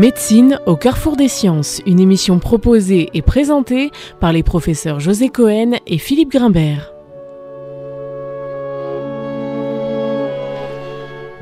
Médecine 0.00 0.58
au 0.64 0.76
carrefour 0.76 1.14
des 1.14 1.28
sciences, 1.28 1.82
une 1.84 2.00
émission 2.00 2.38
proposée 2.38 3.10
et 3.12 3.20
présentée 3.20 3.90
par 4.18 4.32
les 4.32 4.42
professeurs 4.42 4.98
José 4.98 5.28
Cohen 5.28 5.72
et 5.86 5.98
Philippe 5.98 6.30
Grimbert. 6.30 6.94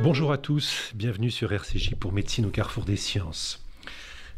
Bonjour 0.02 0.32
à 0.32 0.38
tous, 0.38 0.90
bienvenue 0.96 1.30
sur 1.30 1.52
RCJ 1.52 1.94
pour 1.94 2.12
Médecine 2.12 2.46
au 2.46 2.50
carrefour 2.50 2.82
des 2.82 2.96
sciences. 2.96 3.64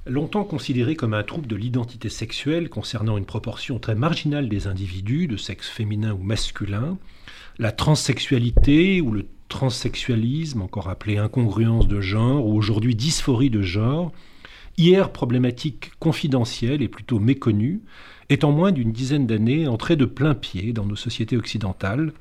Longtemps 0.04 0.44
considéré 0.44 0.96
comme 0.96 1.14
un 1.14 1.22
trouble 1.22 1.46
de 1.46 1.56
l'identité 1.56 2.10
sexuelle 2.10 2.68
concernant 2.68 3.16
une 3.16 3.24
proportion 3.24 3.78
très 3.78 3.94
marginale 3.94 4.50
des 4.50 4.66
individus, 4.66 5.28
de 5.28 5.38
sexe 5.38 5.70
féminin 5.70 6.12
ou 6.12 6.22
masculin, 6.22 6.98
la 7.58 7.72
transsexualité 7.72 9.00
ou 9.00 9.12
le 9.12 9.26
transsexualisme, 9.50 10.62
encore 10.62 10.88
appelé 10.88 11.18
incongruence 11.18 11.86
de 11.86 12.00
genre, 12.00 12.46
ou 12.46 12.56
aujourd'hui 12.56 12.94
dysphorie 12.94 13.50
de 13.50 13.60
genre, 13.60 14.12
hier 14.78 15.12
problématique 15.12 15.90
confidentielle 15.98 16.80
et 16.80 16.88
plutôt 16.88 17.18
méconnue, 17.18 17.82
est 18.30 18.44
en 18.44 18.52
moins 18.52 18.72
d'une 18.72 18.92
dizaine 18.92 19.26
d'années 19.26 19.66
entrée 19.66 19.96
de 19.96 20.06
plein 20.06 20.34
pied 20.34 20.72
dans 20.72 20.86
nos 20.86 20.96
sociétés 20.96 21.36
occidentales, 21.36 22.14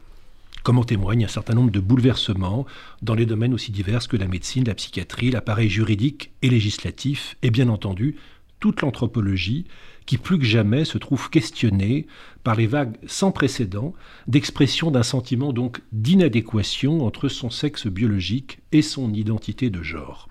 comme 0.63 0.79
en 0.79 0.83
témoigne 0.83 1.23
un 1.23 1.29
certain 1.29 1.53
nombre 1.53 1.71
de 1.71 1.79
bouleversements 1.79 2.65
dans 3.01 3.15
les 3.15 3.25
domaines 3.25 3.53
aussi 3.53 3.71
divers 3.71 4.05
que 4.07 4.17
la 4.17 4.27
médecine, 4.27 4.65
la 4.65 4.75
psychiatrie, 4.75 5.31
l'appareil 5.31 5.69
juridique 5.69 6.31
et 6.41 6.49
législatif, 6.49 7.37
et 7.43 7.51
bien 7.51 7.69
entendu 7.69 8.17
toute 8.59 8.81
l'anthropologie, 8.81 9.65
qui 10.09 10.17
plus 10.17 10.39
que 10.39 10.43
jamais 10.43 10.85
se 10.85 10.97
trouve 10.97 11.29
questionnée 11.29 12.07
par 12.43 12.55
les 12.55 12.65
vagues 12.65 12.97
sans 13.05 13.31
précédent 13.31 13.93
d'expression 14.25 14.89
d'un 14.89 15.03
sentiment 15.03 15.53
donc 15.53 15.81
d'inadéquation 15.91 17.05
entre 17.05 17.29
son 17.29 17.51
sexe 17.51 17.85
biologique 17.85 18.57
et 18.71 18.81
son 18.81 19.13
identité 19.13 19.69
de 19.69 19.83
genre. 19.83 20.27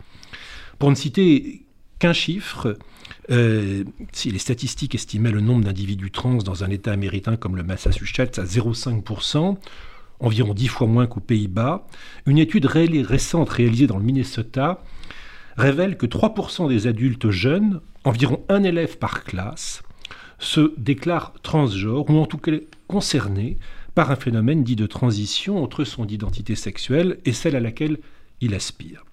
Pour 0.80 0.90
ne 0.90 0.96
citer 0.96 1.64
qu'un 2.00 2.12
chiffre, 2.12 2.76
euh, 3.30 3.84
si 4.10 4.32
les 4.32 4.40
statistiques 4.40 4.96
estimaient 4.96 5.30
le 5.30 5.40
nombre 5.40 5.64
d'individus 5.64 6.10
trans 6.10 6.38
dans 6.38 6.64
un 6.64 6.70
État 6.70 6.90
américain 6.90 7.36
comme 7.36 7.54
le 7.54 7.62
Massachusetts 7.62 8.40
à 8.40 8.44
0,5%, 8.46 9.58
environ 10.18 10.54
10 10.54 10.66
fois 10.66 10.88
moins 10.88 11.06
qu'aux 11.06 11.20
Pays-Bas, 11.20 11.86
une 12.26 12.38
étude 12.38 12.66
récente 12.66 13.48
réalisée 13.48 13.86
dans 13.86 13.98
le 13.98 14.04
Minnesota 14.04 14.82
révèle 15.56 15.96
que 15.96 16.06
3% 16.06 16.68
des 16.68 16.88
adultes 16.88 17.30
jeunes 17.30 17.80
environ 18.08 18.44
un 18.48 18.62
élève 18.62 18.98
par 18.98 19.22
classe 19.22 19.82
se 20.38 20.72
déclare 20.78 21.34
transgenre 21.42 22.08
ou 22.08 22.18
en 22.18 22.26
tout 22.26 22.38
cas 22.38 22.52
concerné 22.86 23.58
par 23.94 24.10
un 24.10 24.16
phénomène 24.16 24.64
dit 24.64 24.76
de 24.76 24.86
transition 24.86 25.62
entre 25.62 25.84
son 25.84 26.06
identité 26.06 26.54
sexuelle 26.54 27.18
et 27.24 27.32
celle 27.32 27.56
à 27.56 27.60
laquelle 27.60 27.98
il 28.40 28.54
aspire. 28.54 29.04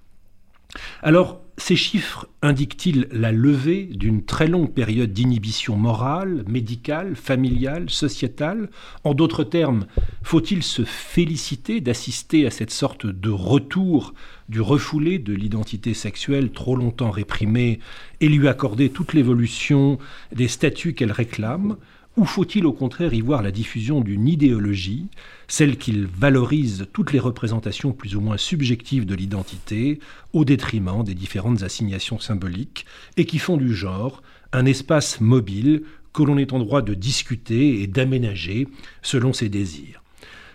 Alors, 1.02 1.42
ces 1.58 1.78
chiffres 1.78 2.28
indiquent-ils 2.42 3.08
la 3.11 3.31
levée 3.31 3.86
d'une 3.86 4.25
très 4.25 4.48
longue 4.48 4.73
période 4.73 5.14
d'inhibition 5.14 5.78
morale, 5.78 6.44
médicale, 6.47 7.16
familiale, 7.16 7.89
sociétale? 7.89 8.70
En 9.03 9.14
d'autres 9.14 9.45
termes, 9.45 9.86
faut-il 10.22 10.64
se 10.64 10.84
féliciter 10.84 11.80
d'assister 11.80 12.45
à 12.45 12.52
cette 12.52 12.72
sorte 12.72 13.06
de 13.06 13.30
retour 13.30 14.14
du 14.50 14.59
refoulé 14.59 15.17
de 15.17 15.34
l'identité 15.34 15.94
sexuelle 15.94 16.52
trop 16.52 16.75
longtemps 16.75 17.12
réprimée 17.12 17.80
et 18.19 18.28
lui 18.28 18.47
accorder 18.47 18.90
toute 18.90 19.14
l'évolution 19.14 19.97
des 20.36 20.50
statuts 20.50 20.94
qu'elle 20.94 21.14
réclame? 21.14 21.78
Ou 22.18 22.26
faut-il 22.26 22.66
au 22.66 22.72
contraire 22.74 23.14
y 23.14 23.22
voir 23.22 23.42
la 23.42 23.52
diffusion 23.52 24.02
d'une 24.02 24.28
idéologie, 24.28 25.08
celle 25.48 25.78
qu'il 25.78 26.08
valorise 26.08 26.88
toutes 26.94 27.12
les 27.12 27.20
représentations 27.20 27.92
plus 27.92 28.16
ou 28.16 28.22
moins 28.22 28.38
subjectives 28.38 29.06
de 29.06 29.16
l'identité, 29.16 30.00
au 30.34 30.46
détriment 30.46 31.04
des 31.04 31.14
différentes 31.14 31.64
assignations 31.64 32.20
symboliques, 32.20 32.86
et 33.18 33.25
qui 33.25 33.38
font 33.38 33.58
du 33.58 33.74
genre 33.74 34.24
un 34.54 34.66
espace 34.66 35.20
mobile 35.20 35.84
que 36.14 36.24
l'on 36.24 36.38
est 36.38 36.54
en 36.54 36.59
droit 36.59 36.81
de 36.81 36.94
discuter 36.94 37.81
et 37.81 37.88
d'aménager 37.88 38.68
selon 39.02 39.34
ses 39.34 39.50
désirs? 39.50 40.02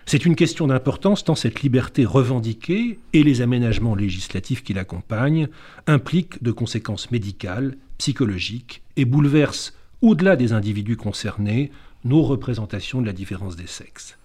C'est 0.07 0.25
une 0.25 0.35
question 0.35 0.67
d'importance 0.67 1.23
tant 1.23 1.35
cette 1.35 1.61
liberté 1.61 2.05
revendiquée 2.05 2.97
et 3.13 3.23
les 3.23 3.41
aménagements 3.41 3.95
législatifs 3.95 4.63
qui 4.63 4.73
l'accompagnent 4.73 5.47
impliquent 5.85 6.41
de 6.41 6.51
conséquences 6.51 7.11
médicales, 7.11 7.77
psychologiques 7.99 8.81
et 8.97 9.05
bouleversent, 9.05 9.73
au-delà 10.01 10.35
des 10.35 10.53
individus 10.53 10.97
concernés, 10.97 11.71
nos 12.03 12.23
représentations 12.23 13.01
de 13.01 13.05
la 13.05 13.13
différence 13.13 13.55
des 13.55 13.67
sexes. 13.67 14.17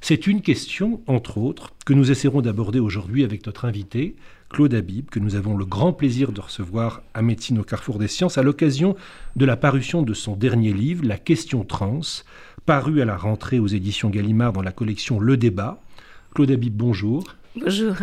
C'est 0.00 0.26
une 0.26 0.42
question, 0.42 1.00
entre 1.06 1.38
autres, 1.38 1.70
que 1.86 1.94
nous 1.94 2.10
essaierons 2.10 2.42
d'aborder 2.42 2.78
aujourd'hui 2.78 3.24
avec 3.24 3.46
notre 3.46 3.64
invité, 3.64 4.16
Claude 4.50 4.74
Habib, 4.74 5.08
que 5.08 5.18
nous 5.18 5.34
avons 5.34 5.56
le 5.56 5.64
grand 5.64 5.94
plaisir 5.94 6.30
de 6.30 6.42
recevoir 6.42 7.02
à 7.14 7.22
Médecine 7.22 7.58
au 7.58 7.64
Carrefour 7.64 7.98
des 7.98 8.08
Sciences 8.08 8.36
à 8.36 8.42
l'occasion 8.42 8.96
de 9.36 9.46
la 9.46 9.56
parution 9.56 10.02
de 10.02 10.12
son 10.12 10.36
dernier 10.36 10.72
livre, 10.72 11.06
La 11.06 11.16
question 11.16 11.64
trans, 11.64 12.00
paru 12.66 13.00
à 13.00 13.06
la 13.06 13.16
rentrée 13.16 13.58
aux 13.58 13.66
éditions 13.66 14.10
Gallimard 14.10 14.52
dans 14.52 14.62
la 14.62 14.72
collection 14.72 15.20
Le 15.20 15.38
Débat. 15.38 15.80
Claude 16.34 16.50
Habib, 16.50 16.76
bonjour. 16.76 17.24
Bonjour. 17.56 17.94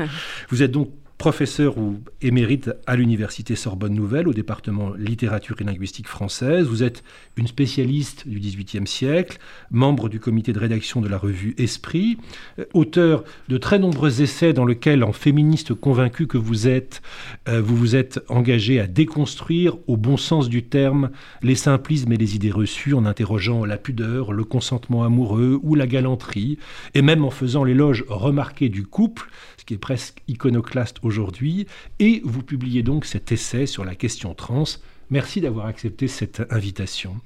Vous 0.49 0.63
êtes 0.63 0.71
donc 0.71 0.89
professeur 1.21 1.77
ou 1.77 1.99
émérite 2.23 2.71
à 2.87 2.95
l'Université 2.95 3.55
Sorbonne 3.55 3.93
Nouvelle 3.93 4.27
au 4.27 4.33
département 4.33 4.91
littérature 4.97 5.55
et 5.61 5.63
linguistique 5.63 6.07
française. 6.07 6.65
Vous 6.65 6.81
êtes 6.81 7.03
une 7.37 7.45
spécialiste 7.45 8.27
du 8.27 8.39
XVIIIe 8.39 8.87
siècle, 8.87 9.37
membre 9.69 10.09
du 10.09 10.19
comité 10.19 10.51
de 10.51 10.57
rédaction 10.57 10.99
de 10.99 11.07
la 11.07 11.19
revue 11.19 11.53
Esprit, 11.59 12.17
euh, 12.57 12.65
auteur 12.73 13.23
de 13.49 13.59
très 13.59 13.77
nombreux 13.77 14.23
essais 14.23 14.51
dans 14.51 14.65
lesquels, 14.65 15.03
en 15.03 15.13
féministe 15.13 15.75
convaincu 15.75 16.25
que 16.25 16.39
vous 16.39 16.67
êtes, 16.67 17.03
euh, 17.47 17.61
vous 17.61 17.75
vous 17.75 17.95
êtes 17.95 18.19
engagé 18.27 18.79
à 18.79 18.87
déconstruire, 18.87 19.77
au 19.85 19.97
bon 19.97 20.17
sens 20.17 20.49
du 20.49 20.63
terme, 20.63 21.11
les 21.43 21.53
simplismes 21.53 22.11
et 22.13 22.17
les 22.17 22.35
idées 22.35 22.49
reçues 22.49 22.95
en 22.95 23.05
interrogeant 23.05 23.63
la 23.63 23.77
pudeur, 23.77 24.33
le 24.33 24.43
consentement 24.43 25.03
amoureux 25.03 25.59
ou 25.61 25.75
la 25.75 25.85
galanterie, 25.85 26.57
et 26.95 27.03
même 27.03 27.23
en 27.23 27.29
faisant 27.29 27.63
l'éloge 27.63 28.05
remarqué 28.07 28.69
du 28.69 28.87
couple, 28.87 29.29
ce 29.61 29.65
qui 29.65 29.75
est 29.75 29.77
presque 29.77 30.23
iconoclaste 30.27 30.97
aujourd'hui, 31.03 31.67
et 31.99 32.23
vous 32.25 32.41
publiez 32.41 32.81
donc 32.81 33.05
cet 33.05 33.31
essai 33.31 33.67
sur 33.67 33.85
la 33.85 33.93
question 33.93 34.33
trans. 34.33 34.63
Merci 35.11 35.39
d'avoir 35.39 35.67
accepté 35.67 36.07
cette 36.07 36.41
invitation. 36.49 37.17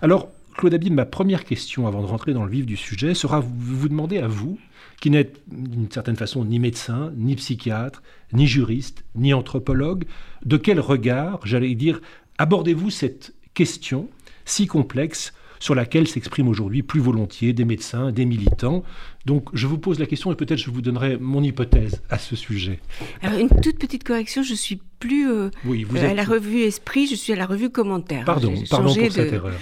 Alors, 0.00 0.30
Claude 0.56 0.72
Abib, 0.72 0.94
ma 0.94 1.04
première 1.04 1.44
question 1.44 1.86
avant 1.86 2.00
de 2.00 2.06
rentrer 2.06 2.32
dans 2.32 2.44
le 2.44 2.50
vif 2.50 2.64
du 2.64 2.78
sujet 2.78 3.12
sera 3.12 3.40
vous 3.40 3.90
demander 3.90 4.16
à 4.18 4.26
vous, 4.26 4.58
qui 5.02 5.10
n'êtes 5.10 5.42
d'une 5.48 5.90
certaine 5.90 6.16
façon 6.16 6.46
ni 6.46 6.58
médecin, 6.58 7.12
ni 7.14 7.36
psychiatre, 7.36 8.02
ni 8.32 8.46
juriste, 8.46 9.04
ni 9.14 9.34
anthropologue, 9.34 10.04
de 10.46 10.56
quel 10.56 10.80
regard, 10.80 11.40
j'allais 11.44 11.74
dire, 11.74 12.00
abordez-vous 12.38 12.88
cette 12.88 13.34
question 13.52 14.08
si 14.46 14.66
complexe 14.66 15.34
sur 15.62 15.76
laquelle 15.76 16.08
s'expriment 16.08 16.48
aujourd'hui 16.48 16.82
plus 16.82 16.98
volontiers 16.98 17.52
des 17.52 17.64
médecins, 17.64 18.10
des 18.10 18.24
militants. 18.24 18.82
Donc 19.26 19.48
je 19.52 19.68
vous 19.68 19.78
pose 19.78 20.00
la 20.00 20.06
question 20.06 20.32
et 20.32 20.34
peut-être 20.34 20.58
je 20.58 20.72
vous 20.72 20.82
donnerai 20.82 21.18
mon 21.18 21.40
hypothèse 21.40 22.02
à 22.10 22.18
ce 22.18 22.34
sujet. 22.34 22.80
Alors 23.22 23.38
une 23.38 23.48
toute 23.48 23.78
petite 23.78 24.02
correction, 24.02 24.42
je 24.42 24.54
suis 24.54 24.80
plus 24.98 25.30
euh, 25.30 25.50
oui, 25.64 25.84
vous 25.84 25.98
à 25.98 26.14
la 26.14 26.24
revue 26.24 26.62
Esprit, 26.62 27.06
je 27.06 27.14
suis 27.14 27.32
à 27.32 27.36
la 27.36 27.46
revue 27.46 27.70
Commentaire. 27.70 28.24
Pardon, 28.24 28.52
pardon 28.68 28.92
pour 28.92 29.12
cette 29.12 29.32
erreur. 29.32 29.54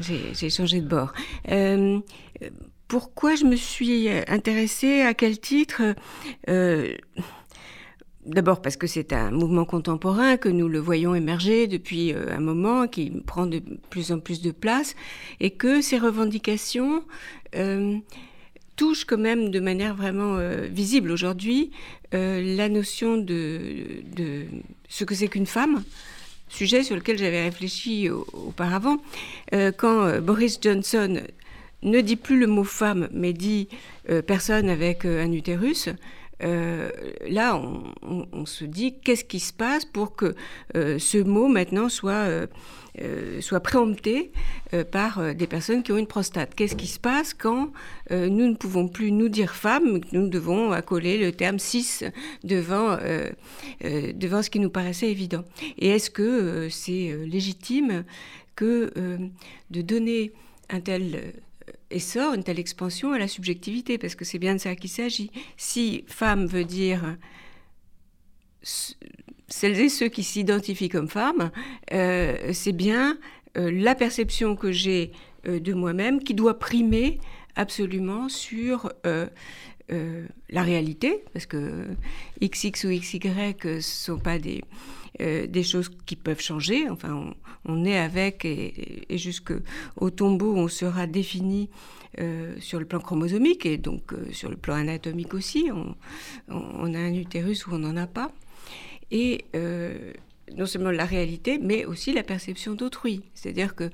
J'ai 0.00 0.50
changé 0.50 0.80
de 0.80 0.88
bord. 0.88 1.12
Euh, 1.48 2.00
pourquoi 2.88 3.36
je 3.36 3.44
me 3.44 3.54
suis 3.54 4.08
intéressée 4.26 5.02
À 5.02 5.14
quel 5.14 5.38
titre? 5.38 5.80
Euh, 6.48 6.92
D'abord 8.26 8.60
parce 8.60 8.76
que 8.76 8.88
c'est 8.88 9.12
un 9.12 9.30
mouvement 9.30 9.64
contemporain, 9.64 10.36
que 10.36 10.48
nous 10.48 10.66
le 10.66 10.80
voyons 10.80 11.14
émerger 11.14 11.68
depuis 11.68 12.12
euh, 12.12 12.36
un 12.36 12.40
moment, 12.40 12.88
qui 12.88 13.10
prend 13.24 13.46
de 13.46 13.62
plus 13.88 14.10
en 14.10 14.18
plus 14.18 14.42
de 14.42 14.50
place, 14.50 14.96
et 15.38 15.50
que 15.50 15.80
ces 15.80 15.96
revendications 15.96 17.04
euh, 17.54 17.96
touchent 18.74 19.04
quand 19.04 19.18
même 19.18 19.50
de 19.50 19.60
manière 19.60 19.94
vraiment 19.94 20.38
euh, 20.38 20.66
visible 20.68 21.12
aujourd'hui 21.12 21.70
la 22.12 22.70
notion 22.70 23.18
de, 23.18 23.84
de 24.16 24.44
ce 24.88 25.04
que 25.04 25.14
c'est 25.14 25.28
qu'une 25.28 25.44
femme, 25.44 25.82
sujet 26.48 26.82
sur 26.82 26.96
lequel 26.96 27.18
j'avais 27.18 27.42
réfléchi 27.42 28.08
auparavant. 28.08 28.96
quand 29.76 30.20
Boris 30.22 30.58
Johnson 30.62 31.20
ne 31.82 32.00
dit 32.00 32.16
plus 32.16 32.38
le 32.38 32.46
mot 32.46 32.64
femme, 32.64 33.08
mais 33.12 33.34
dit 33.34 33.68
personne 34.26 34.70
avec 34.70 35.04
un 35.04 35.30
utérus, 35.30 35.90
euh, 36.42 36.90
là, 37.28 37.60
on, 38.02 38.44
se 38.44 38.64
dit 38.64 38.94
qu'est-ce 39.02 39.24
qui 39.24 39.40
se 39.40 39.52
passe 39.52 39.84
pour 39.84 40.14
que 40.14 40.34
euh, 40.76 40.98
ce 40.98 41.18
mot 41.18 41.48
maintenant 41.48 41.88
soit, 41.88 42.46
euh, 43.00 43.40
soit 43.40 43.60
préempté 43.60 44.32
par 44.90 45.34
des 45.34 45.46
personnes 45.46 45.82
qui 45.82 45.92
ont 45.92 45.98
une 45.98 46.06
prostate? 46.06 46.54
Qu'est-ce 46.54 46.76
qui 46.76 46.86
se 46.86 46.98
passe 46.98 47.34
quand 47.34 47.72
nous 48.10 48.48
ne 48.48 48.54
pouvons 48.54 48.88
plus 48.88 49.12
nous 49.12 49.28
dire 49.28 49.54
femme, 49.54 50.00
que 50.00 50.08
nous 50.12 50.28
devons 50.28 50.72
accoler 50.72 51.18
le 51.18 51.32
terme 51.32 51.58
cis 51.58 52.04
devant, 52.44 52.96
devant 53.82 54.42
ce 54.42 54.50
qui 54.50 54.60
nous 54.60 54.70
paraissait 54.70 55.10
évident? 55.10 55.44
Et 55.78 55.88
est-ce 55.88 56.10
que 56.10 56.68
c'est 56.70 57.16
légitime 57.26 58.04
que 58.54 58.92
de 59.70 59.82
donner 59.82 60.32
un 60.70 60.80
tel 60.80 61.34
essor, 61.90 62.34
une 62.34 62.42
telle 62.42 62.58
expansion 62.58 63.12
à 63.12 63.18
la 63.18 63.28
subjectivité, 63.28 63.98
parce 63.98 64.14
que 64.14 64.24
c'est 64.24 64.38
bien 64.38 64.54
de 64.54 64.60
ça 64.60 64.74
qu'il 64.74 64.90
s'agit. 64.90 65.30
Si 65.56 66.04
femme 66.06 66.46
veut 66.46 66.64
dire 66.64 67.16
celles 68.62 69.80
et 69.80 69.88
ceux 69.88 70.08
qui 70.08 70.24
s'identifient 70.24 70.88
comme 70.88 71.08
femmes, 71.08 71.50
c'est 71.90 72.72
bien 72.72 73.18
la 73.54 73.94
perception 73.94 74.56
que 74.56 74.72
j'ai 74.72 75.12
de 75.44 75.72
moi-même 75.72 76.22
qui 76.22 76.34
doit 76.34 76.58
primer 76.58 77.20
absolument 77.54 78.28
sur 78.28 78.92
la 79.88 80.62
réalité, 80.62 81.22
parce 81.32 81.46
que 81.46 81.86
XX 82.42 82.84
ou 82.84 82.88
XY 82.88 83.20
ne 83.64 83.80
sont 83.80 84.18
pas 84.18 84.38
des, 84.38 84.64
des 85.18 85.62
choses 85.62 85.90
qui 86.04 86.16
peuvent 86.16 86.40
changer. 86.40 86.88
Enfin, 86.88 87.34
on, 87.64 87.84
est 87.84 87.98
avec 87.98 88.44
et, 88.44 89.06
et 89.08 89.18
jusqu'au 89.18 90.10
tombeau, 90.10 90.54
on 90.54 90.68
sera 90.68 91.06
défini 91.06 91.68
euh, 92.18 92.54
sur 92.60 92.78
le 92.78 92.86
plan 92.86 92.98
chromosomique 92.98 93.66
et 93.66 93.76
donc 93.76 94.14
euh, 94.14 94.32
sur 94.32 94.48
le 94.48 94.56
plan 94.56 94.76
anatomique 94.76 95.34
aussi. 95.34 95.70
On, 96.48 96.94
a 96.94 96.98
un 96.98 97.12
utérus 97.12 97.66
ou 97.66 97.74
on 97.74 97.78
n'en 97.78 97.94
a 97.96 98.06
pas. 98.06 98.32
Et 99.10 99.44
euh, 99.54 100.14
non 100.56 100.64
seulement 100.64 100.90
la 100.90 101.04
réalité, 101.04 101.58
mais 101.58 101.84
aussi 101.84 102.14
la 102.14 102.22
perception 102.22 102.72
d'autrui. 102.72 103.22
C'est-à-dire 103.34 103.74
que 103.74 103.90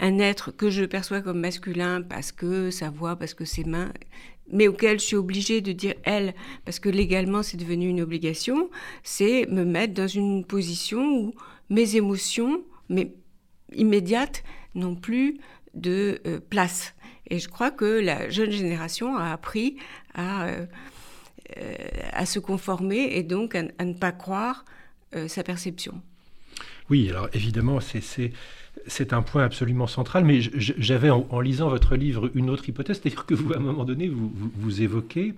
un 0.00 0.18
être 0.18 0.50
que 0.50 0.68
je 0.68 0.84
perçois 0.84 1.20
comme 1.20 1.38
masculin 1.38 2.02
parce 2.02 2.32
que 2.32 2.72
sa 2.72 2.90
voix, 2.90 3.14
parce 3.14 3.34
que 3.34 3.44
ses 3.44 3.64
mains, 3.64 3.92
mais 4.52 4.68
auquel 4.68 5.00
je 5.00 5.04
suis 5.04 5.16
obligée 5.16 5.60
de 5.60 5.72
dire 5.72 5.94
elle, 6.04 6.34
parce 6.64 6.78
que 6.78 6.88
légalement 6.88 7.42
c'est 7.42 7.56
devenu 7.56 7.88
une 7.88 8.00
obligation, 8.00 8.70
c'est 9.02 9.46
me 9.46 9.64
mettre 9.64 9.94
dans 9.94 10.06
une 10.06 10.44
position 10.44 11.18
où 11.18 11.34
mes 11.70 11.96
émotions, 11.96 12.62
mais 12.88 13.12
immédiates, 13.74 14.44
n'ont 14.74 14.94
plus 14.94 15.38
de 15.74 16.20
place. 16.50 16.94
Et 17.32 17.38
je 17.38 17.48
crois 17.48 17.70
que 17.70 17.86
la 17.86 18.28
jeune 18.28 18.50
génération 18.50 19.16
a 19.16 19.32
appris 19.32 19.78
à, 20.14 20.44
euh, 20.48 20.66
euh, 21.56 22.24
se 22.26 22.38
conformer 22.38 23.16
et 23.16 23.22
donc 23.22 23.54
à, 23.54 23.62
ne 23.62 23.94
pas 23.94 24.12
croire 24.12 24.66
euh, 25.14 25.28
sa 25.28 25.42
perception. 25.42 26.02
Oui, 26.90 27.08
alors 27.08 27.30
évidemment, 27.32 27.80
c'est 27.80 28.32
un 29.12 29.22
point 29.22 29.44
absolument 29.44 29.86
central, 29.86 30.24
mais 30.24 30.40
j'avais 30.40 31.10
en, 31.10 31.40
lisant 31.40 31.68
votre 31.68 31.96
livre 31.96 32.30
une 32.34 32.50
autre 32.50 32.68
hypothèse, 32.68 33.00
c'est-à-dire 33.02 33.26
que 33.26 33.34
vous, 33.34 33.52
à 33.52 33.56
un 33.56 33.60
moment 33.60 33.84
donné, 33.84 34.08
vous, 34.08 34.32
vous, 34.34 34.82
évoquez, 34.82 35.34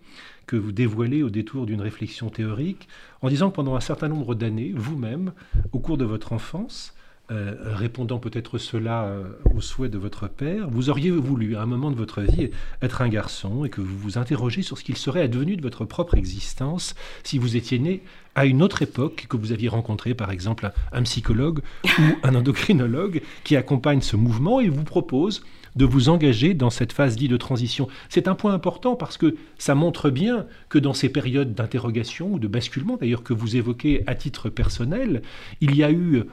que 0.46 0.56
vous 0.56 0.72
dévoilez 0.72 1.22
au 1.22 1.30
détour 1.30 1.66
d'une 1.66 1.80
réflexion 1.80 2.30
théorique, 2.30 2.88
en 3.22 3.28
disant 3.28 3.50
que 3.50 3.56
pendant 3.56 3.76
un 3.76 3.80
certain 3.80 4.08
nombre 4.08 4.34
d'années, 4.34 4.72
vous-même, 4.74 5.32
au 5.72 5.78
cours 5.78 5.98
de 5.98 6.04
votre 6.04 6.32
enfance, 6.32 6.94
euh, 7.30 7.54
répondant 7.62 8.18
peut-être 8.18 8.58
cela 8.58 9.04
euh, 9.04 9.24
au 9.54 9.62
souhait 9.62 9.88
de 9.88 9.96
votre 9.96 10.28
père, 10.28 10.68
vous 10.68 10.90
auriez 10.90 11.10
voulu 11.10 11.56
à 11.56 11.62
un 11.62 11.66
moment 11.66 11.90
de 11.90 11.96
votre 11.96 12.20
vie 12.20 12.50
être 12.82 13.00
un 13.00 13.08
garçon 13.08 13.64
et 13.64 13.70
que 13.70 13.80
vous 13.80 13.96
vous 13.96 14.18
interrogez 14.18 14.60
sur 14.60 14.76
ce 14.76 14.84
qu'il 14.84 14.98
serait 14.98 15.22
advenu 15.22 15.56
de 15.56 15.62
votre 15.62 15.86
propre 15.86 16.16
existence 16.18 16.94
si 17.22 17.38
vous 17.38 17.56
étiez 17.56 17.78
né 17.78 18.02
à 18.34 18.46
une 18.46 18.62
autre 18.62 18.82
époque, 18.82 19.26
que 19.28 19.36
vous 19.36 19.52
aviez 19.52 19.68
rencontré 19.68 20.14
par 20.14 20.30
exemple 20.30 20.70
un, 20.92 21.02
psychologue 21.02 21.60
ou 21.84 22.02
un 22.22 22.34
endocrinologue 22.34 23.22
qui 23.44 23.56
accompagne 23.56 24.00
ce 24.00 24.16
mouvement 24.16 24.60
et 24.60 24.68
vous 24.68 24.84
propose 24.84 25.42
de 25.76 25.84
vous 25.84 26.08
engager 26.08 26.54
dans 26.54 26.70
cette 26.70 26.92
phase 26.92 27.16
dite 27.16 27.30
de 27.30 27.36
transition. 27.36 27.88
C'est 28.08 28.28
un 28.28 28.34
point 28.34 28.54
important 28.54 28.94
parce 28.94 29.16
que 29.16 29.34
ça 29.58 29.74
montre 29.74 30.10
bien 30.10 30.46
que 30.68 30.78
dans 30.78 30.94
ces 30.94 31.08
périodes 31.08 31.54
d'interrogation 31.54 32.32
ou 32.32 32.38
de 32.38 32.46
basculement, 32.46 32.96
d'ailleurs 32.96 33.22
que 33.22 33.32
vous 33.32 33.56
évoquez 33.56 34.04
à 34.06 34.14
titre 34.14 34.48
personnel, 34.50 35.22
il 35.60 35.74
y 35.74 35.82
a 35.82 35.90
eu 35.90 36.24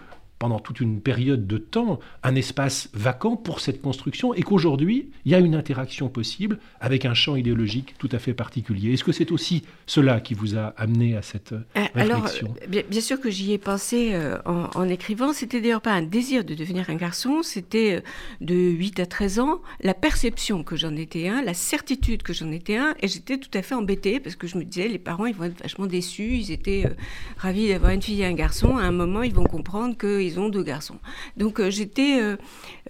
pendant 0.42 0.60
toute 0.60 0.80
une 0.80 1.02
période 1.02 1.46
de 1.46 1.60
temps 1.60 2.00
un 2.24 2.34
espace 2.34 2.90
vacant 2.96 3.36
pour 3.36 3.60
cette 3.60 3.80
construction 3.80 4.34
et 4.34 4.42
qu'aujourd'hui, 4.42 5.12
il 5.24 5.32
y 5.32 5.36
a 5.36 5.38
une 5.38 5.54
interaction 5.54 6.10
possible 6.10 6.58
avec 6.80 7.06
un 7.06 7.14
champ 7.14 7.36
idéologique 7.36 7.94
tout 8.00 8.10
à 8.12 8.18
fait 8.18 8.34
particulier. 8.34 8.92
Est-ce 8.94 9.04
que 9.04 9.12
c'est 9.12 9.32
aussi 9.32 9.62
cela 9.86 10.20
qui 10.20 10.34
vous 10.34 10.58
a 10.58 10.74
amené 10.78 11.16
à 11.16 11.22
cette 11.22 11.52
euh, 11.52 11.62
réflexion? 11.76 12.56
Alors, 12.68 12.84
bien, 12.90 13.02
sûr 13.02 13.22
que 13.22 13.30
j'y 13.30 13.54
ai 13.54 13.60
pensé 13.60 14.16
euh, 14.16 14.40
en, 14.46 14.90
écrivant. 14.90 15.32
C'était 15.32 15.62
d'ailleurs 15.62 15.82
pas 15.82 15.92
un 15.92 16.02
désir 16.02 16.44
de 16.44 16.56
devenir 16.56 16.90
un 16.90 16.96
garçon, 16.96 17.44
c'était 17.44 17.98
euh, 17.98 18.02
de 18.44 18.56
8 18.56 19.00
à 19.00 19.06
13 19.06 19.40
ans, 19.42 19.62
la 19.82 19.94
perception 19.94 20.64
que 20.64 20.76
j'en 20.76 20.96
étais 20.96 21.28
un, 21.28 21.44
la 21.44 21.54
certitude 21.54 22.24
que 22.24 22.34
j'en 22.34 22.52
étais 22.52 22.78
un, 22.78 22.96
et 23.00 23.08
j'étais 23.08 23.38
tout 23.38 23.56
à 23.56 23.62
fait 23.62 23.76
embêtée 23.76 24.20
parce 24.20 24.36
que 24.36 24.48
je 24.48 24.58
me 24.58 24.64
disais, 24.64 24.88
les 24.88 24.98
parents, 24.98 25.28
ils 25.28 25.36
vont 25.36 25.44
être 25.44 25.62
vachement 25.62 25.86
déçus, 25.86 26.34
ils 26.34 26.52
étaient 26.52 26.90
ravis 27.38 27.70
d'avoir 27.70 27.92
une 27.92 28.02
fille 28.02 28.24
et 28.24 28.26
un 28.26 28.34
garçon, 28.34 28.78
à 28.78 28.82
un 28.82 28.92
moment, 28.92 29.22
ils 29.22 29.36
vont 29.36 29.46
comprendre 29.46 29.96
qu'ils 29.96 30.31
ont 30.40 30.50
deux 30.50 30.64
garçons. 30.64 31.00
Donc 31.38 31.60
euh, 31.60 31.70
j'étais, 31.70 32.22
euh, 32.22 32.38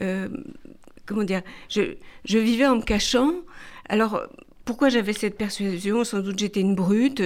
euh, 0.02 0.28
comment 1.06 1.24
dire, 1.24 1.42
je, 1.70 1.96
vivais 2.26 2.66
en 2.68 2.78
me 2.78 2.82
cachant. 2.82 3.34
Alors 3.90 4.24
pourquoi 4.66 4.90
j'avais 4.90 5.14
cette 5.14 5.38
persuasion? 5.38 6.04
Sans 6.04 6.20
doute 6.20 6.40
j'étais 6.40 6.62
une 6.62 6.76
brute, 6.76 7.24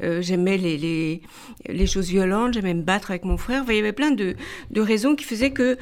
j'aimais 0.00 0.58
les, 0.58 0.76
les, 0.76 1.22
les, 1.66 1.86
choses 1.86 2.08
violentes, 2.08 2.54
j'aimais 2.54 2.74
me 2.74 2.82
battre 2.82 3.10
avec 3.10 3.24
mon 3.24 3.36
frère. 3.36 3.64
il 3.68 3.76
y 3.76 3.78
avait 3.78 3.92
plein 3.92 4.10
de, 4.10 4.34
de 4.70 4.80
raisons 4.80 5.14
qui 5.14 5.24
faisaient 5.24 5.52
que 5.52 5.78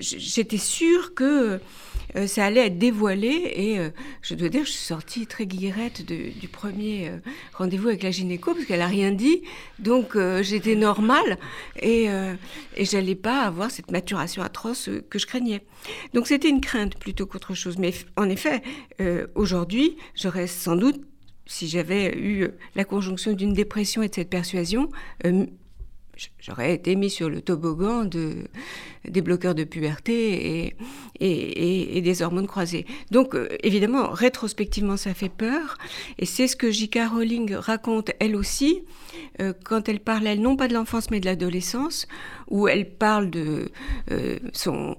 j'étais 0.00 0.58
sûre 0.58 1.14
que 1.14 1.60
euh, 2.16 2.26
ça 2.26 2.46
allait 2.46 2.66
être 2.66 2.78
dévoilé 2.78 3.52
et 3.54 3.78
euh, 3.78 3.90
je 4.22 4.34
dois 4.34 4.48
dire, 4.48 4.64
je 4.64 4.70
suis 4.70 4.84
sortie 4.84 5.26
très 5.26 5.46
guillerette 5.46 6.04
du 6.06 6.48
premier 6.48 7.08
euh, 7.08 7.18
rendez-vous 7.54 7.88
avec 7.88 8.02
la 8.02 8.10
gynéco 8.10 8.54
parce 8.54 8.64
qu'elle 8.64 8.80
a 8.80 8.86
rien 8.86 9.12
dit, 9.12 9.42
donc 9.78 10.16
j'étais 10.40 10.74
normale 10.74 11.38
et, 11.80 12.06
et 12.76 12.84
j'allais 12.84 13.14
pas 13.14 13.42
avoir 13.42 13.70
cette 13.70 13.90
maturation 13.90 14.42
atroce 14.42 14.88
que 15.10 15.18
je 15.18 15.26
craignais. 15.26 15.62
Donc 16.14 16.26
c'était 16.26 16.48
une 16.48 16.60
crainte 16.60 16.96
plutôt 16.98 17.26
qu'autre 17.26 17.54
chose. 17.54 17.78
Mais 17.78 17.92
en 18.16 18.28
effet, 18.28 18.62
aujourd'hui, 19.34 19.96
j'aurais 20.14 20.46
sans 20.46 20.76
doute 20.76 21.00
si 21.46 21.68
j'avais 21.68 22.16
eu 22.16 22.48
la 22.74 22.84
conjonction 22.84 23.32
d'une 23.32 23.52
dépression 23.52 24.02
et 24.02 24.08
de 24.08 24.14
cette 24.14 24.30
persuasion, 24.30 24.88
j'aurais 26.46 26.74
été 26.74 26.94
mis 26.94 27.10
sur 27.10 27.28
le 27.28 27.40
toboggan 27.40 28.04
de, 28.04 28.44
des 29.08 29.20
bloqueurs 29.20 29.54
de 29.54 29.64
puberté 29.64 30.74
et, 31.20 32.00
des 32.00 32.22
hormones 32.22 32.46
croisées. 32.46 32.86
Donc, 33.10 33.34
euh, 33.34 33.48
évidemment, 33.62 34.10
rétrospectivement, 34.10 34.96
ça 34.96 35.12
fait 35.14 35.28
peur. 35.28 35.76
Et 36.18 36.26
c'est 36.26 36.46
ce 36.46 36.54
que 36.54 36.70
J.K. 36.70 37.00
Rowling 37.10 37.54
raconte, 37.54 38.10
elle 38.20 38.36
aussi, 38.36 38.84
euh, 39.40 39.52
quand 39.64 39.88
elle 39.88 40.00
parle, 40.00 40.26
elle, 40.26 40.40
non 40.40 40.56
pas 40.56 40.68
de 40.68 40.74
l'enfance, 40.74 41.10
mais 41.10 41.20
de 41.20 41.26
l'adolescence, 41.26 42.06
où 42.48 42.68
elle 42.68 42.88
parle 42.88 43.30
de 43.30 43.70
euh, 44.12 44.38
son, 44.52 44.96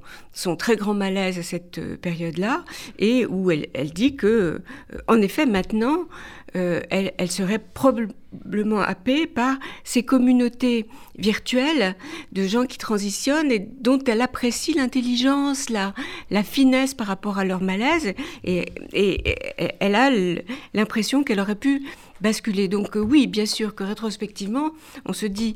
très 0.57 0.75
grand 0.75 0.93
malaise 0.93 1.39
à 1.39 1.43
cette 1.43 1.79
période-là, 1.97 2.65
et 2.99 3.25
où 3.25 3.51
elle, 3.51 3.91
dit 3.93 4.15
que, 4.15 4.61
en 5.07 5.21
effet, 5.21 5.45
maintenant, 5.45 6.07
elle, 6.53 7.13
elle 7.17 7.31
serait 7.31 7.59
probablement 7.59 8.79
happée 8.79 9.27
par 9.27 9.57
ces 9.83 10.03
communautés 10.03 10.87
virtuelle 11.37 11.95
de 12.31 12.47
gens 12.47 12.65
qui 12.65 12.77
transitionnent 12.77 13.51
et 13.51 13.59
dont 13.59 13.99
elle 14.07 14.21
apprécie 14.21 14.73
l'intelligence, 14.73 15.69
la, 15.69 15.93
finesse 16.43 16.93
par 16.93 17.07
rapport 17.07 17.37
à 17.37 17.45
leur 17.45 17.61
malaise. 17.61 18.13
Et, 18.43 18.65
elle 19.79 19.95
a 19.95 20.09
l'impression 20.73 21.23
qu'elle 21.23 21.39
aurait 21.39 21.55
pu 21.55 21.83
basculer. 22.21 22.67
Donc 22.67 22.95
euh, 22.95 22.99
oui, 22.99 23.27
bien 23.27 23.45
sûr 23.45 23.75
que 23.75 23.83
rétrospectivement, 23.83 24.71
on 25.05 25.13
se 25.13 25.25
dit, 25.25 25.55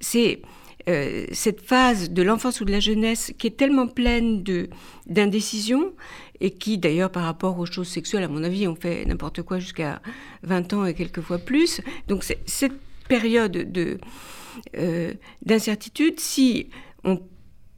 c'est... 0.00 0.40
Euh, 0.88 1.26
cette 1.32 1.60
phase 1.60 2.10
de 2.10 2.22
l'enfance 2.22 2.62
ou 2.62 2.64
de 2.64 2.72
la 2.72 2.80
jeunesse 2.80 3.34
qui 3.36 3.48
est 3.48 3.56
tellement 3.58 3.86
pleine 3.86 4.42
de 4.42 4.70
d'indécision 5.06 5.92
et 6.40 6.52
qui 6.52 6.78
d'ailleurs 6.78 7.12
par 7.12 7.24
rapport 7.24 7.58
aux 7.58 7.66
choses 7.66 7.88
sexuelles 7.88 8.24
à 8.24 8.28
mon 8.28 8.42
avis 8.42 8.66
on 8.66 8.74
fait 8.74 9.04
n'importe 9.04 9.42
quoi 9.42 9.58
jusqu'à 9.58 10.00
20 10.42 10.72
ans 10.72 10.86
et 10.86 10.94
quelquefois 10.94 11.36
plus 11.36 11.82
donc 12.08 12.24
cette 12.24 12.72
période 13.10 13.52
de 13.52 13.98
euh, 14.76 15.14
d'incertitude 15.44 16.20
si 16.20 16.70
on 17.04 17.20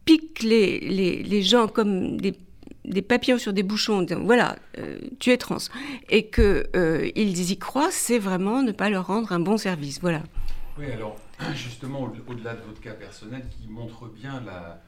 pique 0.05 0.43
les, 0.43 0.81
les, 0.81 1.43
gens 1.43 1.69
comme 1.69 2.21
des, 2.21 2.33
papillons 3.03 3.39
sur 3.39 3.53
des 3.53 3.63
bouchons, 3.63 4.05
voilà, 4.25 4.57
euh, 4.79 4.99
tu 5.21 5.31
es 5.31 5.37
trans, 5.37 5.59
et 6.11 6.29
qu'ils 6.29 6.65
euh, 6.75 7.11
y 7.15 7.59
croient, 7.59 7.91
c'est 7.91 8.19
vraiment 8.19 8.63
ne 8.63 8.73
pas 8.73 8.91
leur 8.91 9.07
rendre 9.07 9.33
un 9.33 9.41
bon 9.41 9.57
service. 9.57 10.01
Voilà. 10.01 10.23
Oui, 10.79 10.91
alors 10.91 11.17
justement, 11.55 12.13
au-delà 12.27 12.55
de 12.55 12.63
votre 12.63 12.81
cas 12.81 12.95
personnel 12.95 13.45
qui 13.51 13.69
montre 13.69 14.09
bien 14.09 14.43
la, 14.45 14.83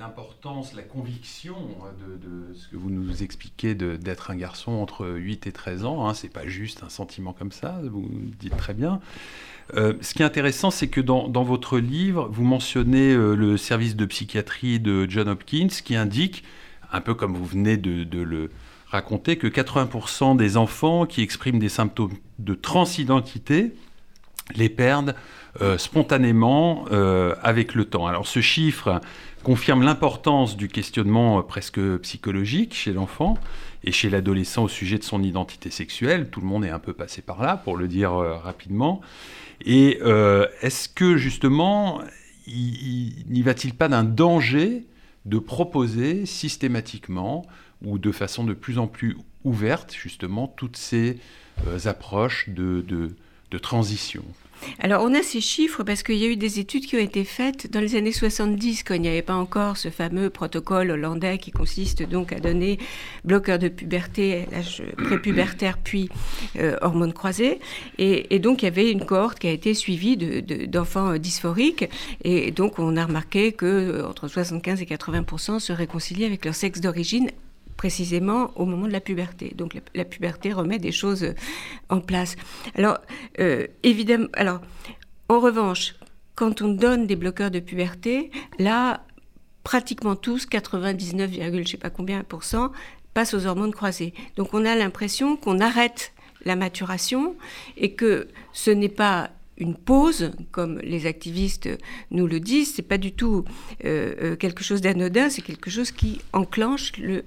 l'importance, 0.00 0.74
la 0.74 0.82
conviction 0.82 1.56
hein, 1.82 1.92
de, 1.98 2.54
ce 2.54 2.66
que 2.68 2.76
vous 2.76 2.90
nous 2.90 3.22
expliquez 3.22 3.74
d'être 3.74 4.30
un 4.30 4.36
garçon 4.36 4.72
entre 4.72 5.06
8 5.06 5.46
et 5.46 5.52
13 5.52 5.84
ans. 5.84 6.08
Hein, 6.08 6.14
c'est 6.14 6.32
pas 6.32 6.46
juste 6.46 6.82
un 6.82 6.88
sentiment 6.88 7.32
comme 7.32 7.52
ça, 7.52 7.80
vous 7.84 8.08
dites 8.38 8.56
très 8.56 8.74
bien. 8.74 9.00
Euh, 9.76 9.94
ce 10.00 10.14
qui 10.14 10.22
est 10.22 10.26
intéressant, 10.26 10.70
c'est 10.70 10.88
que 10.88 11.00
dans, 11.00 11.28
votre 11.42 11.78
livre, 11.78 12.28
vous 12.30 12.44
mentionnez 12.44 13.12
euh, 13.12 13.34
le 13.34 13.56
service 13.56 13.96
de 13.96 14.04
psychiatrie 14.04 14.80
de 14.80 15.06
John 15.08 15.28
Hopkins 15.28 15.68
qui 15.68 15.96
indique, 15.96 16.44
un 16.92 17.00
peu 17.00 17.14
comme 17.14 17.34
vous 17.34 17.44
venez 17.44 17.76
de, 17.76 18.22
le 18.22 18.50
raconter, 18.88 19.36
que 19.36 19.46
80% 19.46 20.36
des 20.36 20.56
enfants 20.56 21.06
qui 21.06 21.22
expriment 21.22 21.58
des 21.58 21.68
symptômes 21.68 22.14
de 22.38 22.54
transidentité 22.54 23.72
les 24.56 24.68
perdent 24.68 25.14
euh, 25.60 25.78
spontanément 25.78 26.86
avec 27.42 27.74
le 27.74 27.84
temps. 27.84 28.06
Alors 28.06 28.26
ce 28.26 28.40
chiffre 28.40 29.00
confirme 29.44 29.82
l'importance 29.82 30.56
du 30.56 30.66
questionnement 30.66 31.40
presque 31.42 31.80
psychologique 31.98 32.74
chez 32.74 32.92
l'enfant 32.92 33.38
et 33.84 33.92
chez 33.92 34.10
l'adolescent 34.10 34.64
au 34.64 34.68
sujet 34.68 34.98
de 34.98 35.04
son 35.04 35.22
identité 35.22 35.70
sexuelle. 35.70 36.28
Tout 36.30 36.40
le 36.40 36.46
monde 36.46 36.64
est 36.64 36.70
un 36.70 36.80
peu 36.80 36.92
passé 36.92 37.22
par 37.22 37.40
là, 37.40 37.56
pour 37.56 37.76
le 37.76 37.86
dire 37.86 38.12
rapidement. 38.12 39.00
Et 39.64 40.00
est-ce 40.62 40.88
que 40.88 41.16
justement, 41.16 42.02
n'y 42.46 43.42
va-t-il 43.42 43.74
pas 43.74 43.88
d'un 43.88 44.04
danger 44.04 44.86
de 45.26 45.38
proposer 45.38 46.26
systématiquement 46.26 47.46
ou 47.84 47.98
de 47.98 48.12
façon 48.12 48.44
de 48.44 48.54
plus 48.54 48.78
en 48.78 48.86
plus 48.86 49.16
ouverte 49.44 49.94
justement 49.94 50.48
toutes 50.48 50.76
ces 50.76 51.18
euh, 51.66 51.78
approches 51.84 52.48
de, 52.48 53.14
transition? 53.62 54.24
Alors, 54.78 55.02
on 55.04 55.14
a 55.14 55.22
ces 55.22 55.40
chiffres 55.40 55.82
parce 55.82 56.02
qu'il 56.02 56.16
y 56.16 56.24
a 56.24 56.28
eu 56.28 56.36
des 56.36 56.58
études 56.58 56.86
qui 56.86 56.96
ont 56.96 57.00
été 57.00 57.24
faites 57.24 57.70
dans 57.70 57.80
les 57.80 57.96
années 57.96 58.12
70, 58.12 58.82
quand 58.82 58.94
il 58.94 59.02
n'y 59.02 59.08
avait 59.08 59.22
pas 59.22 59.34
encore 59.34 59.76
ce 59.76 59.90
fameux 59.90 60.30
protocole 60.30 60.90
hollandais 60.90 61.38
qui 61.38 61.50
consiste 61.50 62.02
donc 62.02 62.32
à 62.32 62.40
donner 62.40 62.78
bloqueur 63.24 63.58
de 63.58 63.68
puberté, 63.68 64.46
l'âge 64.50 64.82
prépubertaire, 64.96 65.78
puis 65.78 66.08
euh, 66.56 66.76
hormones 66.80 67.12
croisées. 67.12 67.60
Et, 67.98 68.38
donc, 68.38 68.62
il 68.62 68.66
y 68.66 68.68
avait 68.68 68.90
une 68.90 69.04
cohorte 69.04 69.38
qui 69.38 69.48
a 69.48 69.52
été 69.52 69.74
suivie 69.74 70.16
d'enfants 70.16 71.12
de, 71.12 71.18
dysphoriques. 71.18 71.88
Et 72.24 72.50
donc, 72.50 72.78
on 72.78 72.96
a 72.96 73.04
remarqué 73.04 73.52
que 73.52 74.04
entre 74.04 74.28
75 74.28 74.82
et 74.82 74.86
80% 74.86 75.58
se 75.58 75.72
réconciliaient 75.72 76.26
avec 76.26 76.44
leur 76.44 76.54
sexe 76.54 76.80
d'origine 76.80 77.30
précisément 77.80 78.50
au 78.56 78.66
moment 78.66 78.86
de 78.86 78.92
la 78.92 79.00
puberté. 79.00 79.54
Donc 79.56 79.74
la, 79.94 80.04
puberté 80.04 80.52
remet 80.52 80.78
des 80.78 80.92
choses 80.92 81.24
euh, 81.24 81.32
en 81.88 82.02
place. 82.02 82.36
Alors, 82.74 82.98
euh, 83.38 83.66
évidemment, 83.82 84.26
alors, 84.34 84.60
en 85.30 85.40
revanche, 85.40 85.94
quand 86.34 86.60
on 86.60 86.68
donne 86.68 87.06
des 87.06 87.16
bloqueurs 87.16 87.50
de 87.50 87.58
puberté, 87.58 88.30
là, 88.58 89.02
pratiquement 89.64 90.14
tous, 90.14 90.44
99, 90.44 91.30
je 91.32 91.70
sais 91.70 91.78
pas 91.78 91.88
combien 91.88 92.22
pour 92.22 92.44
cent, 92.44 92.70
passent 93.14 93.32
aux 93.32 93.46
hormones 93.46 93.72
croisées. 93.72 94.12
Donc 94.36 94.52
on 94.52 94.66
a 94.66 94.76
l'impression 94.76 95.38
qu'on 95.38 95.58
arrête 95.58 96.12
la 96.44 96.56
maturation 96.56 97.34
et 97.78 97.94
que 97.94 98.28
ce 98.52 98.70
n'est 98.70 98.90
pas 98.90 99.30
une 99.56 99.74
pause, 99.74 100.32
comme 100.50 100.80
les 100.80 101.06
activistes 101.06 101.70
nous 102.10 102.26
le 102.26 102.40
disent, 102.40 102.74
c'est 102.74 102.82
pas 102.82 102.98
du 102.98 103.12
tout 103.12 103.46
euh, 103.86 104.36
quelque 104.36 104.62
chose 104.62 104.82
d'anodin, 104.82 105.30
c'est 105.30 105.42
quelque 105.42 105.70
chose 105.70 105.92
qui 105.92 106.20
enclenche 106.34 106.92
le, 106.98 107.24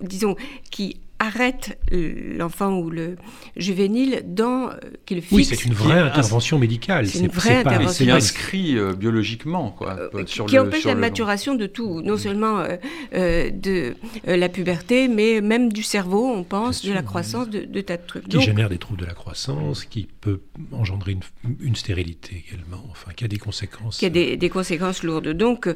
disons, 0.00 0.36
qui 0.70 0.96
arrête 1.18 1.78
l'enfant 1.90 2.78
ou 2.78 2.90
le 2.90 3.16
juvénile 3.56 4.22
dans 4.26 4.68
euh, 4.68 4.78
qui 5.06 5.14
le 5.14 5.20
fixe. 5.20 5.32
Oui, 5.32 5.44
c'est 5.44 5.64
une 5.64 5.74
vraie 5.74 5.98
intervention 5.98 6.58
médicale. 6.58 7.06
C'est 7.06 7.20
une 7.20 7.28
vraie 7.28 7.56
intervention. 7.56 8.04
C'est 8.06 8.10
inscrit 8.10 8.76
euh, 8.76 8.92
biologiquement, 8.92 9.70
quoi. 9.70 9.96
Euh, 10.14 10.24
qui 10.24 10.58
empêche 10.58 10.84
la 10.84 10.94
maturation 10.94 11.54
de 11.54 11.66
tout, 11.66 12.02
non 12.02 12.16
seulement 12.16 12.64
de 13.12 13.94
la 14.24 14.48
puberté, 14.48 15.08
mais 15.08 15.40
même 15.40 15.72
du 15.72 15.82
cerveau, 15.82 16.26
on 16.26 16.44
pense, 16.44 16.84
de 16.84 16.92
la 16.92 17.02
croissance, 17.02 17.48
de, 17.48 17.80
tas 17.80 17.96
de 17.96 18.06
trucs. 18.06 18.28
Qui 18.28 18.40
génère 18.40 18.68
des 18.68 18.78
troubles 18.78 19.00
de 19.00 19.06
la 19.06 19.14
croissance, 19.14 19.84
qui 19.84 20.08
peut 20.20 20.40
engendrer 20.72 21.16
une, 21.60 21.76
stérilité 21.76 22.44
également, 22.48 22.84
enfin, 22.90 23.12
qui 23.14 23.24
a 23.24 23.28
des 23.28 23.38
conséquences. 23.38 23.98
Qui 23.98 24.06
a 24.06 24.10
des, 24.10 24.36
des 24.36 24.48
conséquences 24.48 25.02
lourdes. 25.02 25.28
Donc, 25.28 25.68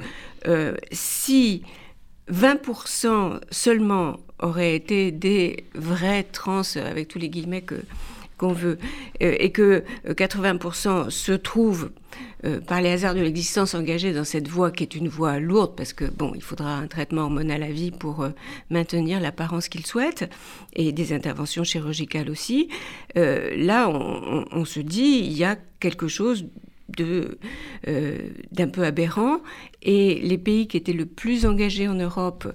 si 0.92 1.62
20% 2.32 3.40
seulement 3.50 4.18
auraient 4.40 4.74
été 4.74 5.10
des 5.10 5.64
vrais 5.74 6.22
trans, 6.22 6.62
avec 6.76 7.08
tous 7.08 7.18
les 7.18 7.28
guillemets 7.28 7.62
que 7.62 7.82
qu'on 8.38 8.52
veut, 8.52 8.78
euh, 9.20 9.36
et 9.38 9.50
que 9.50 9.84
80% 10.06 10.88
euh, 10.88 11.10
se 11.10 11.32
trouvent, 11.32 11.90
euh, 12.44 12.60
par 12.60 12.80
les 12.80 12.90
hasards 12.90 13.14
de 13.14 13.20
l'existence, 13.20 13.74
engagés 13.74 14.12
dans 14.12 14.24
cette 14.24 14.48
voie 14.48 14.70
qui 14.70 14.84
est 14.84 14.94
une 14.94 15.08
voie 15.08 15.40
lourde, 15.40 15.74
parce 15.76 15.92
que, 15.92 16.04
bon, 16.04 16.32
il 16.34 16.42
faudra 16.42 16.76
un 16.76 16.86
traitement 16.86 17.22
hormonal 17.22 17.62
à 17.62 17.70
vie 17.70 17.90
pour 17.90 18.26
maintenir 18.70 19.20
l'apparence 19.20 19.68
qu'ils 19.68 19.84
souhaitent, 19.84 20.30
et 20.74 20.92
des 20.92 21.12
interventions 21.12 21.64
chirurgicales 21.64 22.30
aussi. 22.30 22.68
là, 23.16 23.88
on, 23.88 24.44
on, 24.52 24.64
se 24.64 24.80
dit, 24.80 25.20
il 25.24 25.32
y 25.32 25.44
a 25.44 25.56
quelque 25.80 26.06
chose 26.06 26.46
de, 26.96 27.38
euh, 27.86 28.30
d'un 28.52 28.68
peu 28.68 28.84
aberrant. 28.84 29.40
Et 29.82 30.20
les 30.20 30.38
pays 30.38 30.68
qui 30.68 30.76
étaient 30.76 30.92
le 30.92 31.06
plus 31.06 31.46
engagés 31.46 31.88
en 31.88 31.94
Europe 31.94 32.52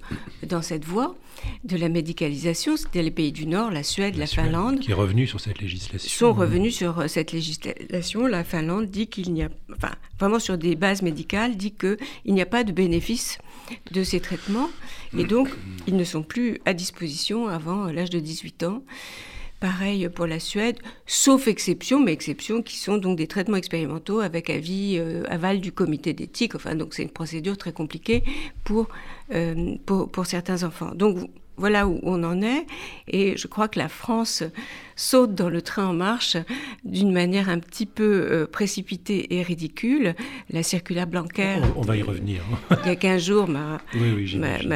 dans 0.48 0.62
cette 0.62 0.86
voie 0.86 1.16
de 1.64 1.78
la 1.78 1.90
médicalisation, 1.90 2.78
c'était 2.78 3.02
les 3.02 3.12
pays 3.12 3.32
du 3.32 3.46
Nord, 3.46 3.72
la 3.72 3.84
Suède, 3.84 4.16
la, 4.16 4.28
Finlande. 4.28 4.80
Qui 4.80 4.92
est 4.92 4.96
revenu 4.96 5.28
sur 5.28 5.40
cette 5.40 5.62
législation. 5.62 6.10
Sont 6.10 6.34
revenus 6.34 6.76
sur 6.76 7.00
euh, 7.00 7.08
cette 7.08 7.32
législation. 7.32 8.28
La 8.28 8.44
Finlande 8.44 8.86
dit 8.88 9.08
qu'il 9.08 9.34
n'y 9.34 9.44
a, 9.44 9.50
enfin, 9.76 9.92
vraiment 10.20 10.40
sur 10.40 10.58
des 10.58 10.76
bases 10.76 11.02
médicales, 11.02 11.56
dit 11.56 11.74
qu'il 11.74 11.98
n'y 12.34 12.42
a 12.42 12.46
pas 12.46 12.64
de 12.64 12.72
bénéfice 12.72 13.40
de 13.92 14.04
ces 14.04 14.20
traitements. 14.20 14.70
Et 15.18 15.26
donc, 15.26 15.50
ils 15.88 15.96
ne 15.96 16.04
sont 16.04 16.24
plus 16.24 16.60
à 16.66 16.74
disposition 16.74 17.48
avant 17.48 17.86
l'âge 17.86 18.10
de 18.10 18.20
18 18.20 18.64
ans. 18.64 18.84
Pareil 19.64 20.10
pour 20.10 20.28
la 20.28 20.42
Suède, 20.42 20.78
sauf 21.06 21.48
exception, 21.48 22.02
mais 22.02 22.12
exceptions 22.12 22.62
qui 22.62 22.76
sont 22.76 22.98
donc 22.98 23.18
des 23.18 23.28
traitements 23.28 23.56
expérimentaux 23.56 24.20
avec 24.20 24.50
avis 24.50 24.98
euh, 25.00 25.24
aval 25.30 25.62
du 25.62 25.72
comité 25.72 26.12
d'éthique. 26.12 26.54
Enfin, 26.54 26.76
donc 26.76 26.94
c'est 26.94 27.04
une 27.04 27.10
procédure 27.10 27.58
très 27.58 27.72
compliquée 27.72 28.26
pour, 28.66 28.90
euh, 29.34 29.78
certains 30.26 30.64
enfants. 30.64 30.92
Donc 30.94 31.30
voilà 31.58 31.88
où 31.88 32.00
on 32.04 32.24
en 32.24 32.42
est. 32.42 32.66
Et 33.08 33.38
je 33.38 33.48
crois 33.48 33.68
que 33.68 33.80
la 33.80 33.90
France 33.90 34.44
saute 34.96 35.36
dans 35.36 35.50
le 35.50 35.62
train 35.62 35.88
en 35.88 35.94
marche 35.94 36.38
d'une 36.84 37.12
manière 37.12 37.50
un 37.50 37.60
petit 37.60 37.86
peu 37.86 38.28
euh, 38.32 38.48
précipitée 38.48 39.36
et 39.36 39.44
ridicule. 39.44 40.16
La 40.50 40.64
circulaire 40.64 41.08
Blanquer. 41.08 41.58
On, 41.76 41.82
va 41.82 41.98
y 41.98 42.02
revenir. 42.02 42.44
il 42.84 42.88
y 42.88 42.92
a 42.92 42.96
15 42.96 43.24
jours, 43.24 43.48
m'a 43.48 43.80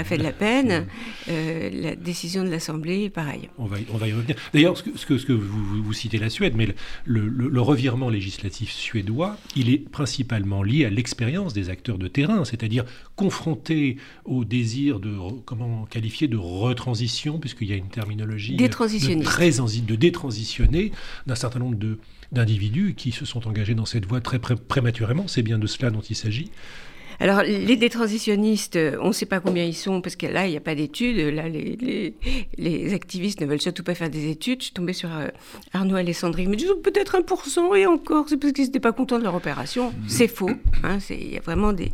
fait 0.03 0.17
de 0.17 0.23
la 0.23 0.31
peine. 0.31 0.87
Euh, 1.29 1.69
la 1.73 1.95
décision 1.95 2.43
de 2.43 2.49
l'Assemblée, 2.49 3.09
pareil. 3.09 3.49
On 3.57 3.65
va, 3.65 3.77
on 3.93 3.97
va 3.97 4.07
y 4.07 4.13
revenir. 4.13 4.35
D'ailleurs, 4.53 4.77
ce 4.77 4.83
que, 4.83 4.97
ce 4.97 5.05
que, 5.05 5.17
ce 5.17 5.25
que 5.25 5.33
vous, 5.33 5.83
vous, 5.83 5.93
citez 5.93 6.17
la 6.17 6.29
Suède, 6.29 6.53
mais 6.55 6.67
le, 7.05 7.27
le, 7.27 7.61
revirement 7.61 8.09
législatif 8.09 8.71
suédois, 8.71 9.37
il 9.55 9.69
est 9.69 9.77
principalement 9.77 10.63
lié 10.63 10.85
à 10.85 10.89
l'expérience 10.89 11.53
des 11.53 11.69
acteurs 11.69 11.97
de 11.97 12.07
terrain, 12.07 12.45
c'est-à-dire 12.45 12.85
confrontés 13.17 13.97
au 14.23 14.45
désir 14.45 15.01
de, 15.01 15.17
comment 15.43 15.85
qualifier, 15.85 16.29
de 16.29 16.37
retransition, 16.37 17.39
puisqu'il 17.39 17.67
y 17.67 17.73
a 17.73 17.75
une 17.75 17.89
terminologie 17.89 18.55
de, 18.55 18.67
très 18.67 18.87
de 18.87 19.95
détransitionner 19.95 20.91
d'un 21.25 21.35
certain 21.35 21.59
nombre 21.59 21.77
d'individus 22.31 22.93
qui 22.95 23.11
se 23.11 23.25
sont 23.25 23.47
engagés 23.47 23.75
dans 23.75 23.85
cette 23.85 24.05
voie 24.05 24.21
très 24.21 24.39
prématurément. 24.39 25.27
C'est 25.27 25.41
bien 25.41 25.57
de 25.57 25.67
cela 25.67 25.89
dont 25.89 26.01
il 26.01 26.15
s'agit. 26.15 26.51
Alors, 27.19 27.41
les 27.41 27.75
détransitionnistes, 27.75 28.77
on 29.01 29.07
ne 29.07 29.11
sait 29.11 29.25
pas 29.25 29.39
combien 29.39 29.63
ils 29.63 29.73
sont, 29.73 30.01
parce 30.01 30.15
que 30.15 30.27
là, 30.27 30.45
il 30.45 30.51
n'y 30.51 30.57
a 30.57 30.61
pas 30.61 30.75
d'études. 30.75 31.17
Là, 31.33 31.49
les, 31.49 32.13
les, 32.57 32.93
activistes 32.93 33.41
ne 33.41 33.47
veulent 33.47 33.61
surtout 33.61 33.83
pas 33.83 33.95
faire 33.95 34.11
des 34.11 34.29
études. 34.29 34.59
Je 34.59 34.65
suis 34.65 34.73
tombée 34.73 34.93
sur 34.93 35.09
euh, 35.11 35.29
Arnaud 35.73 35.95
Alessandri. 35.95 36.43
Il 36.43 36.49
me 36.49 36.55
dit 36.55 36.67
peut-être 36.83 37.17
1%, 37.17 37.75
et 37.75 37.87
encore, 37.87 38.29
c'est 38.29 38.37
parce 38.37 38.53
qu'ils 38.53 38.65
n'étaient 38.65 38.79
pas 38.79 38.91
contents 38.91 39.17
de 39.17 39.23
leur 39.23 39.33
opération. 39.33 39.93
C'est 40.07 40.27
faux. 40.27 40.51
Hein, 40.83 40.99
il 41.09 41.33
y 41.33 41.37
a 41.37 41.41
vraiment 41.41 41.73
des, 41.73 41.91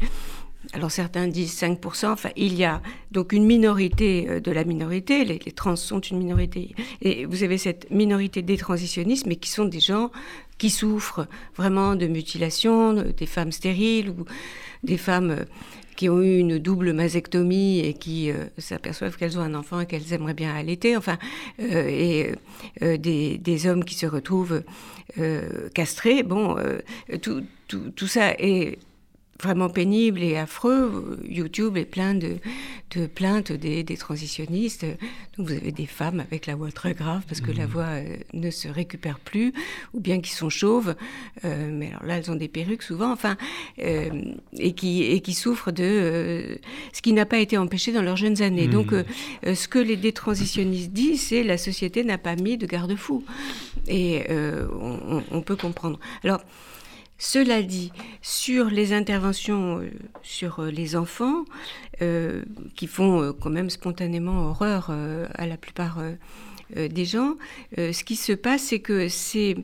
alors 0.73 0.91
certains 0.91 1.27
disent 1.27 1.55
5%, 1.61 2.07
enfin 2.07 2.29
il 2.35 2.55
y 2.55 2.65
a 2.65 2.81
donc 3.11 3.31
une 3.31 3.45
minorité 3.45 4.27
euh, 4.27 4.39
de 4.39 4.51
la 4.51 4.63
minorité, 4.63 5.23
les, 5.23 5.39
trans 5.39 5.75
sont 5.75 5.99
une 5.99 6.17
minorité, 6.17 6.75
et 7.01 7.25
vous 7.25 7.43
avez 7.43 7.57
cette 7.57 7.89
minorité 7.91 8.41
des 8.41 8.57
transitionnistes, 8.57 9.27
mais 9.27 9.35
qui 9.35 9.49
sont 9.49 9.65
des 9.65 9.79
gens 9.79 10.11
qui 10.57 10.69
souffrent 10.69 11.27
vraiment 11.55 11.95
de 11.95 12.07
mutilation, 12.07 12.93
des 12.93 13.25
femmes 13.25 13.51
stériles 13.51 14.09
ou 14.09 14.25
des 14.83 14.97
femmes 14.97 15.31
euh, 15.31 15.45
qui 15.95 16.09
ont 16.09 16.21
eu 16.23 16.39
une 16.39 16.57
double 16.57 16.91
mastectomie 16.91 17.81
et 17.81 17.93
qui 17.93 18.31
euh, 18.31 18.45
s'aperçoivent 18.57 19.15
qu'elles 19.15 19.37
ont 19.37 19.43
un 19.43 19.53
enfant 19.53 19.79
et 19.79 19.85
qu'elles 19.85 20.11
aimeraient 20.11 20.33
bien 20.33 20.55
allaiter, 20.55 20.97
enfin, 20.97 21.19
et 21.59 22.31
des, 22.81 23.67
hommes 23.67 23.85
qui 23.85 23.93
se 23.93 24.07
retrouvent 24.07 24.63
castrés. 25.75 26.23
Bon, 26.23 26.57
tout, 27.21 27.43
tout, 27.67 27.91
tout 27.95 28.07
ça 28.07 28.31
est 28.39 28.79
vraiment 29.41 29.69
pénible 29.69 30.21
et 30.21 30.37
affreux. 30.37 31.19
YouTube 31.27 31.77
est 31.77 31.85
plein 31.85 32.13
de, 32.13 32.37
de 32.95 33.07
plaintes 33.07 33.51
des, 33.51 33.83
des, 33.83 33.97
transitionnistes. 33.97 34.85
Donc 35.37 35.47
vous 35.47 35.53
avez 35.53 35.71
des 35.71 35.85
femmes 35.85 36.19
avec 36.19 36.45
la 36.45 36.55
voix 36.55 36.71
très 36.71 36.93
grave 36.93 37.23
parce 37.27 37.41
que 37.41 37.51
la 37.51 37.65
mmh. 37.65 37.69
voix 37.69 37.85
euh, 37.85 38.17
ne 38.33 38.51
se 38.51 38.67
récupère 38.67 39.19
plus, 39.19 39.53
ou 39.93 39.99
bien 39.99 40.21
qui 40.21 40.31
sont 40.31 40.49
chauves, 40.49 40.95
euh, 41.45 41.69
mais 41.71 41.89
alors 41.89 42.05
là 42.05 42.17
elles 42.17 42.31
ont 42.31 42.35
des 42.35 42.47
perruques 42.47 42.83
souvent, 42.83 43.11
enfin, 43.11 43.37
euh, 43.79 44.09
et, 44.57 44.73
qui, 44.73 45.03
et 45.03 45.21
qui 45.21 45.33
souffrent 45.33 45.71
de 45.71 46.59
ce 46.93 47.01
qui 47.01 47.13
n'a 47.13 47.25
pas 47.25 47.39
été 47.39 47.57
empêché 47.57 47.91
dans 47.91 48.01
leurs 48.01 48.17
jeunes 48.17 48.41
années. 48.41 48.67
Donc 48.67 48.91
mmh. 48.91 49.55
ce 49.55 49.67
que 49.67 49.79
les 49.79 49.97
détransitionnistes 49.97 50.91
disent, 50.91 51.21
c'est 51.21 51.43
la 51.43 51.57
société 51.57 52.03
n'a 52.03 52.17
pas 52.17 52.35
mis 52.35 52.57
de 52.57 52.65
garde-fou. 52.65 53.23
Et 53.87 54.23
on, 54.29 55.23
on, 55.31 55.41
peut 55.41 55.55
comprendre. 55.55 55.99
Alors, 56.23 56.39
cela 57.23 57.63
dit, 57.63 57.93
sur 58.21 58.65
les 58.65 58.91
interventions 58.91 59.79
euh, 59.79 59.89
sur 60.23 60.59
euh, 60.59 60.69
les 60.69 60.97
enfants, 60.97 61.45
euh, 62.01 62.43
qui 62.75 62.85
font 62.85 63.33
quand 63.39 63.49
même 63.49 63.69
spontanément 63.69 64.49
horreur 64.49 64.91
à 64.91 65.47
la 65.47 65.55
plupart 65.55 66.01
des 66.75 67.05
gens, 67.05 67.35
ce 67.77 68.03
qui 68.03 68.15
se 68.15 68.33
passe, 68.33 68.63
c'est 68.63 68.79
que 68.79 69.07
c'est 69.07 69.55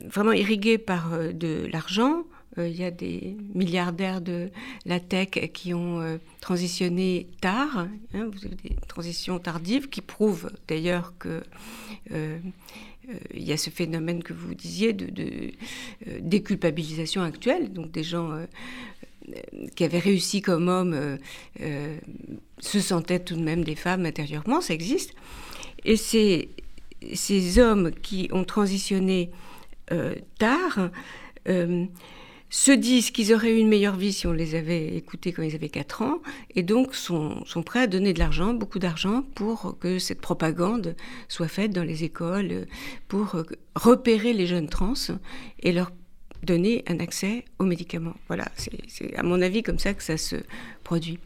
vraiment 0.00 0.32
irrigué 0.32 0.78
par 0.78 1.10
de 1.32 1.68
l'argent, 1.70 2.24
il 2.56 2.74
y 2.74 2.84
a 2.84 2.90
des 2.90 3.36
milliardaires 3.54 4.20
de 4.20 4.50
la 4.86 5.00
tech 5.00 5.28
qui 5.52 5.74
ont 5.74 6.18
transitionné 6.40 7.28
tard. 7.40 7.86
Hein, 8.14 8.30
vous 8.32 8.46
avez 8.46 8.56
des 8.56 8.76
transitions 8.88 9.38
tardives 9.38 9.88
qui 9.88 10.00
prouvent 10.00 10.50
d'ailleurs 10.66 11.12
que 11.18 11.42
il 13.32 13.42
y 13.42 13.52
a 13.52 13.56
ce 13.56 13.70
phénomène 13.70 14.22
que 14.22 14.32
vous 14.32 14.54
disiez 14.54 14.92
de, 14.92 15.06
de 15.06 15.52
déculpabilisation 16.20 17.22
actuelle, 17.22 17.72
donc 17.72 17.90
des 17.90 18.04
gens 18.04 18.30
qui 19.74 19.84
avaient 19.84 19.98
réussi 19.98 20.42
comme 20.42 20.68
hommes 20.68 21.18
se 22.60 22.80
sentaient 22.80 23.20
tout 23.20 23.36
de 23.36 23.42
même 23.42 23.64
des 23.64 23.74
femmes 23.74 24.06
intérieurement, 24.06 24.60
ça 24.60 24.74
existe. 24.74 25.14
Et 25.84 25.96
ces, 25.96 26.48
ces 27.12 27.58
hommes 27.58 27.90
qui 27.90 28.28
ont 28.32 28.44
transitionné 28.44 29.30
euh, 29.92 30.14
tard 30.38 30.90
euh, 31.48 31.84
se 32.54 32.70
disent 32.70 33.10
qu'ils 33.10 33.34
auraient 33.34 33.50
eu 33.50 33.58
une 33.58 33.66
meilleure 33.66 33.96
vie 33.96 34.12
si 34.12 34.28
on 34.28 34.32
les 34.32 34.54
avait 34.54 34.94
écoutés 34.94 35.32
quand 35.32 35.42
ils 35.42 35.56
avaient 35.56 35.68
4 35.68 36.02
ans, 36.02 36.22
et 36.54 36.62
donc 36.62 36.94
sont, 36.94 37.44
sont 37.46 37.64
prêts 37.64 37.80
à 37.80 37.88
donner 37.88 38.12
de 38.12 38.20
l'argent, 38.20 38.54
beaucoup 38.54 38.78
d'argent, 38.78 39.24
pour 39.34 39.76
que 39.80 39.98
cette 39.98 40.20
propagande 40.20 40.94
soit 41.26 41.48
faite 41.48 41.72
dans 41.72 41.82
les 41.82 42.04
écoles, 42.04 42.68
pour 43.08 43.34
repérer 43.74 44.32
les 44.32 44.46
jeunes 44.46 44.68
trans 44.68 44.94
et 45.64 45.72
leur 45.72 45.90
donner 46.44 46.84
un 46.86 47.00
accès 47.00 47.44
aux 47.58 47.64
médicaments. 47.64 48.14
Voilà, 48.28 48.44
c'est 48.86 49.16
à 49.16 49.24
mon 49.24 49.42
avis 49.42 49.64
comme 49.64 49.80
ça 49.80 49.92
que 49.92 50.04
ça 50.04 50.16
se 50.16 50.36
produit. 50.84 51.18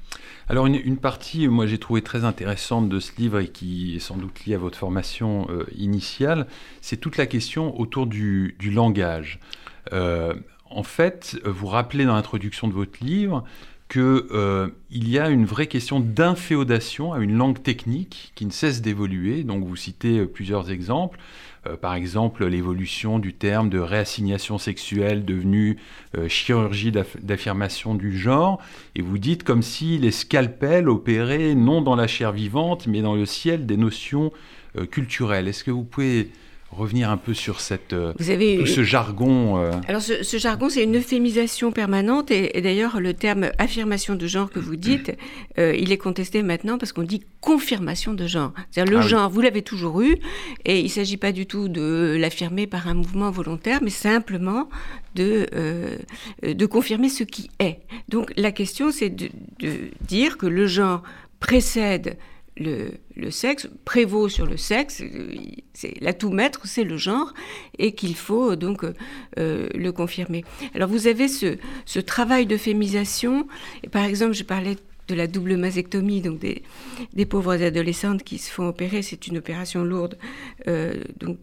Alors 0.48 0.64
une, 0.64 0.96
partie, 0.96 1.46
moi 1.46 1.66
j'ai 1.66 1.78
trouvé 1.78 2.00
très 2.00 2.24
intéressante 2.24 2.88
de 2.88 3.00
ce 3.00 3.12
livre 3.18 3.40
et 3.40 3.48
qui 3.48 3.96
est 3.96 3.98
sans 3.98 4.16
doute 4.16 4.46
liée 4.46 4.54
à 4.54 4.58
votre 4.58 4.78
formation 4.78 5.46
euh, 5.50 5.66
initiale, 5.76 6.46
c'est 6.80 6.96
toute 6.96 7.18
la 7.18 7.26
question 7.26 7.78
autour 7.78 8.06
du, 8.06 8.56
langage. 8.62 9.40
Euh, 9.92 10.32
en 10.70 10.82
fait, 10.82 11.38
vous 11.44 11.66
rappelez 11.66 12.04
dans 12.04 12.14
l'introduction 12.14 12.68
de 12.68 12.72
votre 12.72 13.02
livre 13.02 13.44
qu'il 13.88 14.02
euh, 14.02 14.68
y 14.90 15.18
a 15.18 15.30
une 15.30 15.46
vraie 15.46 15.66
question 15.66 15.98
d'inféodation 15.98 17.14
à 17.14 17.20
une 17.20 17.34
langue 17.36 17.62
technique 17.62 18.32
qui 18.34 18.44
ne 18.44 18.50
cesse 18.50 18.82
d'évoluer. 18.82 19.44
Donc 19.44 19.64
vous 19.64 19.76
citez 19.76 20.26
plusieurs 20.26 20.70
exemples. 20.70 21.18
Euh, 21.66 21.76
par 21.76 21.94
exemple 21.94 22.46
l'évolution 22.46 23.18
du 23.18 23.34
terme 23.34 23.68
de 23.68 23.78
réassignation 23.78 24.58
sexuelle 24.58 25.24
devenu 25.24 25.78
euh, 26.16 26.28
chirurgie 26.28 26.92
d'affirmation 26.92 27.94
du 27.94 28.16
genre, 28.16 28.60
et 28.94 29.02
vous 29.02 29.18
dites 29.18 29.42
comme 29.42 29.62
si 29.62 29.98
les 29.98 30.12
scalpels 30.12 30.88
opéraient 30.88 31.54
non 31.54 31.82
dans 31.82 31.96
la 31.96 32.06
chair 32.06 32.32
vivante, 32.32 32.86
mais 32.86 33.02
dans 33.02 33.14
le 33.14 33.26
ciel 33.26 33.66
des 33.66 33.76
notions 33.76 34.32
euh, 34.76 34.86
culturelles. 34.86 35.48
Est-ce 35.48 35.64
que 35.64 35.70
vous 35.70 35.84
pouvez 35.84 36.30
revenir 36.78 37.10
un 37.10 37.16
peu 37.16 37.34
sur 37.34 37.60
cette, 37.60 37.92
euh, 37.92 38.12
tout 38.14 38.66
ce 38.66 38.82
jargon. 38.82 39.58
Euh. 39.58 39.72
Alors 39.88 40.00
ce, 40.00 40.38
jargon, 40.38 40.68
c'est 40.68 40.84
une 40.84 40.96
euphémisation 40.96 41.72
permanente 41.72 42.30
et, 42.30 42.60
d'ailleurs 42.60 43.00
le 43.00 43.14
terme 43.14 43.50
affirmation 43.58 44.14
de 44.14 44.26
genre 44.26 44.50
que 44.50 44.58
vous 44.58 44.76
dites, 44.76 45.16
euh, 45.58 45.74
il 45.76 45.92
est 45.92 45.98
contesté 45.98 46.42
maintenant 46.42 46.78
parce 46.78 46.92
qu'on 46.92 47.02
dit 47.02 47.22
confirmation 47.40 48.14
de 48.14 48.26
genre. 48.26 48.52
C'est-à-dire 48.70 48.92
le 48.92 48.98
ah 49.00 49.06
genre, 49.06 49.30
vous 49.30 49.40
l'avez 49.40 49.62
toujours 49.62 50.00
eu 50.00 50.16
et 50.64 50.80
il 50.80 50.84
ne 50.84 50.88
s'agit 50.88 51.16
pas 51.16 51.32
du 51.32 51.46
tout 51.46 51.68
de 51.68 52.16
l'affirmer 52.18 52.66
par 52.66 52.88
un 52.88 52.94
mouvement 52.94 53.30
volontaire, 53.30 53.80
mais 53.82 53.90
simplement 53.90 54.68
de, 55.14 55.46
de 56.42 56.66
confirmer 56.66 57.08
ce 57.08 57.24
qui 57.24 57.50
est. 57.58 57.80
Donc 58.08 58.32
la 58.36 58.52
question, 58.52 58.90
c'est 58.92 59.10
de, 59.10 59.28
de 59.58 59.90
dire 60.06 60.38
que 60.38 60.46
le 60.46 60.66
genre 60.66 61.02
précède 61.40 62.16
le, 62.58 63.30
sexe 63.30 63.68
prévaut 63.84 64.28
sur 64.28 64.46
le 64.46 64.56
sexe, 64.56 65.02
c'est 65.72 66.00
maître, 66.30 66.60
c'est 66.64 66.84
le 66.84 66.96
genre, 66.96 67.32
et 67.78 67.92
qu'il 67.92 68.14
faut 68.14 68.56
donc 68.56 68.84
euh, 68.84 69.68
le 69.74 69.90
confirmer. 69.90 70.44
Alors 70.74 70.88
vous 70.88 71.06
avez 71.06 71.28
ce, 71.28 71.98
travail 72.00 72.46
de 72.46 72.56
féminisation, 72.56 73.46
et 73.82 73.88
par 73.88 74.04
exemple 74.04 74.32
je 74.32 74.44
parlais 74.44 74.76
de 75.08 75.14
la 75.14 75.26
double 75.26 75.56
mastectomie, 75.56 76.20
donc 76.20 76.40
des, 76.40 77.26
pauvres 77.26 77.62
adolescentes 77.62 78.22
qui 78.22 78.38
se 78.38 78.50
font 78.50 78.68
opérer, 78.68 79.02
c'est 79.02 79.26
une 79.26 79.38
opération 79.38 79.84
lourde, 79.84 80.18
euh, 80.66 80.94
donc 81.18 81.38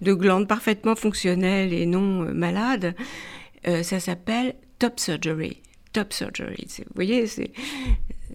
de, 0.00 0.12
glandes 0.14 0.48
parfaitement 0.48 0.96
fonctionnelles 0.96 1.72
et 1.72 1.86
non 1.86 2.22
euh, 2.22 2.32
malades, 2.32 2.94
ça 3.64 3.98
s'appelle 3.98 4.56
top 4.78 5.00
surgery. 5.00 5.62
Top 5.94 6.12
surgery, 6.12 6.66
vous 6.78 6.84
voyez, 6.94 7.26
c'est 7.26 7.52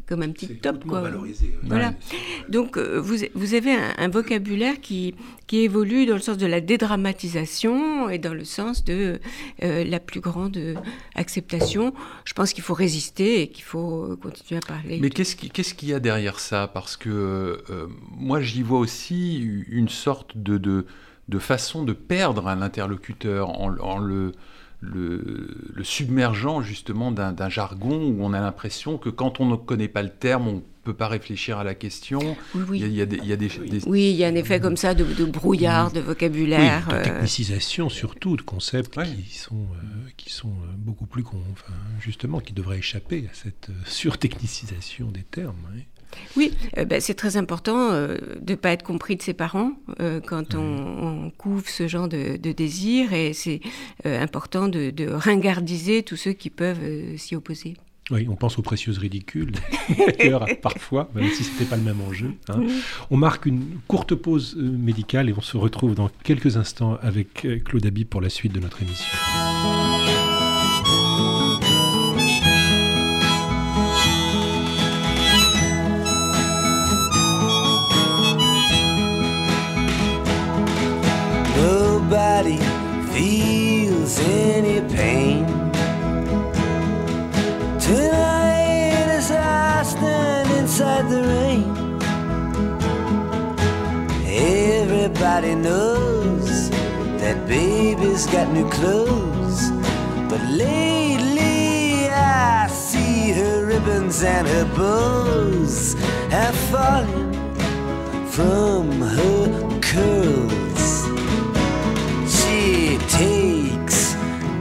comme 0.09 0.23
un 0.23 0.31
petit 0.31 0.47
top. 0.55 0.83
Quoi. 0.85 1.03
Voilà. 1.63 1.93
Donc 2.49 2.77
euh, 2.77 2.99
vous, 2.99 3.17
vous, 3.35 3.53
avez 3.53 3.71
un, 3.71 4.09
vocabulaire 4.09 4.81
qui, 4.81 5.13
qui 5.45 5.59
évolue 5.59 6.07
dans 6.07 6.15
le 6.15 6.19
sens 6.19 6.37
de 6.37 6.47
la 6.47 6.61
dédramatisation 6.61 8.09
et 8.09 8.17
dans 8.17 8.33
le 8.33 8.43
sens 8.43 8.83
de 8.83 9.19
euh, 9.61 9.83
la 9.83 9.99
plus 9.99 10.19
grande 10.19 10.59
acceptation. 11.13 11.93
Je 12.25 12.33
pense 12.33 12.53
qu'il 12.53 12.63
faut 12.63 12.73
résister 12.73 13.43
et 13.43 13.49
qu'il 13.49 13.63
faut 13.63 14.17
continuer 14.19 14.59
à 14.63 14.67
parler. 14.67 14.97
Mais 14.99 15.11
qu'est-ce 15.11 15.35
qu'il 15.75 15.89
y 15.89 15.93
a 15.93 15.99
derrière 15.99 16.39
ça? 16.39 16.67
Parce 16.67 16.97
que 16.97 17.63
euh, 17.69 17.87
moi 18.17 18.41
j'y 18.41 18.63
vois 18.63 18.79
aussi 18.79 19.37
une 19.69 19.89
sorte 19.89 20.35
de, 20.35 20.57
de, 20.57 20.87
de 21.27 21.39
façon 21.39 21.83
de 21.83 21.93
perdre 21.93 22.47
un 22.47 22.63
interlocuteur 22.63 23.49
en, 23.49 23.77
en 23.77 23.99
le 23.99 24.31
le, 24.81 25.83
submergent 25.83 26.61
justement 26.61 27.11
d'un 27.11 27.49
jargon 27.49 28.01
où 28.01 28.17
on 28.21 28.33
a 28.33 28.39
l'impression 28.39 28.97
que 28.97 29.09
quand 29.09 29.39
on 29.39 29.45
ne 29.45 29.55
connaît 29.55 29.87
pas 29.87 30.03
le 30.03 30.09
terme, 30.09 30.47
on 30.47 30.53
ne 30.55 30.61
peut 30.83 30.93
pas 30.93 31.07
réfléchir 31.07 31.57
à 31.57 31.63
la 31.63 31.75
question. 31.75 32.37
Oui, 32.55 32.79
Il, 32.81 32.93
y 32.93 33.01
a, 33.01 33.05
des, 33.05 33.49
oui, 33.85 34.11
il 34.11 34.15
y 34.15 34.23
a 34.23 34.27
un 34.27 34.35
effet 34.35 34.59
comme 34.59 34.77
ça 34.77 34.93
de, 34.93 35.03
brouillard, 35.25 35.91
de 35.91 35.99
vocabulaire. 35.99 36.87
de 36.87 36.95
euh. 36.95 37.03
technicisation 37.03 37.89
surtout, 37.89 38.37
de 38.37 38.41
concepts 38.41 38.99
qui 39.03 39.37
sont, 39.37 39.55
euh, 39.55 40.09
qui 40.17 40.31
sont 40.31 40.49
euh, 40.49 40.73
beaucoup 40.77 41.05
plus... 41.05 41.23
Enfin, 41.51 41.73
justement, 41.99 42.39
qui 42.39 42.53
devraient 42.53 42.79
échapper 42.79 43.27
à 43.31 43.33
cette 43.33 43.69
surtechnicisation 43.85 45.11
des 45.11 45.23
termes. 45.23 45.55
Oui, 46.35 46.51
euh, 46.77 46.85
ben, 46.85 47.01
c'est 47.01 47.13
très 47.13 47.37
important 47.37 47.91
euh, 47.91 48.17
de 48.41 48.53
ne 48.53 48.55
pas 48.55 48.71
être 48.71 48.83
compris 48.83 49.15
de 49.15 49.21
ses 49.21 49.33
parents 49.33 49.71
euh, 49.99 50.19
quand 50.25 50.55
on, 50.55 51.31
couvre 51.37 51.67
ce 51.67 51.87
genre 51.87 52.07
de, 52.07 52.37
désir 52.37 53.13
et 53.13 53.33
c'est 53.33 53.61
important 54.03 54.67
de, 54.67 55.11
ringardiser 55.11 56.03
tous 56.03 56.15
ceux 56.15 56.33
qui 56.33 56.49
peuvent 56.49 56.79
s'y 57.17 57.35
opposer. 57.35 57.75
Oui, 58.11 58.27
on 58.27 58.35
pense 58.35 58.57
aux 58.57 58.63
précieuses 58.63 58.97
ridicules, 58.97 59.51
d'ailleurs, 60.17 60.47
parfois, 60.63 61.09
même 61.13 61.29
si 61.29 61.43
ce 61.43 61.51
n'était 61.51 61.65
pas 61.65 61.77
le 61.77 61.83
même 61.83 62.01
enjeu. 62.01 62.33
Hein. 62.49 62.63
On 63.11 63.17
marque 63.17 63.45
une 63.45 63.77
courte 63.87 64.15
pause 64.15 64.55
médicale 64.55 65.29
et 65.29 65.33
on 65.37 65.41
se 65.41 65.57
retrouve 65.57 65.93
dans 65.93 66.09
quelques 66.23 66.57
instants 66.57 66.97
avec 67.03 67.47
Claude 67.65 67.85
Habib 67.85 68.07
pour 68.07 68.21
la 68.21 68.29
suite 68.29 68.51
de 68.51 68.59
notre 68.59 68.81
émission. 68.81 69.15
Nobody 82.41 82.57
feels 83.11 84.19
any 84.19 84.79
pain. 84.95 85.45
Tonight 87.79 89.07
as 89.17 89.31
I 89.31 89.83
stand 89.83 90.49
inside 90.51 91.09
the 91.09 91.21
rain, 91.21 91.99
everybody 94.25 95.55
knows 95.55 96.69
that 97.19 97.45
baby's 97.47 98.25
got 98.27 98.51
new 98.53 98.69
clothes. 98.69 99.71
But 100.29 100.41
lately 100.49 102.07
I 102.09 102.67
see 102.67 103.31
her 103.31 103.65
ribbons 103.65 104.23
and 104.23 104.47
her 104.47 104.65
bows 104.75 105.95
have 106.29 106.55
fallen 106.71 107.33
from 108.27 109.01
her 109.01 109.79
curls 109.81 110.58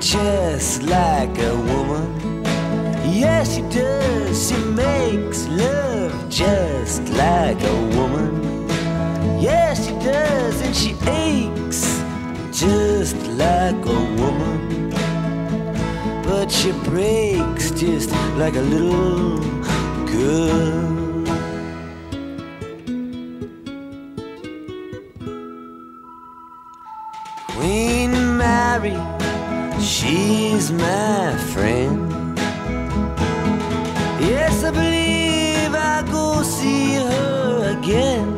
just 0.08 0.84
like 0.84 1.38
a 1.38 1.54
woman. 1.54 2.42
Yes, 3.04 3.54
she 3.54 3.62
does. 3.62 4.48
She 4.48 4.56
makes 4.56 5.46
love 5.48 6.30
just 6.30 7.02
like 7.10 7.60
a 7.62 7.76
woman. 7.94 8.66
Yes, 9.38 9.86
she 9.86 9.92
does, 10.02 10.62
and 10.62 10.74
she 10.74 10.96
aches 11.06 11.82
just 12.58 13.16
like 13.36 13.84
a 13.84 14.00
woman. 14.20 14.90
But 16.22 16.50
she 16.50 16.72
breaks 16.88 17.70
just 17.72 18.10
like 18.38 18.56
a 18.56 18.62
little 18.62 19.40
girl. 20.06 20.88
She's 30.08 30.72
my 30.72 31.36
friend. 31.52 32.38
Yes, 34.20 34.64
I 34.64 34.70
believe 34.70 35.74
I'll 35.74 36.06
go 36.18 36.42
see 36.42 36.94
her 36.94 37.78
again. 37.78 38.28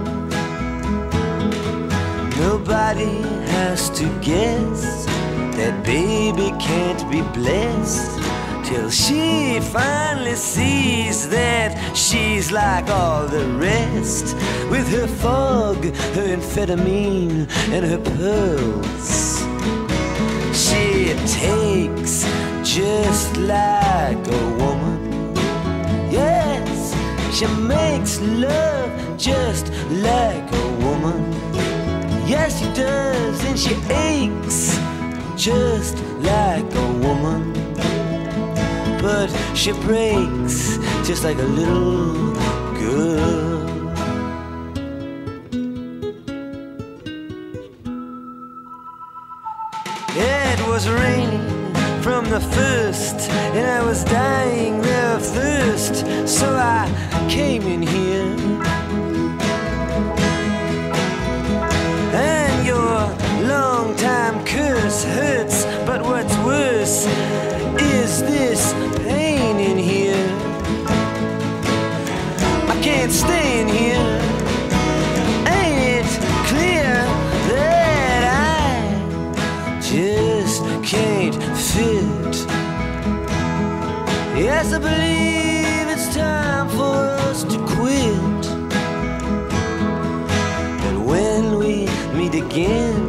Nobody 2.38 3.22
has 3.54 3.90
to 3.90 4.06
guess 4.20 5.06
that 5.58 5.84
baby 5.84 6.48
can't 6.58 7.02
be 7.10 7.22
blessed 7.38 8.10
till 8.64 8.90
she 8.90 9.60
finally 9.60 10.34
sees 10.34 11.28
that 11.28 11.70
she's 11.96 12.50
like 12.50 12.88
all 12.88 13.26
the 13.26 13.46
rest 13.68 14.34
with 14.72 14.86
her 14.96 15.06
fog, 15.06 15.78
her 16.16 16.28
amphetamine, 16.36 17.48
and 17.74 17.82
her 17.92 18.02
pearls. 18.16 19.19
Just 22.74 23.36
like 23.36 24.24
a 24.28 24.44
woman. 24.62 25.34
Yes, 26.08 26.94
she 27.36 27.46
makes 27.46 28.20
love 28.20 28.92
just 29.18 29.72
like 29.90 30.46
a 30.52 30.68
woman. 30.84 31.32
Yes, 32.28 32.60
she 32.60 32.66
does, 32.72 33.44
and 33.44 33.58
she 33.58 33.74
aches 33.90 34.78
just 35.36 35.98
like 36.22 36.72
a 36.72 36.88
woman. 37.04 37.52
But 39.02 39.30
she 39.56 39.72
breaks 39.72 40.78
just 41.04 41.24
like 41.24 41.38
a 41.38 41.50
little 41.58 42.34
girl. 42.78 43.66
It 50.14 50.68
was 50.68 50.88
raining 50.88 51.49
from 52.20 52.30
the 52.30 52.40
first, 52.40 53.30
and 53.30 53.66
I 53.66 53.82
was 53.82 54.04
dying 54.04 54.78
of 54.80 55.24
thirst, 55.24 56.04
so 56.28 56.46
I 56.54 56.86
came 57.30 57.62
in 57.62 57.80
here. 57.80 58.36
And 62.12 62.66
your 62.66 63.48
long 63.48 63.96
time 63.96 64.44
curse 64.44 65.04
hurts, 65.04 65.64
but 65.86 66.02
what's 66.02 66.36
worse 66.38 67.06
Yes, 84.62 84.74
I 84.74 84.78
believe 84.78 85.88
it's 85.88 86.14
time 86.14 86.68
for 86.68 86.98
us 87.28 87.44
to 87.44 87.56
quit. 87.76 88.42
But 90.82 90.96
when 91.00 91.56
we 91.56 91.88
meet 92.12 92.34
again, 92.34 93.00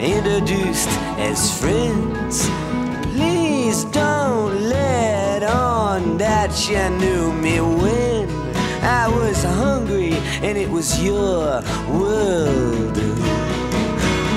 introduced 0.00 0.88
as 1.20 1.56
friends, 1.56 2.50
please 3.14 3.84
don't 3.92 4.62
let 4.62 5.44
on 5.44 6.18
that 6.18 6.50
you 6.68 6.82
knew 6.98 7.32
me 7.32 7.60
when 7.60 8.28
I 8.82 9.06
was 9.06 9.44
hungry 9.44 10.14
and 10.42 10.58
it 10.58 10.68
was 10.68 11.00
your 11.00 11.62
world. 11.94 12.98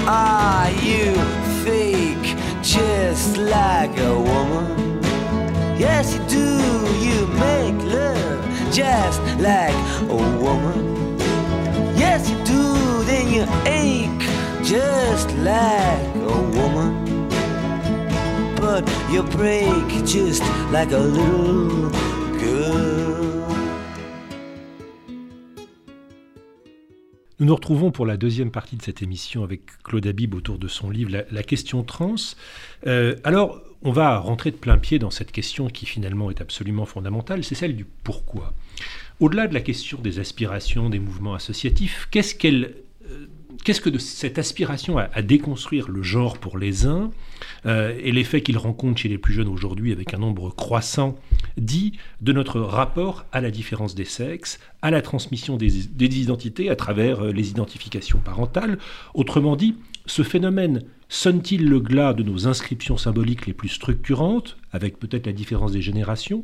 Are 0.07 0.69
you 0.69 1.15
fake 1.65 2.37
just 2.61 3.37
like 3.37 3.97
a 3.97 4.13
woman? 4.15 4.82
Yes, 5.77 6.13
you 6.13 6.21
do. 6.27 6.47
You 6.99 7.27
make 7.27 7.75
love 7.91 8.71
just 8.71 9.21
like 9.39 9.75
a 10.09 10.15
woman. 10.15 11.17
Yes, 11.97 12.29
you 12.29 12.37
do. 12.45 13.03
Then 13.03 13.31
you 13.33 13.43
ache 13.65 14.27
just 14.63 15.29
like 15.37 16.15
a 16.15 16.41
woman. 16.57 17.27
But 18.55 18.87
you 19.11 19.23
break 19.23 20.05
just 20.05 20.43
like 20.71 20.91
a 20.91 20.99
little 20.99 22.12
Nous 27.43 27.49
nous 27.49 27.55
retrouvons 27.55 27.91
pour 27.91 28.05
la 28.05 28.15
deuxième 28.15 28.51
partie 28.51 28.77
de 28.77 28.81
cette 28.81 29.01
émission 29.01 29.43
avec 29.43 29.63
Claude 29.83 30.07
Habib 30.07 30.33
autour 30.33 30.57
de 30.57 30.69
son 30.69 30.89
livre 30.89 31.11
La, 31.29 31.43
question 31.43 31.83
trans. 31.83 32.15
Euh, 32.87 33.17
alors, 33.25 33.61
on 33.81 33.91
va 33.91 34.17
rentrer 34.17 34.51
de 34.51 34.55
plein 34.55 34.77
pied 34.77 34.97
dans 34.97 35.11
cette 35.11 35.33
question 35.33 35.67
qui 35.67 35.85
finalement 35.85 36.29
est 36.29 36.39
absolument 36.39 36.85
fondamentale, 36.85 37.43
c'est 37.43 37.53
celle 37.53 37.75
du 37.75 37.83
pourquoi. 37.83 38.53
Au-delà 39.19 39.47
de 39.47 39.53
la 39.53 39.59
question 39.59 39.99
des 39.99 40.19
aspirations 40.19 40.89
des 40.89 40.99
mouvements 40.99 41.33
associatifs, 41.33 42.07
qu'est-ce 42.11 42.33
qu'elle 42.33 42.75
euh, 43.11 43.27
Qu'est-ce 43.63 43.81
que 43.81 43.97
cette 43.97 44.39
aspiration 44.39 44.97
à, 44.97 45.21
déconstruire 45.21 45.89
le 45.89 46.03
genre 46.03 46.37
pour 46.37 46.57
les 46.57 46.85
uns 46.85 47.11
euh, 47.65 47.97
et 48.01 48.11
l'effet 48.11 48.41
qu'il 48.41 48.57
rencontre 48.57 48.99
chez 48.99 49.09
les 49.09 49.17
plus 49.17 49.33
jeunes 49.33 49.47
aujourd'hui 49.47 49.91
avec 49.91 50.13
un 50.13 50.17
nombre 50.17 50.49
croissant 50.49 51.15
dit 51.57 51.93
de 52.21 52.33
notre 52.33 52.59
rapport 52.59 53.25
à 53.31 53.41
la 53.41 53.51
différence 53.51 53.95
des 53.95 54.05
sexes, 54.05 54.59
à 54.81 54.91
la 54.91 55.01
transmission 55.01 55.57
des, 55.57 55.69
des 55.69 56.19
identités 56.19 56.69
à 56.69 56.75
travers 56.75 57.21
euh, 57.21 57.31
les 57.31 57.49
identifications 57.49 58.19
parentales? 58.19 58.77
Autrement 59.13 59.55
dit, 59.55 59.75
ce 60.05 60.23
phénomène 60.23 60.83
sonne-t-il 61.07 61.67
le 61.67 61.79
glas 61.79 62.13
de 62.13 62.23
nos 62.23 62.47
inscriptions 62.47 62.97
symboliques 62.97 63.45
les 63.45 63.53
plus 63.53 63.69
structurantes, 63.69 64.57
avec 64.71 64.99
peut-être 64.99 65.25
la 65.25 65.33
différence 65.33 65.71
des 65.71 65.81
générations? 65.81 66.43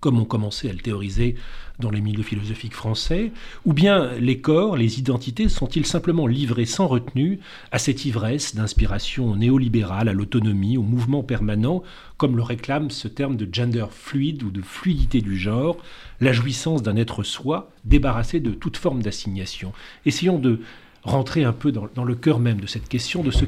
Comme 0.00 0.18
on 0.18 0.24
commençait 0.24 0.70
à 0.70 0.72
le 0.72 0.78
théoriser 0.78 1.36
dans 1.78 1.90
les 1.90 2.00
milieux 2.00 2.22
philosophiques 2.22 2.74
français, 2.74 3.32
ou 3.64 3.72
bien 3.72 4.12
les 4.14 4.40
corps, 4.40 4.76
les 4.76 4.98
identités 4.98 5.48
sont-ils 5.48 5.86
simplement 5.86 6.26
livrés 6.26 6.66
sans 6.66 6.86
retenue 6.86 7.40
à 7.72 7.78
cette 7.78 8.04
ivresse 8.04 8.54
d'inspiration 8.54 9.34
néolibérale, 9.36 10.08
à 10.08 10.12
l'autonomie, 10.12 10.76
au 10.76 10.82
mouvement 10.82 11.22
permanent, 11.22 11.82
comme 12.16 12.36
le 12.36 12.42
réclame 12.42 12.90
ce 12.90 13.08
terme 13.08 13.36
de 13.36 13.48
gender 13.50 13.86
fluide 13.90 14.42
ou 14.42 14.50
de 14.50 14.62
fluidité 14.62 15.20
du 15.20 15.36
genre, 15.36 15.78
la 16.20 16.32
jouissance 16.32 16.82
d'un 16.82 16.96
être 16.96 17.22
soi 17.22 17.70
débarrassé 17.84 18.40
de 18.40 18.50
toute 18.50 18.76
forme 18.76 19.02
d'assignation? 19.02 19.72
Essayons 20.06 20.38
de 20.38 20.60
rentrer 21.02 21.44
un 21.44 21.52
peu 21.52 21.72
dans, 21.72 22.04
le 22.04 22.14
cœur 22.14 22.40
même 22.40 22.60
de 22.60 22.66
cette 22.66 22.88
question, 22.88 23.22
de 23.22 23.30
ce, 23.30 23.46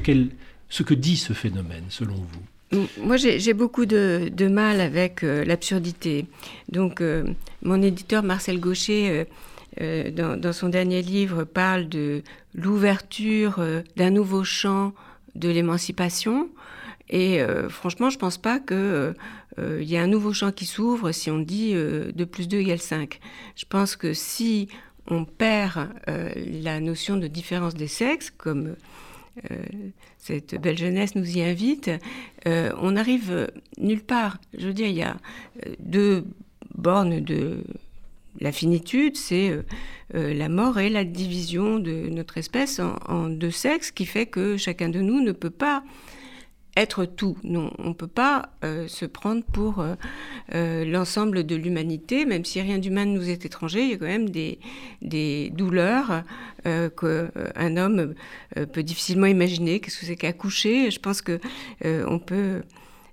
ce 0.69 0.83
que 0.83 0.93
dit 0.93 1.17
ce 1.17 1.33
phénomène, 1.33 1.85
selon 1.89 2.15
vous. 2.15 2.52
Moi, 2.97 3.17
j'ai 3.17 3.53
beaucoup 3.53 3.85
de, 3.85 4.47
mal 4.47 4.81
avec 4.81 5.23
euh, 5.23 5.43
l'absurdité. 5.45 6.25
Donc, 6.69 7.01
euh, 7.01 7.23
mon 7.61 7.81
éditeur 7.81 8.23
Marcel 8.23 8.59
Gaucher, 8.59 9.25
euh, 9.81 10.11
dans, 10.11 10.39
dans, 10.39 10.53
son 10.53 10.69
dernier 10.69 11.01
livre, 11.01 11.43
parle 11.43 11.87
de 11.87 12.23
l'ouverture 12.55 13.63
d'un 13.95 14.09
nouveau 14.09 14.43
champ 14.43 14.93
de 15.35 15.49
l'émancipation. 15.49 16.49
Et 17.09 17.41
franchement, 17.69 18.09
je 18.09 18.15
ne 18.15 18.19
pense 18.19 18.37
pas 18.37 18.59
qu'il 18.59 19.13
y 19.81 19.95
ait 19.95 19.99
un 19.99 20.07
nouveau 20.07 20.33
champ 20.33 20.51
qui 20.51 20.65
s'ouvre 20.65 21.11
si 21.11 21.29
on 21.29 21.39
dit 21.39 21.73
2 21.73 22.25
plus 22.25 22.47
2 22.47 22.57
égale 22.57 22.79
5. 22.79 23.19
Je 23.55 23.65
pense 23.67 23.95
que 23.95 24.13
si 24.13 24.67
on 25.07 25.25
perd 25.25 25.89
la 26.07 26.79
notion 26.79 27.17
de 27.17 27.27
différence 27.27 27.75
des 27.75 27.87
sexes, 27.87 28.31
comme 28.31 28.75
euh, 29.51 29.63
cette 30.17 30.59
belle 30.61 30.77
jeunesse 30.77 31.15
nous 31.15 31.37
y 31.37 31.41
invite, 31.41 31.89
euh, 32.47 32.71
on 32.79 32.91
n'arrive 32.91 33.51
nulle 33.77 34.03
part. 34.03 34.37
Je 34.57 34.67
veux 34.67 34.73
dire, 34.73 34.87
il 34.87 34.95
y 34.95 35.03
a 35.03 35.17
euh, 35.65 35.73
deux 35.79 36.25
bornes 36.75 37.19
de 37.19 37.63
la 38.39 38.51
finitude, 38.51 39.15
c'est 39.15 39.49
euh, 39.49 39.63
euh, 40.15 40.33
la 40.33 40.49
mort 40.49 40.79
et 40.79 40.89
la 40.89 41.03
division 41.03 41.79
de 41.79 42.09
notre 42.09 42.37
espèce 42.37 42.79
en, 42.79 43.29
deux 43.29 43.51
sexes, 43.51 43.91
qui 43.91 44.05
fait 44.05 44.25
que 44.25 44.57
chacun 44.57 44.89
de 44.89 44.99
nous 44.99 45.21
ne 45.21 45.31
peut 45.31 45.49
pas 45.49 45.83
être 46.75 47.05
tout. 47.05 47.37
Non, 47.43 47.71
on 47.77 47.89
ne 47.89 47.93
peut 47.93 48.07
pas 48.07 48.49
euh, 48.63 48.87
se 48.87 49.05
prendre 49.05 49.43
pour 49.43 49.79
euh, 49.79 49.95
euh, 50.55 50.85
l'ensemble 50.85 51.45
de 51.45 51.55
l'humanité, 51.55 52.25
même 52.25 52.45
si 52.45 52.59
rien 52.61 52.79
d'humain 52.79 53.05
nous 53.05 53.29
est 53.29 53.45
étranger, 53.45 53.83
il 53.83 53.91
y 53.91 53.93
a 53.93 53.97
quand 53.97 54.05
même 54.05 54.29
des, 54.29 54.59
des 55.01 55.51
douleurs 55.51 56.23
qu'un 56.63 57.77
homme 57.77 58.13
peut 58.71 58.83
difficilement 58.83 59.25
imaginer. 59.25 59.79
Qu'est-ce 59.79 59.99
que 59.99 60.05
c'est 60.05 60.15
qu'accoucher? 60.15 60.91
Je 60.91 60.99
pense 60.99 61.21
que 61.21 61.39
on 61.83 62.19
peut 62.19 62.61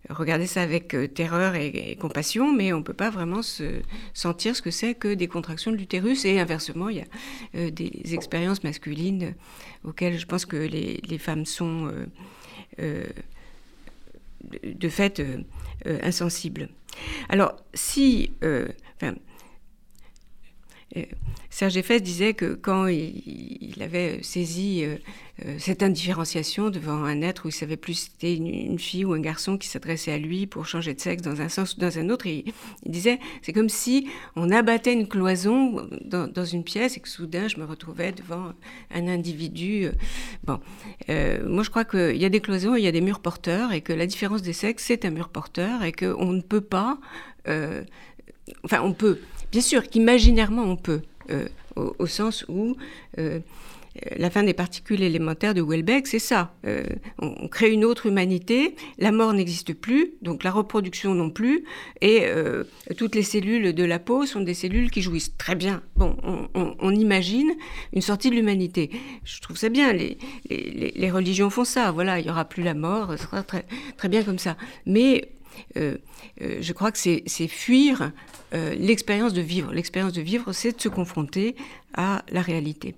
regarder 0.09 0.47
ça 0.47 0.63
avec 0.63 0.97
terreur 1.15 1.57
et, 1.57 1.67
et, 1.67 1.97
compassion, 1.97 2.53
mais 2.53 2.73
on 2.73 2.79
ne 2.79 2.83
peut 2.85 2.95
pas 2.95 3.11
vraiment 3.11 3.43
se 3.43 3.81
sentir 4.15 4.55
ce 4.55 4.63
que 4.63 4.71
c'est 4.71 4.95
que 4.95 5.15
des 5.15 5.27
contractions 5.27 5.73
de 5.73 5.77
l'utérus. 5.77 6.25
Et 6.25 6.39
inversement, 6.39 6.89
il 6.91 6.99
y 6.99 7.01
a 7.01 7.71
des 7.71 8.15
expériences 8.15 8.63
masculines 8.63 9.35
auxquelles 9.83 10.19
je 10.19 10.27
pense 10.27 10.47
que 10.47 10.57
les, 10.57 11.01
les 11.09 11.19
femmes 11.19 11.45
sont 11.45 11.91
de 14.63 14.89
fait 14.89 15.21
euh, 15.21 15.39
euh, 15.87 15.99
insensible. 16.03 16.69
Alors, 17.29 17.57
si. 17.75 18.33
Euh, 18.43 18.69
Serge 21.51 21.77
Effès 21.77 22.01
disait 22.01 22.35
que 22.35 22.55
quand 22.55 22.87
il, 22.87 23.75
avait 23.81 24.23
saisi 24.23 24.85
euh, 25.47 25.55
cette 25.59 25.83
indifférenciation 25.83 26.71
devant 26.71 27.05
un 27.05 27.23
être 27.23 27.47
où 27.47 27.49
il 27.49 27.53
savait 27.53 27.77
plus 27.77 27.95
si 27.95 28.11
c'était 28.11 28.35
une, 28.37 28.79
fille 28.79 29.05
ou 29.05 29.13
un 29.13 29.21
garçon 29.21 29.57
qui 29.57 29.69
s'adressait 29.69 30.13
à 30.13 30.19
lui 30.19 30.47
pour 30.47 30.67
changer 30.67 30.95
de 30.95 31.01
sexe 31.01 31.23
dans 31.23 31.41
un 31.41 31.49
sens 31.49 31.75
ou 31.75 31.81
dans 31.81 31.99
un 31.99 32.11
autre. 32.11 32.27
il, 32.27 32.53
disait, 32.85 33.19
c'est 33.43 33.53
comme 33.53 33.69
si 33.69 34.09
on 34.37 34.51
abattait 34.51 34.93
une 34.93 35.09
cloison 35.09 35.89
dans, 36.05 36.45
une 36.45 36.65
pièce 36.65 36.97
et 36.97 37.01
que 37.01 37.09
soudain 37.09 37.49
je 37.49 37.59
me 37.59 37.65
retrouvais 37.65 38.13
devant 38.13 38.53
un 38.91 39.09
individu. 39.09 39.87
Euh, 39.87 39.93
bon, 40.45 40.61
euh, 41.09 41.49
moi 41.49 41.63
je 41.63 41.71
crois 41.71 41.85
qu'il 41.85 42.17
y 42.17 42.25
a 42.25 42.29
des 42.29 42.41
cloisons 42.41 42.75
il 42.75 42.83
y 42.83 42.89
a 42.89 42.93
des 42.93 43.01
murs 43.01 43.21
porteurs 43.21 43.73
et 43.73 43.81
que 43.81 43.93
la 43.93 44.07
différence 44.07 44.43
des 44.43 44.53
sexes 44.53 44.85
c'est 44.87 45.05
un 45.05 45.11
mur 45.11 45.29
porteur 45.31 45.83
et 45.85 45.93
qu'on 45.93 46.33
ne 46.33 46.43
peut 46.43 46.61
pas, 46.61 46.99
enfin 48.65 48.81
on 48.83 48.93
peut, 48.93 49.21
bien 49.51 49.61
sûr 49.61 49.89
qu'imaginairement 49.89 50.65
on 50.65 50.77
peut, 50.77 51.03
au, 51.77 51.95
au, 51.99 52.07
sens 52.07 52.45
où 52.49 52.77
la 54.17 54.31
fin 54.31 54.43
des 54.43 54.55
particules 54.55 55.03
élémentaires 55.03 55.55
de 55.55 55.63
Welbeck, 55.63 56.07
c'est 56.07 56.21
ça. 56.21 56.55
Euh, 56.65 56.85
on, 57.19 57.49
crée 57.49 57.71
une 57.71 57.85
autre 57.85 58.07
humanité, 58.07 58.77
la 58.99 59.11
mort 59.11 59.33
n'existe 59.33 59.75
plus, 59.75 60.13
donc 60.23 60.45
la 60.45 60.51
reproduction 60.51 61.15
non 61.15 61.31
plus, 61.31 61.65
et 62.01 62.21
euh, 62.25 62.65
toutes 62.97 63.15
les 63.15 63.23
cellules 63.23 63.75
de 63.75 63.85
la 63.85 63.99
peau 63.99 64.27
sont 64.27 64.41
des 64.41 64.55
cellules 64.55 64.91
qui 64.91 65.03
jouissent 65.03 65.37
très 65.37 65.57
bien. 65.57 65.83
Bon, 65.97 66.17
on, 66.55 66.91
imagine 66.95 67.53
une 67.93 68.03
sortie 68.03 68.31
de 68.31 68.37
l'humanité. 68.37 68.91
Je 69.25 69.41
trouve 69.41 69.57
ça 69.57 69.69
bien, 69.69 69.93
les, 69.93 71.11
religions 71.11 71.51
font 71.51 71.65
ça, 71.65 71.91
voilà, 71.91 72.21
il 72.21 72.25
n'y 72.25 72.31
aura 72.31 72.45
plus 72.45 72.63
la 72.63 72.75
mort, 72.75 73.13
ce 73.13 73.25
sera 73.25 73.43
très, 73.43 73.65
très 73.97 74.09
bien 74.09 74.23
comme 74.23 74.39
ça. 74.39 74.57
Mais 74.87 75.25
euh, 75.25 75.40
je 75.75 76.73
crois 76.73 76.93
que 76.93 76.99
c'est 76.99 77.49
fuir 77.49 78.13
l'expérience 78.53 79.33
de 79.33 79.41
vivre. 79.41 79.73
L'expérience 79.73 80.13
de 80.13 80.23
vivre, 80.23 80.53
c'est 80.53 80.77
de 80.77 80.81
se 80.81 80.89
confronter 80.89 81.57
à 81.95 82.25
la 82.31 82.43
réalité. 82.43 82.95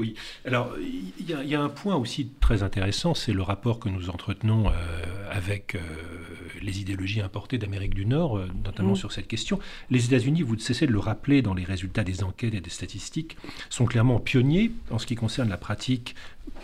Oui, 0.00 0.14
alors 0.44 0.74
il 0.76 1.48
y, 1.48 1.54
a 1.54 1.62
un 1.62 1.68
point 1.68 1.94
aussi 1.94 2.28
très 2.40 2.64
intéressant, 2.64 3.14
c'est 3.14 3.32
le 3.32 3.42
rapport 3.42 3.78
que 3.78 3.88
nous 3.88 4.10
entretenons 4.10 4.66
euh, 4.66 4.72
avec 5.30 5.76
euh, 5.76 5.80
les 6.62 6.80
idéologies 6.80 7.20
importées 7.20 7.58
d'Amérique 7.58 7.94
du 7.94 8.04
Nord, 8.04 8.38
euh, 8.38 8.48
notamment 8.64 8.94
mm. 8.94 8.96
sur 8.96 9.12
cette 9.12 9.28
question. 9.28 9.60
Les 9.90 10.06
États-Unis, 10.06 10.42
vous 10.42 10.56
ne 10.56 10.60
cessez 10.60 10.88
de 10.88 10.92
le 10.92 10.98
rappeler 10.98 11.42
dans 11.42 11.54
les 11.54 11.62
résultats 11.62 12.02
des 12.02 12.24
enquêtes 12.24 12.54
et 12.54 12.60
des 12.60 12.70
statistiques, 12.70 13.36
sont 13.70 13.84
clairement 13.84 14.18
pionniers 14.18 14.72
en 14.90 14.98
ce 14.98 15.06
qui 15.06 15.14
concerne 15.14 15.48
la 15.48 15.58
pratique, 15.58 16.16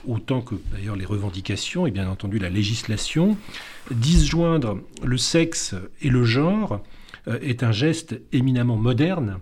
autant 0.09 0.41
que 0.41 0.57
d'ailleurs 0.73 0.97
les 0.97 1.05
revendications 1.07 1.87
et 1.87 1.93
bien 1.93 2.09
entendu 2.09 2.41
la 2.41 2.51
législation. 2.51 3.37
Disjoindre 3.93 4.81
le 5.05 5.19
sexe 5.19 5.77
et 6.03 6.11
le 6.11 6.25
genre 6.25 6.83
est 7.27 7.63
un 7.63 7.71
geste 7.71 8.21
éminemment 8.33 8.77
moderne 8.77 9.39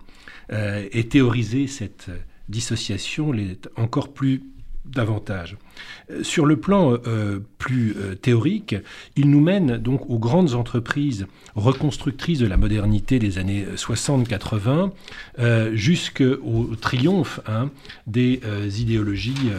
et 0.51 1.09
théoriser 1.09 1.67
cette 1.67 2.11
dissociation 2.49 3.33
l'est 3.33 3.69
encore 3.77 4.13
plus 4.13 4.43
davantage. 4.91 5.57
Euh, 6.11 6.23
sur 6.23 6.47
le 6.47 6.57
plan 6.57 6.97
euh, 7.07 7.41
plus 7.59 7.95
euh, 7.97 8.15
théorique, 8.15 8.77
il 9.17 9.31
nous 9.31 9.41
mène 9.41 9.79
donc 9.79 10.09
aux 10.09 10.19
grandes 10.19 10.55
entreprises 10.55 11.27
reconstructrices 11.55 12.39
de 12.39 12.47
la 12.47 12.57
modernité 12.57 13.19
des 13.19 13.39
années 13.39 13.67
60-80, 13.77 14.91
jusqu'au 15.75 16.75
triomphe 16.81 17.41
hein, 17.47 17.71
des 18.07 18.41
idéologies 18.81 19.51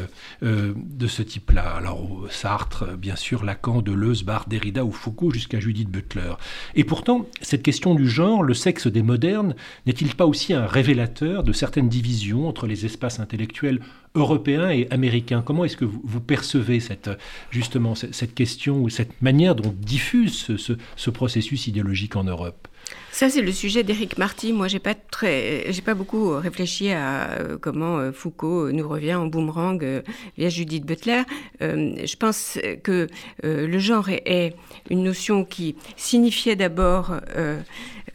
de 0.42 1.08
ce 1.08 1.22
type-là. 1.22 1.76
Alors 1.76 2.26
Sartre, 2.30 2.98
bien 2.98 3.18
sûr, 3.18 3.44
Lacan, 3.44 3.82
Deleuze, 3.82 4.24
Barthes, 4.24 4.48
Derrida 4.48 4.86
ou 4.86 4.92
Foucault, 4.92 5.32
jusqu'à 5.32 5.60
Judith 5.60 5.90
Butler. 5.90 6.34
Et 6.76 6.86
pourtant, 6.86 7.26
cette 7.42 7.64
question 7.64 7.96
du 7.96 8.10
genre, 8.10 8.44
le 8.44 8.54
sexe 8.54 8.88
des 8.88 9.04
modernes, 9.04 9.56
n'est-il 9.86 10.16
pas 10.16 10.26
aussi 10.26 10.54
un 10.54 10.66
révélateur 10.66 11.44
de 11.44 11.52
certaines 11.52 11.90
divisions 11.90 12.48
entre 12.48 12.66
les 12.66 12.86
espaces 12.86 13.20
intellectuels 13.20 13.82
européens 14.16 14.70
et 14.70 14.88
américains 14.92 15.42
Comment 15.46 15.66
est-ce 15.66 15.78
que 15.78 15.86
vous, 15.86 16.20
percevez 16.20 16.80
cette, 16.80 17.10
justement 17.52 17.96
cette, 17.96 18.34
question 18.34 18.82
ou 18.82 18.90
cette 18.90 19.22
manière 19.22 19.56
dont 19.56 19.74
diffuse 19.76 20.56
ce, 20.58 21.10
processus 21.10 21.68
idéologique 21.68 22.16
en 22.16 22.24
Europe? 22.24 22.68
Ça, 23.12 23.30
c'est 23.30 23.42
le 23.42 23.52
sujet 23.52 23.84
d'Éric 23.84 24.18
Marty. 24.18 24.54
Moi, 24.54 24.68
j'ai 24.68 24.80
pas 24.80 24.96
très, 24.96 25.72
j'ai 25.72 25.82
pas 25.82 25.94
beaucoup 25.94 26.32
réfléchi 26.32 26.92
à 26.92 27.32
euh, 27.32 27.58
comment 27.60 28.00
euh, 28.00 28.12
Foucault 28.12 28.72
nous 28.72 28.88
revient 28.88 29.16
en 29.16 29.28
boomerang 29.28 29.84
euh, 29.84 30.02
via 30.38 30.50
Judith 30.50 30.86
Butler. 30.86 31.24
je 31.60 32.16
pense 32.16 32.58
que 32.84 33.08
le 33.44 33.80
genre 33.80 34.10
est, 34.10 34.56
une 34.90 35.04
notion 35.04 35.44
qui 35.44 35.76
signifiait 35.98 36.56
d'abord 36.56 37.20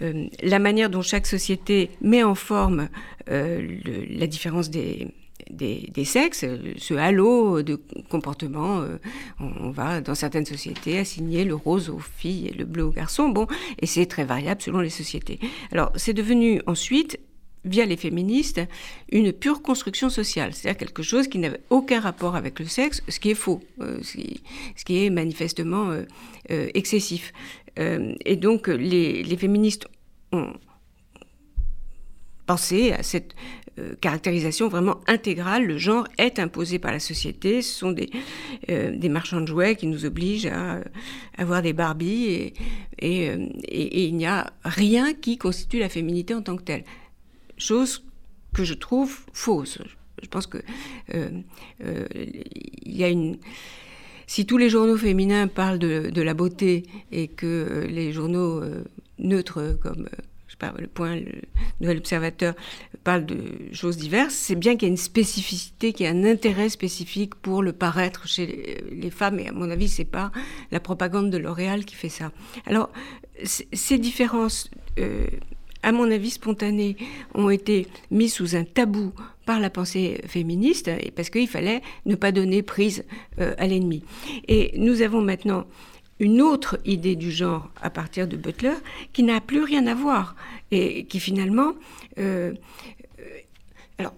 la 0.00 0.58
manière 0.58 0.90
dont 0.90 1.02
chaque 1.02 1.26
société 1.26 1.90
met 2.00 2.22
en 2.22 2.34
forme 2.34 2.88
la 3.26 4.26
différence 4.26 4.70
des, 4.70 5.08
des, 5.50 6.04
sexes, 6.04 6.44
ce 6.76 6.94
halo 6.94 7.62
de 7.62 7.80
comportement. 8.08 8.80
Euh, 8.80 8.98
on, 9.40 9.70
va, 9.70 10.00
dans 10.00 10.14
certaines 10.14 10.46
sociétés, 10.46 10.98
assigner 10.98 11.44
le 11.44 11.54
rose 11.54 11.90
aux 11.90 11.98
filles 11.98 12.48
et 12.48 12.54
le 12.54 12.64
bleu 12.64 12.84
aux 12.84 12.90
garçons. 12.90 13.28
Bon, 13.28 13.46
et 13.80 13.86
c'est 13.86 14.06
très 14.06 14.24
variable 14.24 14.62
selon 14.62 14.80
les 14.80 14.90
sociétés. 14.90 15.38
Alors, 15.72 15.92
c'est 15.96 16.12
devenu 16.12 16.60
ensuite 16.66 17.18
via 17.64 17.86
les 17.86 17.96
féministes, 17.96 18.60
une 19.10 19.32
pure 19.32 19.62
construction 19.62 20.10
sociale, 20.10 20.52
c'est-à-dire 20.52 20.78
quelque 20.78 21.02
chose 21.02 21.28
qui 21.28 21.38
n'avait 21.38 21.62
aucun 21.70 21.98
rapport 21.98 22.36
avec 22.36 22.58
le 22.58 22.66
sexe, 22.66 23.02
ce 23.08 23.18
qui 23.18 23.30
est 23.30 23.34
faux, 23.34 23.62
euh, 23.80 24.00
ce, 24.02 24.84
qui, 24.84 25.04
est 25.04 25.08
manifestement 25.08 25.90
euh, 25.90 26.04
excessif. 26.74 27.32
et 27.76 28.36
donc 28.36 28.68
les, 28.68 29.36
féministes 29.36 29.86
ont 30.32 30.52
pensé 32.46 32.92
à 32.92 33.02
cette 33.02 33.34
euh, 33.80 33.94
caractérisation 34.00 34.68
vraiment 34.68 35.00
intégrale. 35.08 35.66
Le 35.66 35.78
genre 35.78 36.06
est 36.16 36.38
imposé 36.38 36.78
par 36.78 36.92
la 36.92 37.00
société. 37.00 37.60
Ce 37.60 37.76
sont 37.76 37.90
des, 37.90 38.08
euh, 38.70 38.96
des 38.96 39.08
marchands 39.08 39.40
de 39.40 39.46
jouets 39.46 39.74
qui 39.74 39.88
nous 39.88 40.04
obligent 40.04 40.46
à 40.46 40.76
euh, 40.76 40.84
avoir 41.38 41.60
des 41.60 41.72
Barbies 41.72 42.52
et, 43.00 43.32
il 43.68 44.16
n'y 44.16 44.26
a 44.26 44.52
rien 44.64 45.12
qui 45.12 45.38
constitue 45.38 45.80
la 45.80 45.88
féminité 45.88 46.34
en 46.34 46.42
tant 46.42 46.56
que 46.56 46.62
telle. 46.62 46.84
Chose 47.58 48.04
que 48.54 48.62
je 48.62 48.74
trouve 48.74 49.18
fausse. 49.32 49.78
Je 50.22 50.28
pense 50.28 50.46
que 50.46 50.58
il 51.12 51.44
y 52.86 53.02
a 53.02 53.08
une 53.08 53.38
si 54.26 54.46
tous 54.46 54.56
les 54.56 54.70
journaux 54.70 54.96
féminins 54.96 55.48
parlent 55.48 55.78
de 55.78 56.22
la 56.22 56.34
beauté 56.34 56.84
et 57.12 57.28
que 57.28 57.86
les 57.90 58.12
journaux 58.12 58.62
neutres 59.18 59.76
comme 59.82 60.08
le 60.78 60.86
point, 60.86 61.16
le 61.16 61.42
Nouvel 61.80 61.98
Observateur 61.98 62.54
parle 63.02 63.26
de 63.26 63.36
choses 63.72 63.96
diverses, 63.96 64.34
c'est 64.34 64.54
bien 64.54 64.76
qu'il 64.76 64.88
y 64.88 64.90
ait 64.90 64.94
une 64.94 64.96
spécificité, 64.96 65.92
qu'il 65.92 66.06
y 66.06 66.08
ait 66.08 66.12
un 66.12 66.24
intérêt 66.24 66.68
spécifique 66.68 67.34
pour 67.34 67.62
le 67.62 67.72
paraître 67.72 68.26
chez 68.26 68.82
les, 68.90 69.10
femmes, 69.10 69.38
et 69.40 69.48
à 69.48 69.52
mon 69.52 69.70
avis, 69.70 69.88
c'est 69.88 70.04
pas 70.04 70.32
la 70.70 70.80
propagande 70.80 71.30
de 71.30 71.38
L'Oréal 71.38 71.84
qui 71.84 71.94
fait 71.94 72.08
ça. 72.08 72.32
Alors, 72.66 72.90
ces 73.42 73.98
différences, 73.98 74.70
euh, 74.98 75.26
à 75.82 75.92
mon 75.92 76.10
avis, 76.10 76.30
spontanées, 76.30 76.96
ont 77.34 77.50
été 77.50 77.86
mises 78.10 78.34
sous 78.34 78.56
un 78.56 78.64
tabou 78.64 79.12
par 79.44 79.60
la 79.60 79.70
pensée 79.70 80.22
féministe, 80.26 80.90
parce 81.14 81.30
qu'il 81.30 81.48
fallait 81.48 81.82
ne 82.06 82.14
pas 82.14 82.32
donner 82.32 82.62
prise 82.62 83.04
euh, 83.40 83.54
à 83.58 83.66
l'ennemi. 83.66 84.02
Et 84.48 84.72
nous 84.78 85.02
avons 85.02 85.20
maintenant 85.20 85.66
une 86.20 86.40
autre 86.40 86.78
idée 86.84 87.16
du 87.16 87.30
genre 87.30 87.70
à 87.82 87.90
partir 87.90 88.28
de 88.28 88.36
Butler 88.36 88.74
qui 89.12 89.22
n'a 89.22 89.40
plus 89.40 89.62
rien 89.62 89.86
à 89.86 89.94
voir 89.94 90.36
et 90.70 91.04
qui 91.06 91.20
finalement, 91.20 91.72
euh, 92.18 92.52
alors 93.98 94.14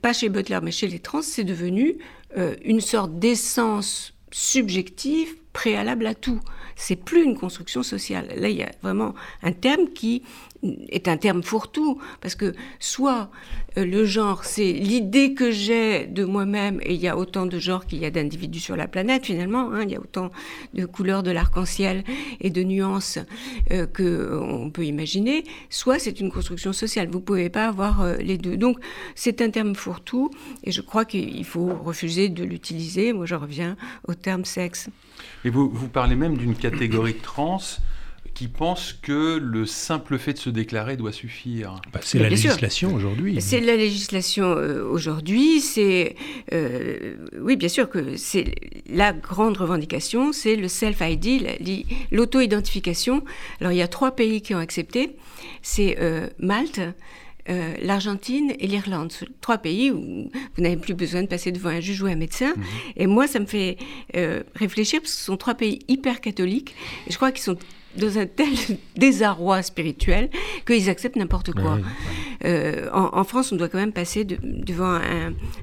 pas 0.00 0.12
chez 0.12 0.28
Butler 0.28 0.60
mais 0.62 0.72
chez 0.72 0.88
les 0.88 0.98
trans, 0.98 1.22
c'est 1.22 1.44
devenu 1.44 1.96
euh, 2.36 2.56
une 2.64 2.80
sorte 2.80 3.18
d'essence 3.18 4.14
subjective 4.30 5.34
préalable 5.52 6.06
à 6.06 6.14
tout. 6.14 6.40
C'est 6.76 6.96
plus 6.96 7.22
une 7.22 7.38
construction 7.38 7.84
sociale. 7.84 8.26
Là, 8.36 8.48
il 8.48 8.56
y 8.56 8.64
a 8.64 8.72
vraiment 8.82 9.14
un 9.42 9.52
terme 9.52 9.88
qui 9.94 10.22
est 10.88 11.08
un 11.08 11.16
terme 11.16 11.42
fourre-tout, 11.42 11.98
parce 12.20 12.34
que 12.34 12.54
soit 12.78 13.30
euh, 13.76 13.84
le 13.84 14.04
genre, 14.04 14.44
c'est 14.44 14.72
l'idée 14.72 15.34
que 15.34 15.50
j'ai 15.50 16.06
de 16.06 16.24
moi-même, 16.24 16.80
et 16.82 16.94
il 16.94 17.00
y 17.00 17.08
a 17.08 17.16
autant 17.16 17.46
de 17.46 17.58
genres 17.58 17.86
qu'il 17.86 17.98
y 17.98 18.04
a 18.04 18.10
d'individus 18.10 18.60
sur 18.60 18.76
la 18.76 18.88
planète 18.88 19.26
finalement, 19.26 19.72
hein, 19.72 19.82
il 19.82 19.90
y 19.90 19.96
a 19.96 20.00
autant 20.00 20.30
de 20.74 20.86
couleurs 20.86 21.22
de 21.22 21.30
l'arc-en-ciel 21.30 22.04
et 22.40 22.50
de 22.50 22.62
nuances 22.62 23.18
euh, 23.70 23.86
qu'on 23.86 24.70
peut 24.70 24.84
imaginer, 24.84 25.44
soit 25.70 25.98
c'est 25.98 26.20
une 26.20 26.30
construction 26.30 26.72
sociale, 26.72 27.08
vous 27.08 27.18
ne 27.18 27.24
pouvez 27.24 27.50
pas 27.50 27.66
avoir 27.66 28.02
euh, 28.02 28.16
les 28.16 28.38
deux. 28.38 28.56
Donc 28.56 28.78
c'est 29.14 29.42
un 29.42 29.50
terme 29.50 29.74
fourre-tout, 29.74 30.30
et 30.62 30.72
je 30.72 30.80
crois 30.80 31.04
qu'il 31.04 31.44
faut 31.44 31.74
refuser 31.74 32.28
de 32.28 32.44
l'utiliser, 32.44 33.12
moi 33.12 33.26
je 33.26 33.34
reviens 33.34 33.76
au 34.08 34.14
terme 34.14 34.44
sexe. 34.44 34.88
Et 35.44 35.50
vous, 35.50 35.70
vous 35.70 35.88
parlez 35.88 36.16
même 36.16 36.36
d'une 36.36 36.54
catégorie 36.54 37.14
trans 37.14 37.60
qui 38.34 38.48
pensent 38.48 38.92
que 38.92 39.38
le 39.38 39.64
simple 39.66 40.18
fait 40.18 40.32
de 40.34 40.38
se 40.38 40.50
déclarer 40.50 40.96
doit 40.96 41.12
suffire. 41.12 41.80
Bah, 41.92 42.00
c'est 42.02 42.18
la 42.18 42.28
législation 42.28 42.94
aujourd'hui. 42.94 43.40
C'est 43.40 43.60
la 43.60 43.76
législation 43.76 44.46
euh, 44.46 44.84
aujourd'hui. 44.84 45.60
C'est 45.60 46.16
euh, 46.52 47.16
oui, 47.40 47.56
bien 47.56 47.68
sûr 47.68 47.88
que 47.88 48.16
c'est 48.16 48.54
la 48.88 49.12
grande 49.12 49.56
revendication, 49.56 50.32
c'est 50.32 50.56
le 50.56 50.68
self-ID, 50.68 51.46
l'auto-identification. 52.10 53.24
Alors 53.60 53.72
il 53.72 53.78
y 53.78 53.82
a 53.82 53.88
trois 53.88 54.12
pays 54.12 54.42
qui 54.42 54.54
ont 54.54 54.58
accepté. 54.58 55.16
C'est 55.62 55.96
euh, 56.00 56.28
Malte, 56.38 56.80
euh, 57.50 57.74
l'Argentine 57.82 58.54
et 58.58 58.66
l'Irlande. 58.66 59.12
Trois 59.42 59.58
pays 59.58 59.90
où 59.90 60.30
vous 60.56 60.62
n'avez 60.62 60.78
plus 60.78 60.94
besoin 60.94 61.22
de 61.22 61.26
passer 61.26 61.52
devant 61.52 61.68
un 61.68 61.80
juge 61.80 62.00
ou 62.00 62.06
un 62.06 62.14
médecin. 62.14 62.54
Mhm. 62.56 62.64
Et 62.96 63.06
moi, 63.06 63.26
ça 63.26 63.38
me 63.38 63.44
fait 63.44 63.76
euh, 64.16 64.42
réfléchir 64.54 65.00
parce 65.00 65.12
que 65.12 65.18
ce 65.18 65.24
sont 65.24 65.36
trois 65.36 65.54
pays 65.54 65.80
hyper 65.86 66.22
catholiques. 66.22 66.74
Et 67.06 67.12
je 67.12 67.16
crois 67.16 67.32
qu'ils 67.32 67.42
sont 67.42 67.58
dans 67.96 68.18
un 68.18 68.26
tel 68.26 68.48
désarroi 68.96 69.62
spirituel 69.62 70.30
qu'ils 70.66 70.88
acceptent 70.88 71.16
n'importe 71.16 71.52
quoi. 71.52 71.78
Euh, 72.44 72.88
en, 72.92 73.24
France, 73.24 73.52
on 73.52 73.56
doit 73.56 73.68
quand 73.68 73.78
même 73.78 73.92
passer 73.92 74.24
devant 74.24 75.00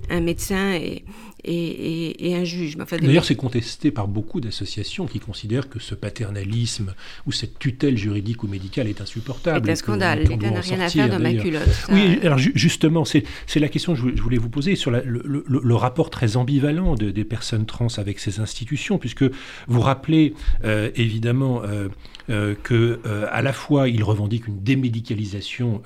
un, 0.09 0.21
médecin 0.21 0.73
et, 0.73 1.03
et, 1.43 2.35
un 2.35 2.43
juge. 2.43 2.77
D'ailleurs, 2.77 3.25
c'est 3.25 3.35
contesté 3.35 3.91
par 3.91 4.07
beaucoup 4.07 4.41
d'associations 4.41 5.05
qui 5.05 5.19
considèrent 5.19 5.69
que 5.69 5.79
ce 5.79 5.95
paternalisme 5.95 6.93
ou 7.25 7.31
cette 7.31 7.59
tutelle 7.59 7.97
juridique 7.97 8.43
ou 8.43 8.47
médicale 8.47 8.87
est 8.87 9.01
insupportable. 9.01 9.65
C'est 9.65 9.71
un 9.71 9.75
scandale. 9.75 10.23
L'État 10.23 10.51
n'a 10.51 10.61
rien 10.61 10.79
à 10.79 10.89
faire 10.89 11.09
dans 11.09 11.19
ma 11.19 11.33
culotte. 11.33 11.85
Oui, 11.91 12.19
alors 12.23 12.37
justement, 12.37 13.05
c'est 13.05 13.25
la 13.55 13.69
question 13.69 13.93
que 13.93 13.99
je 13.99 14.21
voulais 14.21 14.37
vous 14.37 14.49
poser 14.49 14.75
sur 14.75 14.91
le, 14.91 15.75
rapport 15.75 16.09
très 16.09 16.37
ambivalent 16.37 16.95
des 16.95 17.23
personnes 17.23 17.65
trans 17.65 17.87
avec 17.97 18.19
ces 18.19 18.39
institutions, 18.39 18.97
puisque 18.97 19.25
vous 19.67 19.81
rappelez 19.81 20.33
euh, 20.63 20.91
évidemment 20.95 21.61
euh, 21.63 21.87
euh, 22.29 22.55
que 22.61 22.99
à 23.31 23.41
la 23.41 23.53
fois 23.53 23.89
ils 23.89 24.03
revendiquent 24.03 24.47
une 24.47 24.61
démédicalisation 24.63 25.81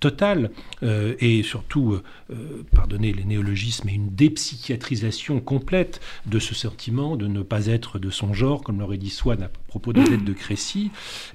totale 0.00 0.50
et 0.82 1.42
surtout, 1.42 1.98
pardonnez 2.74 3.12
les 3.12 3.24
néologismes, 3.24 3.88
et 3.88 3.94
une 3.94 4.10
dépsychiatrisation 4.10 5.40
complète 5.40 6.00
de 6.26 6.38
ce 6.38 6.54
sentiment 6.54 7.16
de 7.16 7.26
ne 7.26 7.42
pas 7.42 7.66
être 7.66 7.98
de 7.98 8.10
son 8.10 8.32
genre, 8.34 8.62
comme 8.62 8.80
l'aurait 8.80 8.98
dit 8.98 9.10
Swann 9.10 9.42
à 9.42 9.50
propos 9.68 9.92
de 9.92 10.00
l'aide 10.02 10.24
de 10.24 10.32
Crécy. 10.32 10.90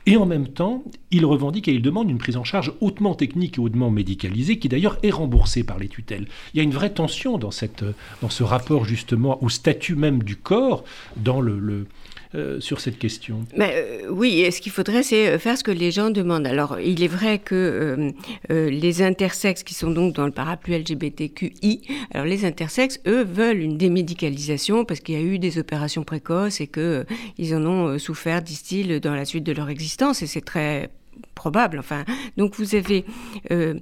Et 0.05 0.17
en 0.17 0.25
même 0.25 0.47
temps, 0.47 0.83
il 1.11 1.25
revendique 1.25 1.67
et 1.67 1.73
il 1.73 1.81
demande 1.81 2.09
une 2.09 2.17
prise 2.17 2.37
en 2.37 2.43
charge 2.43 2.73
hautement 2.81 3.15
technique 3.15 3.57
et 3.57 3.61
hautement 3.61 3.91
médicalisée, 3.91 4.59
qui 4.59 4.69
d'ailleurs 4.69 4.97
est 5.03 5.11
remboursée 5.11 5.63
par 5.63 5.77
les 5.77 5.87
tutelles. 5.87 6.27
Il 6.53 6.57
y 6.57 6.59
a 6.59 6.63
une 6.63 6.73
vraie 6.73 6.93
tension 6.93 7.37
dans, 7.37 7.51
cette, 7.51 7.85
dans 8.21 8.29
ce 8.29 8.43
rapport 8.43 8.85
justement 8.85 9.43
au 9.43 9.49
statut 9.49 9.95
même 9.95 10.23
du 10.23 10.35
corps, 10.35 10.83
dans 11.17 11.41
le 11.41 11.87
euh, 12.35 12.59
sur 12.59 12.79
cette 12.79 12.97
question 12.97 13.45
euh, 13.59 14.07
Oui, 14.09 14.47
ce 14.51 14.59
qu'il 14.59 14.71
faudrait, 14.71 15.03
c'est 15.03 15.27
euh, 15.27 15.37
faire 15.37 15.55
ce 15.57 15.63
que 15.63 15.71
les 15.71 15.91
gens 15.91 16.09
demandent. 16.09 16.47
Alors, 16.47 16.79
il 16.79 17.03
est 17.03 17.07
vrai 17.07 17.37
que 17.37 18.11
les 18.49 19.01
intersexes, 19.01 19.63
qui 19.63 19.73
sont 19.73 19.91
donc 19.91 20.15
dans 20.15 20.25
le 20.25 20.31
parapluie 20.31 20.77
LGBTQI, 20.79 21.81
alors 22.11 22.25
les 22.25 22.45
intersexes, 22.45 22.99
eux, 23.05 23.23
veulent 23.23 23.59
une 23.59 23.77
démédicalisation 23.77 24.83
parce 24.83 24.99
qu'il 24.99 25.15
y 25.15 25.17
a 25.17 25.21
eu 25.21 25.37
des 25.37 25.59
opérations 25.59 26.03
précoces 26.03 26.59
et 26.59 26.67
qu'ils 26.67 27.55
en 27.55 27.65
ont 27.65 27.99
souffert, 27.99 28.41
disent-ils, 28.41 28.99
dans 28.99 29.13
la 29.13 29.25
suite 29.25 29.43
de 29.43 29.51
leur 29.51 29.69
existence. 29.69 30.21
Et 30.23 30.27
c'est 30.27 30.41
très 30.41 30.89
probable. 31.33 31.79
Enfin, 31.79 32.05
donc 32.37 32.55
vous 32.55 32.75
avez 32.75 33.05
euh, 33.51 33.79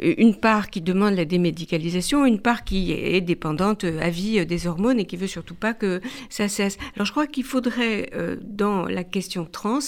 une 0.00 0.34
part 0.34 0.70
qui 0.70 0.80
demande 0.80 1.14
la 1.14 1.24
démédicalisation, 1.24 2.26
une 2.26 2.40
part 2.40 2.64
qui 2.64 2.92
est 2.92 3.20
dépendante 3.20 3.84
à 3.84 4.10
vie 4.10 4.44
des 4.46 4.66
hormones 4.66 4.98
et 4.98 5.04
qui 5.04 5.16
veut 5.16 5.26
surtout 5.26 5.54
pas 5.54 5.74
que 5.74 6.00
ça 6.28 6.48
cesse. 6.48 6.78
Alors 6.96 7.06
je 7.06 7.12
crois 7.12 7.26
qu'il 7.26 7.44
faudrait 7.44 8.10
euh, 8.14 8.36
dans 8.42 8.86
la 8.86 9.04
question 9.04 9.44
trans 9.44 9.78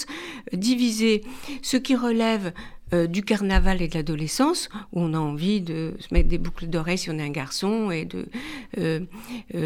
diviser 0.53 1.21
ce 1.61 1.77
qui 1.77 1.95
relève 1.95 2.53
euh, 2.93 3.07
du 3.07 3.21
carnaval 3.21 3.81
et 3.81 3.89
de 3.89 3.95
l'adolescence, 3.95 4.69
où 4.93 5.01
on 5.01 5.13
a 5.13 5.19
envie 5.19 5.59
de 5.59 5.95
se 5.99 6.13
mettre 6.13 6.29
des 6.29 6.37
boucles 6.37 6.67
d'oreilles 6.67 6.97
si 6.97 7.09
on 7.09 7.19
est 7.19 7.23
un 7.23 7.29
garçon 7.29 7.91
et 7.91 8.05
de 8.05 8.27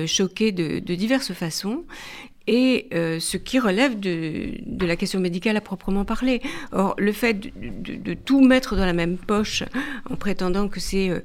choquer 0.07 0.51
de, 0.51 0.79
de, 0.79 0.95
diverses 0.95 1.33
façons, 1.33 1.85
et 2.47 2.87
euh, 2.93 3.19
ce 3.19 3.37
qui 3.37 3.59
relève 3.59 3.99
de, 3.99 4.53
la 4.79 4.95
question 4.95 5.19
médicale 5.19 5.57
à 5.57 5.61
proprement 5.61 6.05
parler. 6.05 6.41
Or, 6.71 6.95
le 6.97 7.11
fait 7.11 7.33
de, 7.33 8.13
tout 8.13 8.41
mettre 8.41 8.75
dans 8.75 8.85
la 8.85 8.93
même 8.93 9.17
poche 9.17 9.63
en 10.09 10.15
prétendant 10.15 10.67
que 10.67 10.79
c'est 10.79 11.09
euh, 11.09 11.19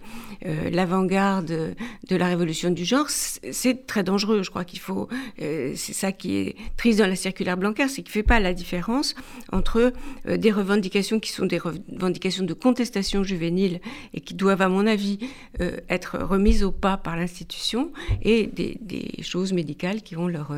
euh, 0.45 0.71
l'avant-garde 0.71 1.75
de 2.09 2.17
la 2.17 2.27
révolution 2.27 2.71
du 2.71 2.85
genre, 2.85 3.09
c'est 3.09 3.87
très 3.87 4.05
dangereux. 4.05 4.43
Je 4.43 4.51
crois 4.51 4.65
qu'il 4.65 4.79
faut. 4.79 5.09
c'est 5.39 5.77
ça 5.77 6.13
qui 6.13 6.37
est 6.37 6.57
triste 6.77 6.99
dans 6.99 7.07
la 7.07 7.17
circulaire 7.17 7.57
Blanquer, 7.57 7.89
c'est 7.89 8.03
qu'il 8.03 8.11
ne 8.11 8.13
fait 8.13 8.23
pas 8.23 8.41
la 8.41 8.53
différence 8.53 9.15
entre 9.53 9.93
des 10.29 10.53
revendications 10.53 11.21
qui 11.21 11.31
sont 11.31 11.47
des 11.47 11.59
revendications 11.59 12.45
de 12.45 12.53
contestation 12.53 13.25
juvénile 13.25 13.81
et 14.13 14.21
qui 14.21 14.35
doivent, 14.35 14.63
à 14.63 14.69
mon 14.69 14.87
avis, 14.87 15.19
être 15.89 16.19
remises 16.19 16.65
au 16.65 16.71
pas 16.71 16.97
par 16.97 17.17
l'institution 17.17 17.93
et 18.23 18.47
des, 18.47 18.79
des, 18.81 19.23
choses 19.23 19.53
médicales 19.53 20.03
qui 20.03 20.17
ont 20.17 20.29
leur 20.29 20.53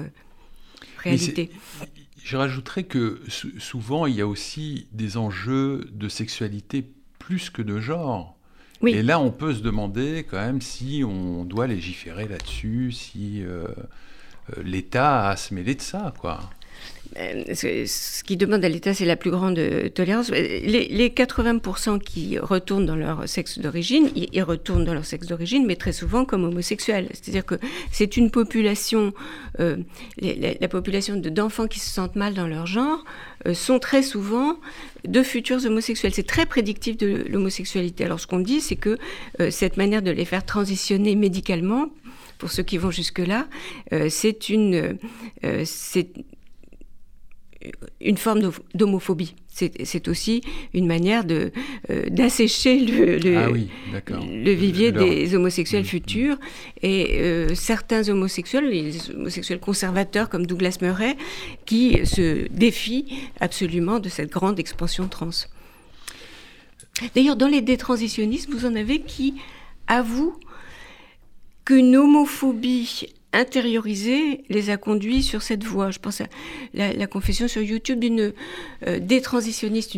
réalité. 1.10 1.50
Je 2.22 2.36
rajouterais 2.36 2.84
que 2.84 3.22
souvent, 3.58 4.06
il 4.06 4.16
y 4.16 4.20
a 4.20 4.26
aussi 4.26 4.86
des 4.92 5.16
enjeux 5.16 5.88
de 5.92 6.08
sexualité 6.08 6.84
plus 7.18 7.50
que 7.50 7.62
de 7.62 7.80
genre. 7.80 8.36
Et 8.86 9.02
là, 9.02 9.18
on 9.18 9.30
peut 9.30 9.54
se 9.54 9.60
demander 9.60 10.24
quand 10.28 10.36
même 10.36 10.60
si 10.60 11.02
on 11.04 11.44
doit 11.44 11.66
légiférer 11.66 12.28
là-dessus, 12.28 12.92
si 12.92 13.42
euh, 13.42 13.66
euh, 14.56 14.62
l'État 14.62 15.26
a 15.26 15.30
à 15.30 15.36
se 15.36 15.52
mêler 15.52 15.74
de 15.74 15.80
ça, 15.80 16.14
quoi. 16.20 16.50
Euh, 17.18 17.42
ce 17.54 18.22
qui 18.22 18.36
demande 18.36 18.64
à 18.64 18.68
l'État, 18.68 18.94
c'est 18.94 19.04
la 19.04 19.16
plus 19.16 19.30
grande 19.30 19.60
tolérance. 19.94 20.30
Les, 20.30 21.08
80% 21.08 21.98
qui 22.00 22.38
retournent 22.38 22.86
dans 22.86 22.96
leur 22.96 23.28
sexe 23.28 23.58
d'origine, 23.58 24.10
ils, 24.14 24.42
retournent 24.42 24.84
dans 24.84 24.94
leur 24.94 25.04
sexe 25.04 25.26
d'origine, 25.26 25.66
mais 25.66 25.76
très 25.76 25.92
souvent 25.92 26.24
comme 26.24 26.44
homosexuels. 26.44 27.08
C'est-à-dire 27.12 27.44
que 27.44 27.56
c'est 27.90 28.16
une 28.16 28.30
population, 28.30 29.12
euh, 29.58 29.76
la, 30.20 30.68
population 30.68 31.16
d'enfants 31.16 31.66
qui 31.66 31.80
se 31.80 31.90
sentent 31.90 32.16
mal 32.16 32.34
dans 32.34 32.46
leur 32.46 32.66
genre 32.66 33.04
euh, 33.46 33.54
sont 33.54 33.78
très 33.78 34.02
souvent 34.02 34.58
de 35.06 35.22
futurs 35.22 35.64
homosexuels. 35.64 36.12
C'est 36.14 36.26
très 36.26 36.46
prédictif 36.46 36.96
de 36.96 37.24
l'homosexualité. 37.28 38.04
Alors 38.04 38.20
ce 38.20 38.26
qu'on 38.26 38.40
dit, 38.40 38.60
c'est 38.60 38.76
que 38.76 38.98
cette 39.50 39.76
manière 39.76 40.02
de 40.02 40.10
les 40.10 40.24
faire 40.24 40.44
transitionner 40.44 41.14
médicalement, 41.14 41.88
pour 42.38 42.50
ceux 42.50 42.62
qui 42.62 42.78
vont 42.78 42.90
jusque-là, 42.90 43.48
c'est 44.08 44.48
une, 44.48 44.98
une 48.00 48.16
forme 48.16 48.52
d'homophobie. 48.74 49.34
C'est 49.48 50.06
aussi 50.06 50.42
une 50.72 50.86
manière 50.86 51.24
de 51.24 51.50
euh, 51.90 52.08
d'assécher 52.10 52.78
le, 52.78 53.18
le, 53.18 53.36
ah 53.36 53.48
le, 53.50 54.52
vivier 54.52 54.92
des 54.92 55.34
homosexuels 55.34 55.82
mm. 55.82 55.86
futurs. 55.86 56.36
Et 56.82 57.18
euh, 57.20 57.54
certains 57.54 58.08
homosexuels, 58.08 58.68
les 58.68 59.10
homosexuels 59.10 59.58
conservateurs 59.58 60.28
comme 60.28 60.46
Douglas 60.46 60.78
Murray, 60.80 61.16
qui 61.66 62.06
se 62.06 62.46
défient 62.48 63.06
absolument 63.40 63.98
de 63.98 64.08
cette 64.08 64.30
grande 64.30 64.60
expansion 64.60 65.08
trans. 65.08 65.30
D'ailleurs, 67.14 67.36
dans 67.36 67.48
les 67.48 67.60
détransitionnistes, 67.60 68.48
vous 68.50 68.64
en 68.64 68.74
avez 68.74 69.00
qui 69.00 69.34
avouent 69.88 70.38
qu'une 71.64 71.96
homophobie 71.96 73.08
intériorisé 73.32 74.44
les 74.48 74.70
a 74.70 74.76
conduits 74.76 75.22
sur 75.22 75.42
cette 75.42 75.64
voie. 75.64 75.90
Je 75.90 75.98
pense 75.98 76.22
à 76.22 76.26
la, 76.72 77.06
confession 77.06 77.46
sur 77.46 77.60
YouTube 77.62 78.00
d'une 78.00 78.32
euh, 78.86 78.98
détransitionniste 79.00 79.96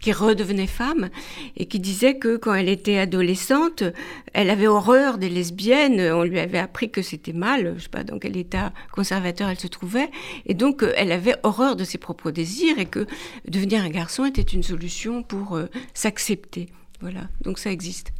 qui 0.00 0.12
redevenait 0.12 0.66
femme 0.66 1.08
et 1.56 1.66
qui 1.66 1.78
disait 1.78 2.18
que 2.18 2.36
quand 2.36 2.54
elle 2.54 2.68
était 2.68 2.98
adolescente, 2.98 3.84
elle 4.32 4.50
avait 4.50 4.66
horreur 4.66 5.18
des 5.18 5.28
lesbiennes. 5.28 6.00
On 6.00 6.24
lui 6.24 6.40
avait 6.40 6.58
appris 6.58 6.90
que 6.90 7.02
c'était 7.02 7.32
mal, 7.32 7.74
je 7.76 7.84
sais 7.84 7.88
pas 7.88 8.02
dans 8.02 8.18
quel 8.18 8.36
état 8.36 8.72
conservateur 8.92 9.48
elle 9.48 9.60
se 9.60 9.68
trouvait, 9.68 10.10
et 10.46 10.54
donc 10.54 10.82
euh, 10.82 10.92
elle 10.96 11.12
avait 11.12 11.36
horreur 11.44 11.76
de 11.76 11.84
ses 11.84 11.98
propres 11.98 12.32
désirs 12.32 12.78
et 12.78 12.86
que 12.86 13.06
devenir 13.48 13.84
un 13.84 13.90
garçon 13.90 14.24
était 14.24 14.42
une 14.42 14.62
solution 14.62 15.22
pour 15.22 15.56
euh, 15.56 15.66
s'accepter. 15.94 16.68
Voilà, 17.00 17.28
donc 17.42 17.58
ça 17.58 17.70
existe. 17.70 18.12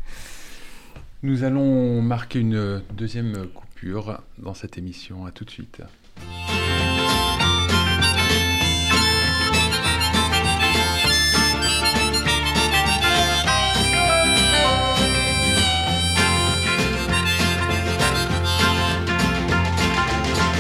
Nous 1.22 1.42
allons 1.42 2.02
marquer 2.02 2.40
une 2.40 2.82
deuxième 2.94 3.46
dans 4.38 4.54
cette 4.54 4.78
émission. 4.78 5.26
À 5.26 5.30
tout 5.30 5.44
de 5.44 5.50
suite. 5.50 5.82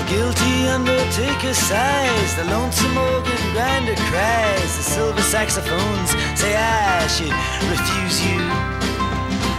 guilty 0.06 0.68
undertaker 0.68 1.54
sighs, 1.54 2.34
the 2.36 2.44
lonesome 2.44 2.96
organ 2.96 3.52
grinder 3.52 3.96
cries, 3.96 4.76
the 4.76 4.82
silver 4.82 5.22
saxophones 5.22 6.10
say 6.38 6.54
I 6.54 7.06
should 7.08 7.32
refuse 7.70 8.20
you. 8.26 8.93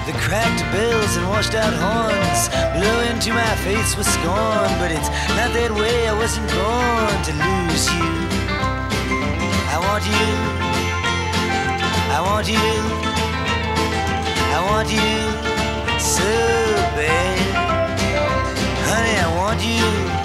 The 0.05 0.11
cracked 0.11 0.61
bells 0.71 1.17
and 1.17 1.27
washed 1.29 1.55
out 1.55 1.73
horns 1.73 2.49
blow 2.77 2.99
into 3.09 3.33
my 3.33 3.55
face 3.65 3.97
with 3.97 4.05
scorn. 4.05 4.69
But 4.77 4.91
it's 4.91 5.09
not 5.33 5.51
that 5.57 5.71
way, 5.73 6.07
I 6.07 6.13
wasn't 6.13 6.47
born 6.53 7.17
to 7.25 7.33
lose 7.33 7.89
you. 7.89 8.13
I 9.73 9.77
want 9.81 10.05
you, 10.05 10.29
I 12.13 12.21
want 12.21 12.47
you, 12.47 12.69
I 14.53 14.61
want 14.69 14.89
you 14.93 15.09
so 15.99 16.29
bad. 16.93 17.37
Honey, 18.85 19.17
I 19.17 19.35
want 19.35 19.59
you. 19.65 20.24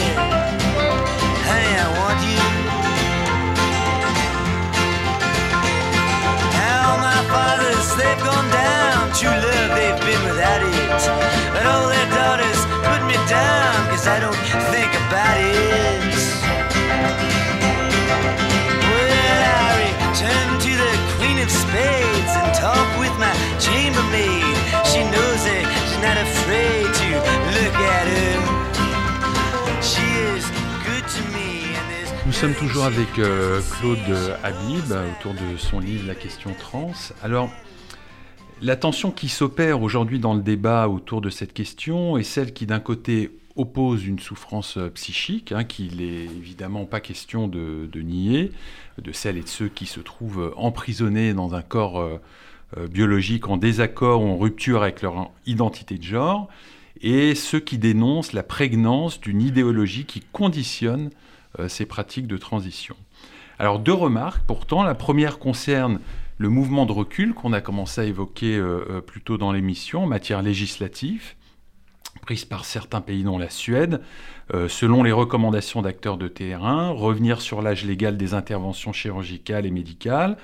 They've 8.11 8.25
gone 8.25 8.49
down. 8.51 9.11
True 9.13 9.29
love, 9.29 9.69
they've 9.75 9.99
been 10.07 10.23
without 10.27 10.61
it. 10.61 11.01
But 11.53 11.65
all 11.65 11.87
their 11.87 12.09
daughters 12.11 12.59
put 12.87 13.01
me 13.07 13.17
down, 13.27 13.87
cause 13.89 14.07
I 14.07 14.19
don't 14.19 14.41
think 14.71 14.91
about 15.07 15.37
it. 15.39 16.15
Well, 18.87 19.41
I 19.55 19.71
return 19.87 20.49
to 20.65 20.71
the 20.83 20.93
Queen 21.17 21.37
of 21.39 21.49
Spades 21.51 22.33
and 22.39 22.51
talk 22.55 22.87
with 22.99 23.15
my 23.19 23.33
chambermaid. 23.59 24.55
She 24.91 25.01
knows 25.13 25.41
it, 25.55 25.65
she's 25.87 26.01
not 26.07 26.17
afraid 26.17 26.87
to 27.01 27.07
look 27.55 27.77
at 27.95 28.05
her. 28.15 28.35
She 29.81 30.07
is 30.35 30.45
good 30.87 31.05
to 31.15 31.21
me. 31.33 31.75
and 31.75 32.27
Nous 32.27 32.33
sommes 32.33 32.55
toujours 32.55 32.85
avec 32.85 33.19
euh, 33.19 33.61
Claude 33.79 34.37
Habib 34.43 34.91
autour 34.91 35.33
de 35.33 35.57
son 35.57 35.79
livre 35.79 36.07
La 36.07 36.15
question 36.15 36.53
trans. 36.59 37.13
Alors, 37.23 37.49
la 38.61 38.75
tension 38.75 39.11
qui 39.11 39.27
s'opère 39.27 39.81
aujourd'hui 39.81 40.19
dans 40.19 40.35
le 40.35 40.41
débat 40.41 40.87
autour 40.87 41.19
de 41.21 41.29
cette 41.29 41.53
question 41.53 42.17
est 42.17 42.23
celle 42.23 42.53
qui, 42.53 42.67
d'un 42.67 42.79
côté, 42.79 43.31
oppose 43.55 44.05
une 44.05 44.19
souffrance 44.19 44.77
euh, 44.77 44.89
psychique, 44.89 45.51
hein, 45.51 45.63
qu'il 45.63 45.97
n'est 45.97 46.25
évidemment 46.25 46.85
pas 46.85 46.99
question 46.99 47.47
de, 47.47 47.89
nier, 47.95 48.51
de 49.01 49.11
celles 49.11 49.37
et 49.37 49.41
de 49.41 49.47
ceux 49.47 49.67
qui 49.67 49.87
se 49.87 49.99
trouvent 49.99 50.53
emprisonnés 50.55 51.33
dans 51.33 51.55
un 51.55 51.61
corps 51.61 51.99
euh, 51.99 52.17
euh, 52.77 52.87
biologique 52.87 53.49
en 53.49 53.57
désaccord 53.57 54.21
ou 54.23 54.27
en 54.27 54.37
rupture 54.37 54.83
avec 54.83 55.01
leur 55.01 55.31
identité 55.45 55.97
de 55.97 56.03
genre, 56.03 56.47
et 57.01 57.33
ceux 57.33 57.59
qui 57.59 57.79
dénoncent 57.79 58.31
la 58.31 58.43
prégnance 58.43 59.19
d'une 59.19 59.41
idéologie 59.41 60.05
qui 60.05 60.21
conditionne 60.31 61.09
ces 61.67 61.85
pratiques 61.85 62.27
de 62.27 62.37
transition. 62.37 62.95
Alors 63.57 63.79
deux 63.79 63.93
remarques 63.93 64.43
pourtant. 64.45 64.83
La 64.83 64.95
première 64.95 65.39
concerne 65.39 65.99
le 66.41 66.49
mouvement 66.49 66.87
de 66.87 66.91
recul 66.91 67.35
qu'on 67.35 67.53
a 67.53 67.61
commencé 67.61 68.01
à 68.01 68.03
évoquer 68.03 68.57
euh, 68.57 68.83
euh, 68.89 69.01
plus 69.01 69.21
tôt 69.21 69.37
dans 69.37 69.51
l'émission 69.51 70.05
en 70.05 70.07
matière 70.07 70.41
législative, 70.41 71.35
prise 72.23 72.45
par 72.45 72.65
certains 72.65 72.99
pays 72.99 73.23
dont 73.23 73.37
la 73.37 73.51
Suède, 73.51 74.01
euh, 74.55 74.67
selon 74.67 75.03
les 75.03 75.11
recommandations 75.11 75.83
d'acteurs 75.83 76.17
de 76.17 76.27
terrain, 76.27 76.89
revenir 76.89 77.41
sur 77.41 77.61
l'âge 77.61 77.85
légal 77.85 78.17
des 78.17 78.33
interventions 78.33 78.91
chirurgicales 78.91 79.67
et 79.67 79.71
médicales, 79.71 80.35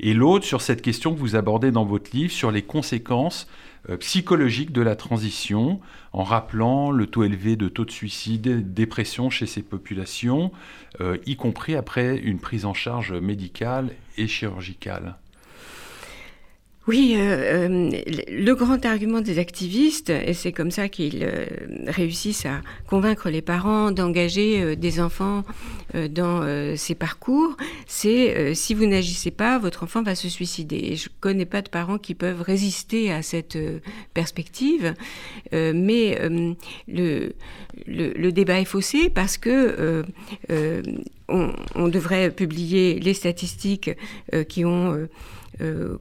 et 0.00 0.14
l'autre 0.14 0.46
sur 0.46 0.62
cette 0.62 0.80
question 0.80 1.12
que 1.12 1.18
vous 1.18 1.36
abordez 1.36 1.70
dans 1.70 1.84
votre 1.84 2.16
livre 2.16 2.32
sur 2.32 2.50
les 2.50 2.62
conséquences 2.62 3.46
psychologiques 3.98 4.72
de 4.72 4.80
la 4.80 4.96
transition, 4.96 5.80
en 6.12 6.22
rappelant 6.22 6.92
le 6.92 7.06
taux 7.06 7.24
élevé 7.24 7.56
de 7.56 7.68
taux 7.68 7.84
de 7.84 7.90
suicide 7.90 8.72
dépression 8.72 9.28
chez 9.28 9.46
ces 9.46 9.62
populations, 9.62 10.52
y 11.26 11.34
compris 11.34 11.74
après 11.74 12.16
une 12.16 12.38
prise 12.38 12.64
en 12.64 12.74
charge 12.74 13.12
médicale 13.12 13.90
et 14.18 14.28
chirurgicale. 14.28 15.16
Oui, 16.88 17.14
euh, 17.16 17.68
euh, 17.68 17.90
le 18.28 18.54
grand 18.54 18.84
argument 18.84 19.20
des 19.20 19.38
activistes, 19.38 20.10
et 20.10 20.34
c'est 20.34 20.50
comme 20.50 20.72
ça 20.72 20.88
qu'ils 20.88 21.22
euh, 21.22 21.46
réussissent 21.86 22.44
à 22.44 22.60
convaincre 22.88 23.30
les 23.30 23.40
parents 23.40 23.92
d'engager 23.92 24.74
des 24.74 25.00
enfants 25.00 25.44
dans 26.10 26.42
ces 26.76 26.94
parcours, 26.94 27.56
c'est 27.86 28.54
si 28.54 28.72
vous 28.72 28.86
n'agissez 28.86 29.30
pas, 29.30 29.58
votre 29.58 29.84
enfant 29.84 30.02
va 30.02 30.14
se 30.14 30.28
suicider. 30.28 30.96
Je 30.96 31.08
connais 31.20 31.44
pas 31.44 31.60
de 31.60 31.68
parents 31.68 31.98
qui 31.98 32.14
peuvent 32.14 32.40
résister 32.40 33.12
à 33.12 33.20
cette 33.22 33.58
perspective, 34.14 34.94
mais 35.52 36.18
le, 36.88 38.30
débat 38.30 38.60
est 38.60 38.64
faussé 38.64 39.10
parce 39.10 39.36
que 39.36 40.02
on, 41.28 41.88
devrait 41.88 42.30
publier 42.30 42.98
les 42.98 43.14
statistiques 43.14 43.90
qui 44.48 44.64
ont 44.64 45.08
euh, 45.60 45.98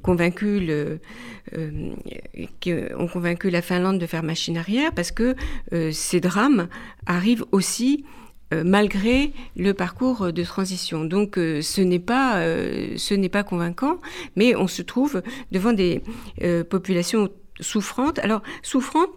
euh, 1.57 2.97
ont 2.97 3.07
convaincu 3.07 3.49
la 3.49 3.61
Finlande 3.61 3.99
de 3.99 4.05
faire 4.05 4.23
machine 4.23 4.57
arrière 4.57 4.91
parce 4.93 5.11
que 5.11 5.35
euh, 5.73 5.91
ces 5.91 6.19
drames 6.19 6.67
arrivent 7.05 7.45
aussi 7.51 8.05
euh, 8.53 8.63
malgré 8.65 9.33
le 9.55 9.73
parcours 9.73 10.33
de 10.33 10.43
transition. 10.43 11.05
Donc 11.05 11.37
euh, 11.37 11.61
ce 11.61 11.81
n'est 11.81 11.99
pas 11.99 12.37
euh, 12.37 12.97
ce 12.97 13.13
n'est 13.13 13.29
pas 13.29 13.43
convaincant, 13.43 13.99
mais 14.35 14.55
on 14.55 14.67
se 14.67 14.81
trouve 14.81 15.21
devant 15.51 15.73
des 15.73 16.01
euh, 16.41 16.63
populations 16.63 17.29
souffrantes. 17.59 18.19
Alors 18.19 18.41
souffrantes 18.61 19.11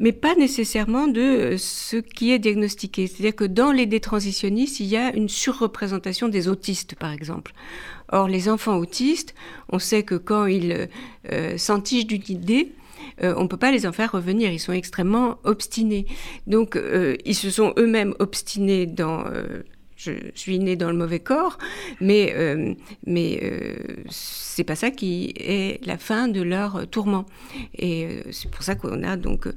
mais 0.00 0.12
pas 0.12 0.34
nécessairement 0.34 1.06
de 1.06 1.20
euh, 1.20 1.58
ce 1.58 1.96
qui 1.96 2.32
est 2.32 2.38
diagnostiqué. 2.38 3.06
C'est-à-dire 3.06 3.36
que 3.36 3.44
dans 3.44 3.72
les 3.72 3.86
détransitionnistes, 3.86 4.80
il 4.80 4.86
y 4.86 4.96
a 4.96 5.14
une 5.14 5.28
surreprésentation 5.28 6.28
des 6.28 6.48
autistes, 6.48 6.94
par 6.96 7.12
exemple. 7.12 7.52
Or, 8.10 8.28
les 8.28 8.48
enfants 8.48 8.76
autistes, 8.76 9.34
on 9.70 9.78
sait 9.78 10.02
que 10.02 10.14
quand 10.14 10.46
ils 10.46 10.88
euh, 11.32 11.56
s'entichent 11.56 12.06
d'une 12.06 12.22
idée, 12.28 12.72
euh, 13.22 13.34
on 13.36 13.44
ne 13.44 13.48
peut 13.48 13.56
pas 13.56 13.70
les 13.70 13.86
en 13.86 13.92
faire 13.92 14.12
revenir. 14.12 14.50
Ils 14.50 14.60
sont 14.60 14.72
extrêmement 14.72 15.38
obstinés. 15.44 16.06
Donc, 16.46 16.76
euh, 16.76 17.16
ils 17.24 17.34
se 17.34 17.50
sont 17.50 17.72
eux-mêmes 17.78 18.14
obstinés 18.18 18.86
dans... 18.86 19.24
je 20.04 20.12
suis 20.34 20.58
né 20.58 20.76
dans 20.76 20.90
le 20.90 20.96
mauvais 20.96 21.20
corps, 21.20 21.58
mais, 22.00 22.32
euh, 22.34 22.74
mais 23.06 23.40
euh, 23.42 23.76
c'est 24.10 24.64
pas 24.64 24.76
ça 24.76 24.90
qui 24.90 25.32
est 25.36 25.84
la 25.86 25.98
fin 25.98 26.28
de 26.28 26.42
leur 26.42 26.86
tourment. 26.88 27.24
Et 27.74 28.04
euh, 28.04 28.22
c'est 28.30 28.50
pour 28.50 28.62
ça 28.62 28.74
qu'on 28.74 29.02
a 29.02 29.16
donc 29.16 29.48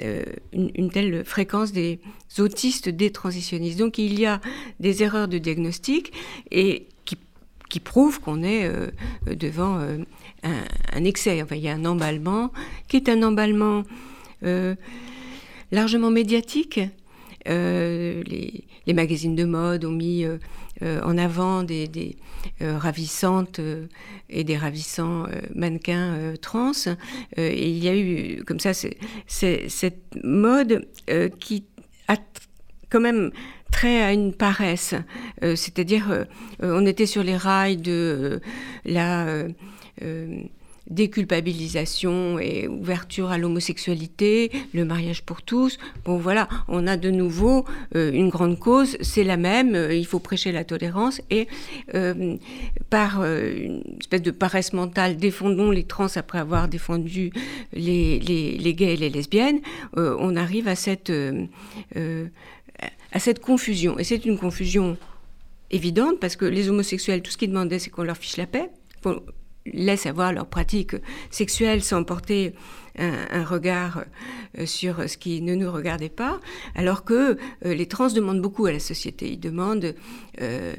euh, 0.00 0.22
une, 0.52 0.90
telle 0.90 1.24
fréquence 1.24 1.72
des 1.72 2.00
autistes 2.38 2.88
détransitionnistes. 2.88 3.78
Donc 3.78 3.98
il 3.98 4.18
y 4.18 4.26
a 4.26 4.40
des 4.80 5.02
erreurs 5.02 5.28
de 5.28 5.38
diagnostic 5.38 6.12
et 6.50 6.86
qui, 7.70 7.80
prouvent 7.80 8.20
qu'on 8.20 8.44
est 8.44 8.70
devant 9.26 9.80
un, 9.80 10.04
un 10.92 11.04
excès. 11.04 11.42
Enfin, 11.42 11.56
il 11.56 11.62
y 11.62 11.68
a 11.68 11.74
un 11.74 11.84
emballement 11.86 12.52
qui 12.86 12.96
est 12.96 13.08
un 13.08 13.20
emballement 13.24 13.82
largement 15.72 16.12
médiatique. 16.12 16.78
Euh, 17.48 18.22
les, 18.26 18.94
magazines 18.94 19.34
de 19.34 19.44
mode 19.44 19.84
ont 19.84 19.90
mis 19.90 20.24
euh, 20.24 20.38
euh, 20.82 21.00
en 21.02 21.18
avant 21.18 21.62
des, 21.62 22.16
ravissantes 22.60 23.60
et 24.28 24.44
des 24.44 24.56
ravissants 24.56 25.26
mannequins 25.54 26.34
trans. 26.40 26.72
Et 27.36 27.70
il 27.70 27.82
y 27.82 27.88
a 27.88 27.96
eu 27.96 28.42
comme 28.44 28.60
ça 28.60 28.72
cette 29.26 30.02
mode 30.22 30.86
qui 31.40 31.64
a 32.08 32.16
quand 32.90 33.00
même 33.00 33.30
trait 33.72 34.02
à 34.02 34.12
une 34.12 34.34
paresse. 34.34 34.94
C'est-à-dire, 35.40 36.26
on 36.60 36.84
était 36.84 37.06
sur 37.06 37.22
les 37.22 37.36
rails 37.36 37.78
de 37.78 38.40
la 38.84 39.46
déculpabilisation 40.88 42.38
et 42.38 42.68
ouverture 42.68 43.30
à 43.30 43.38
l'homosexualité, 43.38 44.50
le 44.72 44.84
mariage 44.84 45.22
pour 45.22 45.42
tous. 45.42 45.78
Bon 46.04 46.18
voilà, 46.18 46.48
on 46.68 46.86
a 46.86 46.96
de 46.96 47.10
nouveau 47.10 47.64
euh, 47.96 48.12
une 48.12 48.28
grande 48.28 48.58
cause, 48.58 48.96
c'est 49.00 49.24
la 49.24 49.36
même, 49.36 49.74
euh, 49.74 49.94
il 49.94 50.06
faut 50.06 50.18
prêcher 50.18 50.52
la 50.52 50.64
tolérance 50.64 51.20
et 51.30 51.48
euh, 51.94 52.36
par 52.90 53.24
une 53.24 53.82
espèce 54.00 54.22
de 54.22 54.30
paresse 54.30 54.72
mentale, 54.72 55.16
défendons 55.16 55.70
les 55.70 55.84
trans 55.84 56.06
après 56.16 56.38
avoir 56.38 56.68
défendu 56.68 57.32
les, 57.72 58.18
les, 58.20 58.74
gays 58.74 58.94
et 58.94 58.96
les 58.96 59.10
lesbiennes, 59.10 59.60
on 59.96 60.36
arrive 60.36 60.68
à 60.68 60.76
cette, 60.76 61.12
à 63.12 63.18
cette 63.18 63.40
confusion. 63.40 63.98
Et 63.98 64.04
c'est 64.04 64.24
une 64.24 64.38
confusion 64.38 64.96
évidente 65.70 66.20
parce 66.20 66.36
que 66.36 66.44
les 66.44 66.68
homosexuels, 66.68 67.22
tout 67.22 67.30
ce 67.30 67.36
qu'ils 67.36 67.50
demandaient, 67.50 67.78
c'est 67.78 67.90
qu'on 67.90 68.04
leur 68.04 68.16
fiche 68.16 68.36
la 68.36 68.46
paix, 68.46 68.70
laisse 69.66 70.06
avoir 70.06 70.32
leurs 70.32 70.46
pratiques 70.46 70.96
sexuelles 71.30 71.82
sans 71.82 72.04
porter 72.04 72.54
un, 72.96 73.44
regard 73.44 74.04
euh, 74.58 74.66
sur 74.66 75.08
ce 75.08 75.16
qui 75.16 75.42
ne 75.42 75.54
nous 75.54 75.70
regardait 75.70 76.08
pas, 76.08 76.40
alors 76.74 77.04
que 77.04 77.36
euh, 77.64 77.74
les 77.74 77.86
trans 77.86 78.08
demandent 78.08 78.40
beaucoup 78.40 78.66
à 78.66 78.72
la 78.72 78.78
société. 78.78 79.32
Ils 79.32 79.40
demandent 79.40 79.94
euh, 80.40 80.74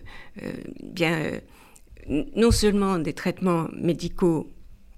bien 0.82 1.42
non 2.08 2.52
seulement 2.52 3.00
des 3.00 3.14
traitements 3.14 3.68
médicaux 3.74 4.50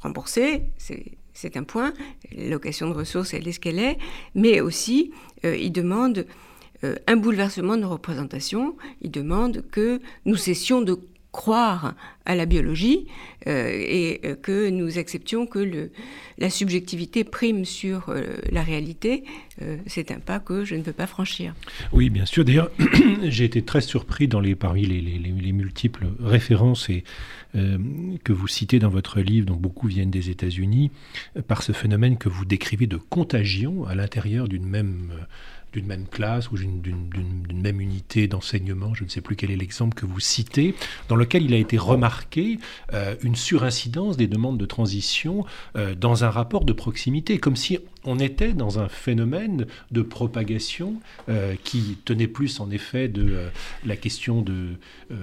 remboursés, 0.01 0.63
c'est 0.77 1.55
un 1.55 1.63
point, 1.63 1.93
l'allocation 2.35 2.89
de 2.89 2.93
ressources, 2.93 3.33
elle 3.33 3.47
est 3.47 3.53
ce 3.53 3.59
qu'elle 3.61 3.79
est, 3.79 3.97
mais 4.35 4.59
aussi 4.59 5.11
ils 5.43 5.71
demandent 5.71 6.25
un 6.83 7.15
bouleversement 7.15 7.77
de 7.77 7.83
nos 7.83 7.89
représentations, 7.89 8.75
ils 9.01 9.11
demandent 9.11 9.63
que 9.71 10.01
nous 10.25 10.35
cessions 10.35 10.81
de 10.81 10.99
croire 11.37 11.93
à 12.25 12.33
la 12.33 12.47
biologie 12.47 13.05
euh, 13.45 13.69
et 13.69 14.19
euh, 14.25 14.35
que 14.35 14.71
nous 14.71 14.97
acceptions 14.97 15.45
que 15.45 15.59
le, 15.59 15.91
la 16.39 16.49
subjectivité 16.49 17.23
prime 17.23 17.63
sur 17.63 18.09
euh, 18.09 18.37
la 18.51 18.63
réalité, 18.63 19.23
c'est 19.85 20.11
un 20.11 20.19
pas 20.19 20.39
que 20.39 20.65
je 20.65 20.75
ne 20.75 20.81
peux 20.81 20.93
pas 20.93 21.07
franchir. 21.07 21.53
Oui, 21.93 22.09
bien 22.09 22.25
sûr. 22.25 22.43
D'ailleurs, 22.43 22.71
j'ai 23.23 23.45
été 23.45 23.61
très 23.61 23.81
surpris 23.81 24.27
dans 24.27 24.39
les, 24.39 24.55
parmi 24.55 24.85
les, 24.85 25.01
les, 25.01 25.17
les 25.17 25.51
multiples 25.51 26.07
références 26.19 26.89
que 27.53 28.33
vous 28.33 28.47
citez 28.47 28.77
dans 28.77 28.89
votre 28.89 29.19
livre, 29.19 29.47
dont 29.47 29.55
beaucoup 29.55 29.87
viennent 29.87 30.11
des 30.11 30.29
États-Unis, 30.29 30.91
par 31.47 31.63
ce 31.63 31.71
phénomène 31.71 32.17
que 32.17 32.29
vous 32.29 32.45
décrivez 32.45 32.85
de 32.85 32.97
contagion 32.97 33.85
à 33.87 33.95
l'intérieur 33.95 34.47
d'une 34.47 34.67
même 34.67 35.09
d'une 35.73 35.85
même 35.85 36.07
classe 36.07 36.51
ou 36.51 36.57
d'une 36.57 37.61
même 37.61 37.81
unité 37.81 38.27
d'enseignement, 38.27 38.93
je 38.93 39.03
ne 39.03 39.09
sais 39.09 39.21
plus 39.21 39.35
quel 39.35 39.51
est 39.51 39.55
l'exemple 39.55 39.95
que 39.95 40.05
vous 40.05 40.19
citez, 40.19 40.75
dans 41.09 41.15
lequel 41.15 41.43
il 41.43 41.53
a 41.53 41.57
été 41.57 41.77
remarqué 41.77 42.59
euh, 42.93 43.15
une 43.21 43.35
surincidence 43.35 44.17
des 44.17 44.27
demandes 44.27 44.57
de 44.57 44.65
transition 44.65 45.45
euh, 45.75 45.95
dans 45.95 46.23
un 46.23 46.29
rapport 46.29 46.63
de 46.65 46.73
proximité, 46.73 47.37
comme 47.37 47.55
si 47.55 47.79
on 48.03 48.19
était 48.19 48.53
dans 48.53 48.79
un 48.79 48.87
phénomène 48.87 49.67
de 49.91 50.01
propagation 50.01 50.95
euh, 51.29 51.55
qui 51.63 51.97
tenait 52.05 52.27
plus 52.27 52.59
en 52.59 52.71
effet 52.71 53.07
de 53.09 53.49
la 53.85 53.97
question 53.97 54.41
de, 54.41 54.77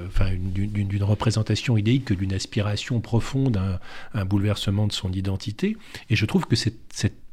enfin, 0.06 0.30
d'une 0.36 1.02
représentation 1.02 1.76
idéique 1.76 2.06
que 2.06 2.14
d'une 2.14 2.34
aspiration 2.34 3.00
profonde 3.00 3.56
à 3.56 3.80
un, 4.12 4.24
bouleversement 4.24 4.86
de 4.86 4.92
son 4.92 5.12
identité. 5.12 5.76
Et 6.10 6.16
je 6.16 6.26
trouve 6.26 6.46
que 6.46 6.56
c'est 6.56 6.74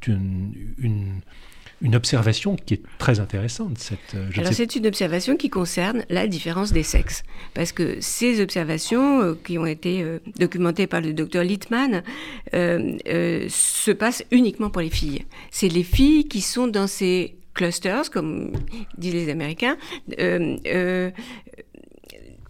une 0.06 1.20
une 1.82 1.96
observation 1.96 2.56
qui 2.56 2.74
est 2.74 2.82
très 2.98 3.20
intéressante. 3.20 3.78
Cette, 3.78 3.98
euh, 4.14 4.30
Alors 4.36 4.52
c'est 4.52 4.76
une 4.76 4.86
observation 4.86 5.36
qui 5.36 5.50
concerne 5.50 6.04
la 6.08 6.26
différence 6.26 6.72
des 6.72 6.84
sexes, 6.84 7.24
parce 7.54 7.72
que 7.72 7.96
ces 8.00 8.40
observations 8.40 9.20
euh, 9.20 9.34
qui 9.44 9.58
ont 9.58 9.66
été 9.66 10.02
euh, 10.02 10.18
documentées 10.38 10.86
par 10.86 11.00
le 11.00 11.12
docteur 11.12 11.44
Littman 11.44 12.02
se 12.52 13.90
passent 13.90 14.24
uniquement 14.30 14.70
pour 14.70 14.80
les 14.80 14.90
filles. 14.90 15.24
C'est 15.50 15.68
les 15.68 15.82
filles 15.82 16.26
qui 16.28 16.40
sont 16.40 16.68
dans 16.68 16.86
ces 16.86 17.34
clusters, 17.54 18.10
comme 18.10 18.52
disent 18.96 19.14
les 19.14 19.28
Américains, 19.28 19.76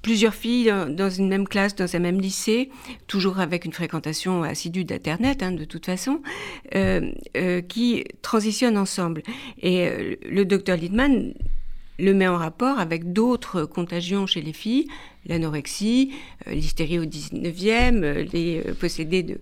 plusieurs 0.03 0.35
filles 0.35 0.73
dans 0.91 1.09
une 1.09 1.29
même 1.29 1.49
classe, 1.49 1.75
dans 1.75 1.95
un 1.95 1.99
même 2.01 2.21
lycée, 2.21 2.71
toujours 3.07 3.39
avec 3.39 3.65
une 3.65 3.73
fréquentation 3.73 4.43
assidue 4.43 4.85
d'Internet, 4.85 5.43
hein, 5.43 5.53
de 5.53 5.65
toute 5.65 5.87
façon, 5.87 6.21
euh, 6.75 7.13
euh, 7.37 7.63
qui 7.63 8.05
transitionnent 8.21 8.77
ensemble. 8.77 9.23
Et 9.61 9.87
euh, 9.87 10.17
le 10.29 10.45
docteur 10.45 10.77
Littman 10.77 11.33
le 11.99 12.15
met 12.15 12.27
en 12.27 12.37
rapport 12.37 12.81
avec 12.81 13.13
d'autres 13.13 13.65
contagions 13.65 14.27
chez 14.27 14.43
les 14.43 14.53
filles, 14.53 14.89
l'anorexie, 15.27 16.13
l'hystérie 16.49 16.99
au 16.99 17.05
19e, 17.05 18.29
les 18.33 18.61
possédés 18.81 19.23
de... 19.23 19.39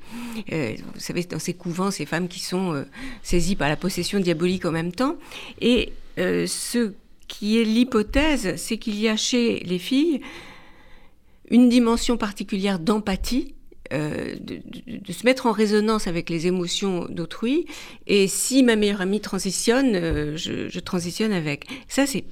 vous 0.46 1.00
savez, 1.00 1.22
dans 1.22 1.38
ces 1.38 1.54
couvents, 1.54 1.90
ces 1.90 2.04
femmes 2.04 2.28
qui 2.28 2.40
sont 2.40 2.84
saisies 3.22 3.56
par 3.56 3.68
la 3.68 3.76
possession 3.76 4.18
diabolique 4.18 4.66
en 4.66 4.72
même 4.72 4.92
temps. 4.92 5.16
Et 5.62 5.92
ce 6.18 6.92
qui 7.28 7.58
est 7.58 7.64
l'hypothèse, 7.64 8.56
c'est 8.56 8.76
qu'il 8.76 8.98
y 9.00 9.08
a 9.08 9.16
chez 9.16 9.60
les 9.60 9.78
filles 9.78 10.20
une 11.50 11.68
dimension 11.68 12.16
particulière 12.16 12.78
d'empathie, 12.78 13.54
euh, 13.92 14.36
de, 14.40 15.12
se 15.12 15.24
mettre 15.24 15.46
en 15.46 15.52
résonance 15.52 16.06
avec 16.06 16.30
les 16.30 16.46
émotions 16.46 17.06
d'autrui. 17.08 17.66
Et 18.06 18.28
si 18.28 18.62
ma 18.62 18.76
meilleure 18.76 19.00
amie 19.00 19.20
transitionne, 19.20 19.96
euh, 19.96 20.36
je, 20.36 20.68
je, 20.68 20.80
transitionne 20.80 21.32
avec. 21.32 21.66
Ça, 21.88 22.06
c'est 22.06 22.24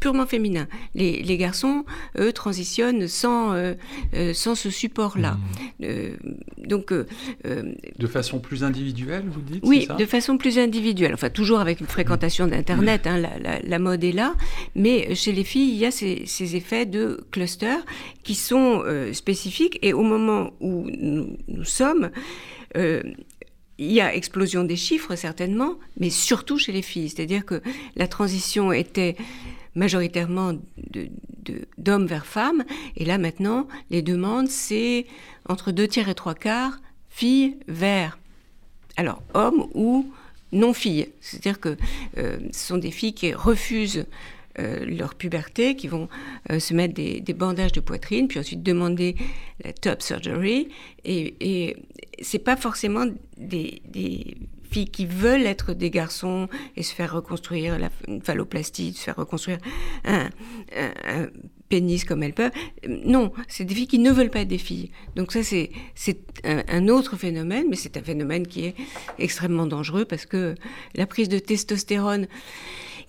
purement 0.00 0.26
féminin. 0.26 0.66
Les, 0.94 1.22
les, 1.22 1.36
garçons, 1.36 1.84
eux, 2.18 2.32
transitionnent 2.32 3.08
sans, 3.08 3.52
euh, 3.52 3.74
euh 4.14 4.32
sans 4.34 4.54
ce 4.54 4.70
support-là. 4.70 5.32
Mmh. 5.32 5.84
Euh, 5.84 6.16
donc, 6.58 6.92
de 6.92 8.06
façon 8.06 8.40
plus 8.40 8.64
individuelle, 8.64 9.24
vous 9.28 9.40
dites 9.40 9.64
Oui, 9.66 9.88
de 9.98 10.06
façon 10.06 10.38
plus 10.38 10.58
individuelle. 10.58 11.14
Enfin, 11.14 11.30
toujours 11.30 11.60
avec 11.60 11.80
une 11.80 11.86
fréquentation 11.86 12.46
d'Internet, 12.46 13.06
hein, 13.06 13.18
la, 13.18 13.38
la, 13.38 13.60
la, 13.60 13.78
mode 13.78 14.04
est 14.04 14.12
là. 14.12 14.34
Mais 14.74 15.14
chez 15.14 15.32
les 15.32 15.44
filles, 15.44 15.70
il 15.70 15.78
y 15.78 15.86
a 15.86 15.90
ces, 15.90 16.24
ces 16.26 16.56
effets 16.56 16.86
de 16.86 17.24
cluster 17.30 17.76
qui 18.22 18.34
sont 18.34 18.82
spécifiques. 19.12 19.78
Et 19.82 19.92
au 19.92 20.02
moment 20.02 20.52
où 20.60 20.88
nous, 20.90 21.36
nous 21.48 21.64
sommes, 21.64 22.10
il 23.78 23.92
y 23.92 24.00
a 24.00 24.14
explosion 24.14 24.64
des 24.64 24.76
chiffres 24.76 25.16
certainement, 25.16 25.78
mais 25.98 26.10
surtout 26.10 26.58
chez 26.58 26.72
les 26.72 26.82
filles. 26.82 27.10
C'est-à-dire 27.10 27.44
que 27.44 27.62
la 27.96 28.08
transition 28.08 28.72
était 28.72 29.16
majoritairement 29.76 30.54
d'hommes 31.78 32.06
vers 32.06 32.26
femmes. 32.26 32.64
Et 32.96 33.04
là 33.04 33.18
maintenant, 33.18 33.68
les 33.90 34.02
demandes, 34.02 34.48
c'est 34.48 35.06
entre 35.48 35.70
deux 35.70 35.86
tiers 35.86 36.08
et 36.08 36.14
trois 36.14 36.34
quarts, 36.34 36.80
filles 37.08 37.56
vers, 37.68 38.18
alors 38.96 39.22
hommes 39.34 39.68
ou 39.74 40.10
non-filles. 40.52 41.08
C'est-à-dire 41.20 41.60
que 41.60 41.76
euh, 42.18 42.38
ce 42.52 42.66
sont 42.66 42.78
des 42.78 42.90
filles 42.90 43.14
qui 43.14 43.32
refusent 43.32 44.06
euh, 44.58 44.84
leur 44.86 45.14
puberté, 45.14 45.76
qui 45.76 45.86
vont 45.86 46.08
euh, 46.50 46.58
se 46.58 46.72
mettre 46.74 46.94
des, 46.94 47.20
bandages 47.34 47.72
de 47.72 47.80
poitrine, 47.80 48.26
puis 48.26 48.38
ensuite 48.38 48.62
demander 48.62 49.16
la 49.62 49.72
top 49.72 50.02
surgery. 50.02 50.68
Et, 51.04 51.76
c'est 52.22 52.38
pas 52.38 52.56
forcément 52.56 53.04
des 53.36 53.82
filles 54.70 54.88
qui 54.88 55.06
veulent 55.06 55.46
être 55.46 55.72
des 55.72 55.90
garçons 55.90 56.48
et 56.76 56.82
se 56.82 56.94
faire 56.94 57.12
reconstruire 57.12 57.78
la 57.78 57.90
phalloplastie, 58.22 58.92
se 58.92 59.04
faire 59.04 59.16
reconstruire 59.16 59.58
un, 60.04 60.30
un, 60.76 61.28
pénis 61.68 62.04
comme 62.04 62.22
elles 62.22 62.34
peuvent. 62.34 62.52
Non, 62.88 63.32
c'est 63.48 63.64
des 63.64 63.74
filles 63.74 63.88
qui 63.88 63.98
ne 63.98 64.12
veulent 64.12 64.30
pas 64.30 64.40
être 64.40 64.48
des 64.48 64.58
filles. 64.58 64.90
Donc 65.16 65.32
ça, 65.32 65.42
c'est 65.42 65.70
un, 66.44 66.62
un, 66.68 66.88
autre 66.88 67.16
phénomène, 67.16 67.66
mais 67.68 67.76
c'est 67.76 67.96
un 67.96 68.02
phénomène 68.02 68.46
qui 68.46 68.66
est 68.66 68.74
extrêmement 69.18 69.66
dangereux 69.66 70.04
parce 70.04 70.26
que 70.26 70.54
la 70.94 71.06
prise 71.06 71.28
de 71.28 71.38
testostérone, 71.38 72.28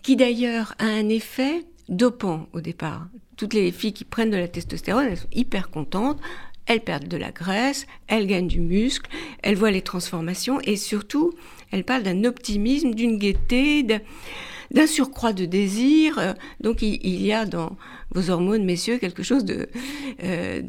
qui 0.01 0.15
d'ailleurs 0.15 0.73
a 0.79 0.85
un 0.85 1.09
effet 1.09 1.65
dopant 1.89 2.47
au 2.53 2.61
départ. 2.61 3.07
Toutes 3.35 3.53
les 3.53 3.71
filles 3.71 3.93
qui 3.93 4.05
prennent 4.05 4.31
de 4.31 4.37
la 4.37 4.47
testostérone, 4.47 5.07
elles 5.11 5.17
sont 5.17 5.27
hyper 5.31 5.69
contentes 5.69 6.19
elles 6.67 6.81
perdent 6.81 7.07
de 7.07 7.17
la 7.17 7.31
graisse, 7.31 7.87
elles 8.07 8.27
gagnent 8.27 8.47
du 8.47 8.59
muscle, 8.59 9.09
elles 9.41 9.55
voient 9.55 9.71
les 9.71 9.81
transformations 9.81 10.59
et 10.61 10.75
surtout, 10.75 11.33
elles 11.71 11.83
parlent 11.83 12.03
d'un 12.03 12.23
optimisme, 12.25 12.93
d'une 12.93 13.17
gaieté, 13.17 13.83
d'un 13.83 14.87
surcroît 14.87 15.33
de 15.33 15.45
désir. 15.45 16.35
Donc 16.61 16.81
il, 16.81 17.25
y 17.25 17.33
a 17.33 17.45
dans 17.45 17.77
vos 18.11 18.29
hormones, 18.29 18.65
messieurs, 18.65 18.97
quelque 18.97 19.23
chose 19.23 19.45
euh, 20.23 20.61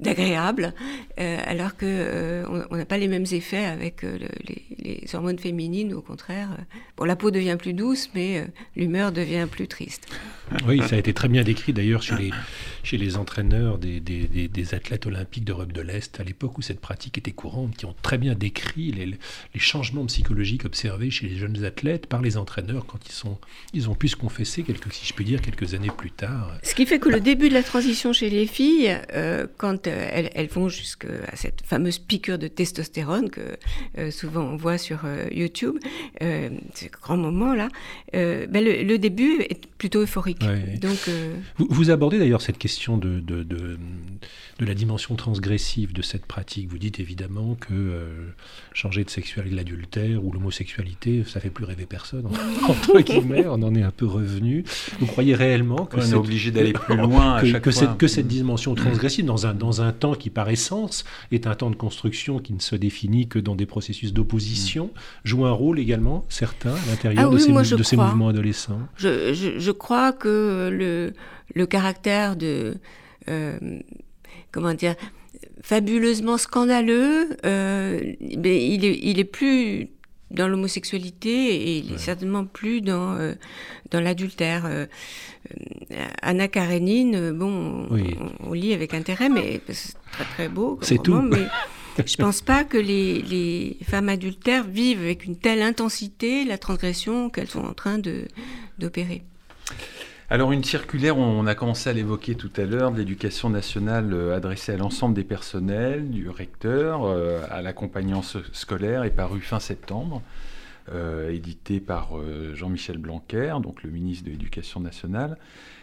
d'agréable, 0.00 0.74
euh, 1.18 1.38
alors 1.46 1.76
que 1.76 1.86
euh, 1.86 2.64
on 2.70 2.76
n'a 2.76 2.84
pas 2.84 2.98
les 2.98 3.08
mêmes 3.08 3.26
effets 3.32 3.64
avec 3.64 4.04
euh, 4.04 4.18
le, 4.18 4.28
les, 4.46 4.62
les, 4.78 5.14
hormones 5.14 5.38
féminines. 5.38 5.94
Au 5.94 6.02
contraire, 6.02 6.50
euh, 6.52 6.62
bon, 6.96 7.04
la 7.04 7.16
peau 7.16 7.30
devient 7.30 7.56
plus 7.58 7.72
douce, 7.72 8.10
mais 8.14 8.38
euh, 8.38 8.44
l'humeur 8.76 9.12
devient 9.12 9.46
plus 9.50 9.68
triste. 9.68 10.06
Oui, 10.66 10.80
ça 10.86 10.96
a 10.96 10.98
été 10.98 11.12
très 11.12 11.28
bien 11.28 11.42
décrit 11.42 11.72
d'ailleurs 11.72 12.02
chez 12.02 12.16
les, 12.16 12.30
chez 12.82 12.98
les 12.98 13.16
entraîneurs 13.16 13.78
des, 13.78 14.00
des, 14.00 14.26
des, 14.26 14.74
athlètes 14.74 15.06
olympiques 15.06 15.44
d'Europe 15.44 15.72
de 15.72 15.80
l'Est, 15.80 16.20
à 16.20 16.24
l'époque 16.24 16.58
où 16.58 16.62
cette 16.62 16.80
pratique 16.80 17.18
était 17.18 17.32
courante, 17.32 17.76
qui 17.76 17.86
ont 17.86 17.94
très 18.02 18.18
bien 18.18 18.34
décrit 18.34 18.92
les, 18.92 19.06
les, 19.06 19.18
changements 19.58 20.04
psychologiques 20.06 20.64
observés 20.64 21.10
chez 21.10 21.26
les 21.28 21.36
jeunes 21.36 21.64
athlètes 21.64 22.06
par 22.06 22.20
les 22.20 22.36
entraîneurs 22.36 22.86
quand 22.86 22.98
ils, 23.06 23.12
sont, 23.12 23.38
ils 23.72 23.88
ont 23.88 23.94
pu 23.94 24.08
se 24.08 24.16
confesser, 24.16 24.62
quelques, 24.62 24.92
si 24.92 25.06
je 25.06 25.14
peux 25.14 25.24
dire, 25.24 25.40
quelques 25.40 25.74
années 25.74 25.90
plus 25.96 26.10
tard. 26.10 26.52
Ce 26.62 26.74
qui 26.74 26.84
fait 26.84 26.98
que 26.98 27.08
le 27.08 27.20
début 27.20 27.48
de 27.48 27.54
la 27.54 27.62
transition 27.62 28.12
chez 28.12 28.28
les 28.28 28.46
filles, 28.46 28.96
euh, 29.14 29.46
quand 29.56 29.86
euh, 29.86 30.08
elles, 30.12 30.30
elles, 30.34 30.48
vont 30.48 30.68
jusqu'à 30.68 31.08
cette 31.34 31.62
fameuse 31.64 31.98
piqûre 31.98 32.38
de 32.38 32.48
testostérone 32.48 33.30
que 33.30 33.56
euh, 33.98 34.10
souvent 34.10 34.42
on 34.42 34.56
voit 34.56 34.78
sur 34.78 35.00
YouTube, 35.32 35.78
ce 36.20 36.86
grand 36.90 37.16
moment 37.16 37.54
là, 37.54 37.68
ben 38.12 38.64
le, 38.64 38.96
début 38.98 39.42
est 39.42 39.66
plutôt 39.78 40.02
euphorique. 40.02 40.43
Ouais. 40.46 40.78
Donc, 40.78 41.10
vous, 41.56 41.66
vous, 41.70 41.90
abordez 41.90 42.18
d'ailleurs 42.18 42.42
cette 42.42 42.58
question 42.58 42.96
de, 42.96 43.20
de, 43.20 43.42
de, 43.42 43.78
de, 44.58 44.66
la 44.66 44.74
dimension 44.74 45.14
transgressive 45.14 45.92
de 45.92 46.02
cette 46.02 46.26
pratique. 46.26 46.68
Vous 46.68 46.78
dites 46.78 47.00
évidemment 47.00 47.54
que 47.54 48.00
changer 48.72 49.04
de 49.04 49.10
sexualité 49.10 49.50
de 49.50 49.56
l'adultère 49.56 50.24
ou 50.24 50.32
l'homosexualité, 50.32 51.24
ça 51.26 51.40
fait 51.40 51.50
plus 51.50 51.64
rêver 51.64 51.86
personne. 51.86 52.26
Entre 52.68 53.00
guillemets, 53.00 53.46
on 53.46 53.62
en 53.62 53.74
est 53.74 53.82
un 53.82 53.90
peu 53.90 54.06
revenu. 54.06 54.64
Vous 55.00 55.06
croyez 55.06 55.34
réellement 55.34 55.86
que 55.86 55.96
on 55.96 56.00
est 56.00 56.14
obligé 56.14 56.50
d'aller 56.50 56.72
plus 56.72 56.96
loin 56.96 57.40
que, 57.40 57.46
à 57.46 57.50
chaque 57.50 57.62
que 57.62 57.70
fois. 57.70 57.80
Cette, 57.80 57.96
que 57.96 58.06
cette 58.06 58.26
dimension 58.26 58.74
transgressive, 58.74 59.24
dans 59.24 59.46
un, 59.46 59.54
dans 59.54 59.82
un 59.82 59.92
temps 59.92 60.14
qui 60.14 60.30
par 60.30 60.48
essence 60.48 61.04
est 61.32 61.46
un 61.46 61.54
temps 61.54 61.70
de 61.70 61.76
construction 61.76 62.38
qui 62.38 62.52
ne 62.52 62.60
se 62.60 62.76
définit 62.76 63.28
que 63.28 63.38
dans 63.38 63.54
des 63.54 63.66
processus 63.66 64.12
d'opposition, 64.12 64.86
mmh. 64.86 64.98
joue 65.24 65.46
un 65.46 65.52
rôle 65.52 65.78
également, 65.78 66.24
certains, 66.28 66.74
à 66.74 66.86
l'intérieur 66.90 67.24
ah 67.26 67.30
de, 67.30 67.36
oui, 67.36 67.42
ces, 67.42 67.52
moi, 67.52 67.62
de 67.62 67.82
ces 67.82 67.96
mouvements 67.96 68.28
adolescents? 68.28 68.80
Je, 68.96 69.34
je, 69.34 69.58
je, 69.58 69.70
crois 69.70 70.12
que 70.12 70.70
le, 70.72 71.12
le 71.54 71.66
caractère 71.66 72.36
de... 72.36 72.76
Euh, 73.28 73.58
comment 74.54 74.74
dire 74.74 74.94
fabuleusement 75.62 76.38
scandaleux, 76.38 77.36
euh, 77.44 78.00
mais 78.38 78.68
il 78.68 78.84
est, 78.84 78.98
il 79.02 79.18
est 79.18 79.24
plus 79.24 79.88
dans 80.30 80.48
l'homosexualité 80.48 81.30
et 81.30 81.78
il 81.78 81.94
est 81.94 81.98
certainement 81.98 82.44
plus 82.44 82.80
dans, 82.80 83.16
dans 83.90 84.00
l'adultère. 84.00 84.68
Anna 86.22 86.48
Karenine, 86.48 87.30
bon, 87.32 87.88
on, 88.40 88.52
lit 88.52 88.74
avec 88.74 88.94
intérêt, 88.94 89.28
mais 89.28 89.60
c'est 89.68 89.94
très 90.12 90.24
très 90.24 90.48
beau. 90.48 90.78
C'est 90.82 91.00
tout. 91.00 91.20
Mais 91.20 91.46
je 92.04 92.16
pense 92.16 92.42
pas 92.42 92.64
que 92.64 92.78
les, 92.78 93.22
les, 93.22 93.76
femmes 93.84 94.08
adultères 94.08 94.64
vivent 94.64 95.00
avec 95.00 95.24
une 95.24 95.36
telle 95.36 95.62
intensité 95.62 96.44
la 96.44 96.58
transgression 96.58 97.30
qu'elles 97.30 97.50
sont 97.50 97.64
en 97.64 97.74
train 97.74 98.00
d'opérer. 98.78 99.24
Alors 100.30 100.52
une 100.52 100.64
circulaire, 100.64 101.18
on 101.18 101.46
a 101.46 101.54
commencé 101.54 101.90
à 101.90 101.92
l'évoquer 101.92 102.34
tout 102.34 102.50
à 102.56 102.62
l'heure, 102.62 102.92
de 102.92 102.96
l'éducation 102.96 103.50
nationale 103.50 104.14
euh, 104.14 104.34
adressée 104.34 104.72
à 104.72 104.78
l'ensemble 104.78 105.14
des 105.14 105.22
personnels, 105.22 106.08
du 106.08 106.30
recteur, 106.30 107.04
euh, 107.04 107.42
à 107.50 107.60
l'accompagnant 107.60 108.22
scolaire, 108.22 109.04
est 109.04 109.10
parue 109.10 109.42
fin 109.42 109.60
septembre, 109.60 110.22
euh, 110.90 111.30
éditée 111.30 111.78
par 111.78 112.12
Jean-Michel 112.54 112.96
Blanquer, 112.96 113.56
donc 113.62 113.82
le 113.82 113.90
ministre 113.90 114.24
de 114.24 114.30
l'Éducation 114.30 114.80
nationale. 114.80 115.36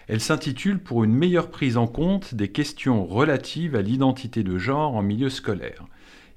Elle 0.07 0.21
s'intitule 0.21 0.79
Pour 0.79 1.03
une 1.03 1.13
meilleure 1.13 1.51
prise 1.51 1.77
en 1.77 1.85
compte 1.85 2.33
des 2.33 2.47
questions 2.47 3.05
relatives 3.05 3.75
à 3.75 3.83
l'identité 3.83 4.41
de 4.41 4.57
genre 4.57 4.95
en 4.95 5.03
milieu 5.03 5.29
scolaire. 5.29 5.85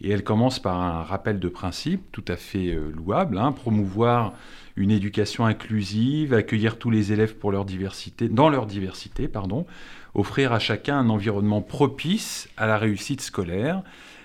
Et 0.02 0.10
elle 0.10 0.24
commence 0.24 0.58
par 0.58 0.78
un 0.82 1.02
rappel 1.02 1.38
de 1.38 1.48
principe 1.48 2.02
tout 2.12 2.24
à 2.28 2.36
fait 2.36 2.78
louable, 2.94 3.38
hein, 3.38 3.52
promouvoir 3.52 4.34
une 4.76 4.90
éducation 4.90 5.46
inclusive, 5.46 6.34
accueillir 6.34 6.78
tous 6.78 6.90
les 6.90 7.12
élèves 7.12 7.36
dans 8.30 8.48
leur 8.48 8.66
diversité, 8.66 9.30
offrir 10.14 10.52
à 10.52 10.58
chacun 10.58 10.98
un 10.98 11.08
environnement 11.10 11.60
propice 11.62 12.48
à 12.56 12.66
la 12.66 12.78
réussite 12.78 13.20
scolaire. 13.20 13.82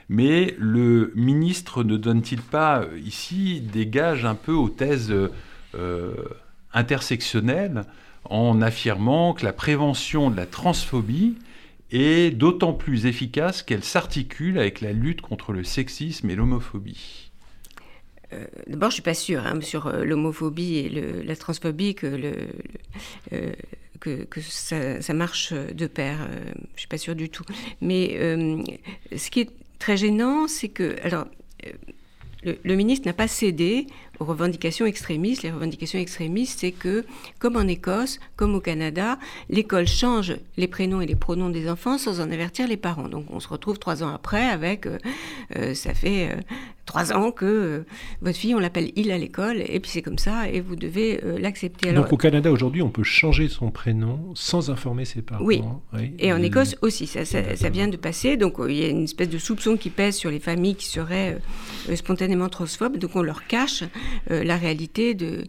Mais 0.09 0.55
le 0.57 1.11
ministre 1.15 1.83
ne 1.83 1.95
donne-t-il 1.95 2.41
pas 2.41 2.81
euh, 2.81 2.99
ici 2.99 3.61
des 3.61 3.85
gages 3.85 4.25
un 4.25 4.33
peu 4.33 4.53
aux 4.53 4.69
thèses 4.69 5.13
euh, 5.75 6.15
intersectionnelles 6.73 7.83
en 8.25 8.59
affirmant 8.59 9.33
que 9.33 9.45
la 9.45 9.53
prévention 9.53 10.31
de 10.31 10.35
la 10.35 10.47
transphobie 10.47 11.37
est 11.91 12.35
d'autant 12.35 12.73
plus 12.73 13.05
efficace 13.05 13.61
qu'elle 13.61 13.83
s'articule 13.83 14.57
avec 14.57 14.81
la 14.81 14.93
lutte 14.93 15.21
contre 15.21 15.53
le 15.53 15.63
sexisme 15.63 16.29
et 16.29 16.35
l'homophobie? 16.35 17.28
Euh, 18.33 18.45
d'abord, 18.67 18.89
je 18.89 18.95
suis 18.95 19.03
pas 19.03 19.13
sûre 19.13 19.45
hein, 19.45 19.59
sur 19.61 19.87
euh, 19.87 20.03
l'homophobie 20.03 20.77
et 20.77 20.89
la 21.23 21.35
transphobie 21.35 21.95
que, 21.95 22.07
le, 22.07 22.33
euh, 23.33 23.53
que, 23.99 24.41
ça, 24.41 25.13
marche 25.13 25.53
de 25.53 25.87
pair. 25.87 26.27
je 26.75 26.79
suis 26.79 26.87
pas 26.87 26.97
sûre 26.97 27.15
du 27.15 27.29
tout. 27.29 27.43
Mais 27.81 28.17
ce 29.15 29.29
qui 29.29 29.41
est 29.41 29.49
très 29.79 29.97
gênant, 29.97 30.47
c'est 30.47 30.69
que 30.69 30.95
alors 31.03 31.25
le, 32.43 32.75
ministre 32.75 33.07
n'a 33.07 33.13
pas 33.13 33.27
cédé 33.27 33.87
aux 34.19 34.25
revendications 34.25 34.85
extrémistes. 34.85 35.43
Les 35.43 35.51
revendications 35.51 35.99
extrémistes, 35.99 36.59
c'est 36.59 36.71
que, 36.71 37.05
comme 37.39 37.55
en 37.55 37.67
Écosse, 37.67 38.19
comme 38.35 38.55
au 38.55 38.59
Canada, 38.59 39.17
l'école 39.49 39.87
change 39.87 40.35
les 40.57 40.67
prénoms 40.67 41.01
et 41.01 41.05
les 41.05 41.15
pronoms 41.15 41.49
des 41.49 41.69
enfants 41.69 41.97
sans 41.97 42.19
en 42.19 42.31
avertir 42.31 42.67
les 42.67 42.77
parents. 42.77 43.09
Donc 43.09 43.25
on 43.29 43.39
se 43.39 43.47
retrouve 43.47 43.79
trois 43.79 44.03
ans 44.03 44.13
après 44.13 44.47
avec, 44.47 44.85
euh, 44.85 44.97
euh, 45.55 45.73
ça 45.73 45.93
fait 45.93 46.31
euh, 46.31 46.41
trois 46.85 47.13
ans 47.13 47.31
que 47.31 47.85
votre 48.21 48.37
fille, 48.37 48.55
on 48.55 48.59
l'appelle 48.59 48.91
il 48.95 49.11
à 49.11 49.17
l'école, 49.17 49.57
et 49.61 49.79
puis 49.79 49.91
c'est 49.91 50.01
comme 50.01 50.17
ça, 50.17 50.49
et 50.49 50.59
vous 50.59 50.75
devez 50.75 51.21
l'accepter. 51.37 51.93
Donc 51.93 52.11
au 52.11 52.17
Canada, 52.17 52.51
aujourd'hui, 52.51 52.81
on 52.81 52.89
peut 52.89 53.03
changer 53.03 53.47
son 53.47 53.69
prénom 53.69 54.31
sans 54.33 54.71
informer 54.71 55.05
ses 55.05 55.21
parents. 55.21 55.43
Oui, 55.43 55.61
et 56.17 56.33
en 56.33 56.41
Écosse 56.41 56.75
aussi, 56.81 57.05
ça, 57.05 57.25
ça, 57.25 57.55
ça, 57.55 57.69
vient 57.69 57.87
de 57.87 57.97
passer. 57.97 58.37
Donc 58.37 58.55
il 58.67 58.75
y 58.75 58.83
a 58.83 58.87
une 58.87 59.03
espèce 59.03 59.29
de 59.29 59.37
soupçon 59.37 59.77
qui 59.77 59.91
pèse 59.91 60.15
sur 60.15 60.31
les 60.31 60.39
familles 60.39 60.75
qui 60.75 60.87
seraient 60.87 61.37
spontanément 61.93 62.49
transphobes, 62.49 62.97
donc 62.97 63.15
on 63.15 63.21
leur 63.21 63.45
cache 63.45 63.83
la 64.29 64.57
réalité 64.57 65.13
de, 65.13 65.43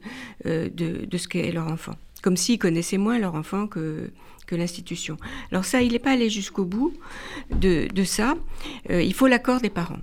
euh, 0.46 0.68
de, 0.70 1.04
de, 1.04 1.18
ce 1.18 1.28
qu'est 1.28 1.50
leur 1.52 1.68
enfant. 1.68 1.94
Comme 2.22 2.36
s'ils 2.36 2.58
connaissaient 2.58 2.98
moins 2.98 3.18
leur 3.18 3.34
enfant 3.34 3.66
que, 3.66 4.10
que 4.46 4.54
l'institution. 4.54 5.16
Alors 5.50 5.64
ça, 5.64 5.82
il 5.82 5.92
n'est 5.92 5.98
pas 5.98 6.12
allé 6.12 6.30
jusqu'au 6.30 6.64
bout 6.64 6.92
de, 7.50 7.88
de 7.92 8.04
ça. 8.04 8.34
Euh, 8.90 9.02
il 9.02 9.14
faut 9.14 9.26
l'accord 9.26 9.60
des 9.60 9.70
parents. 9.70 10.00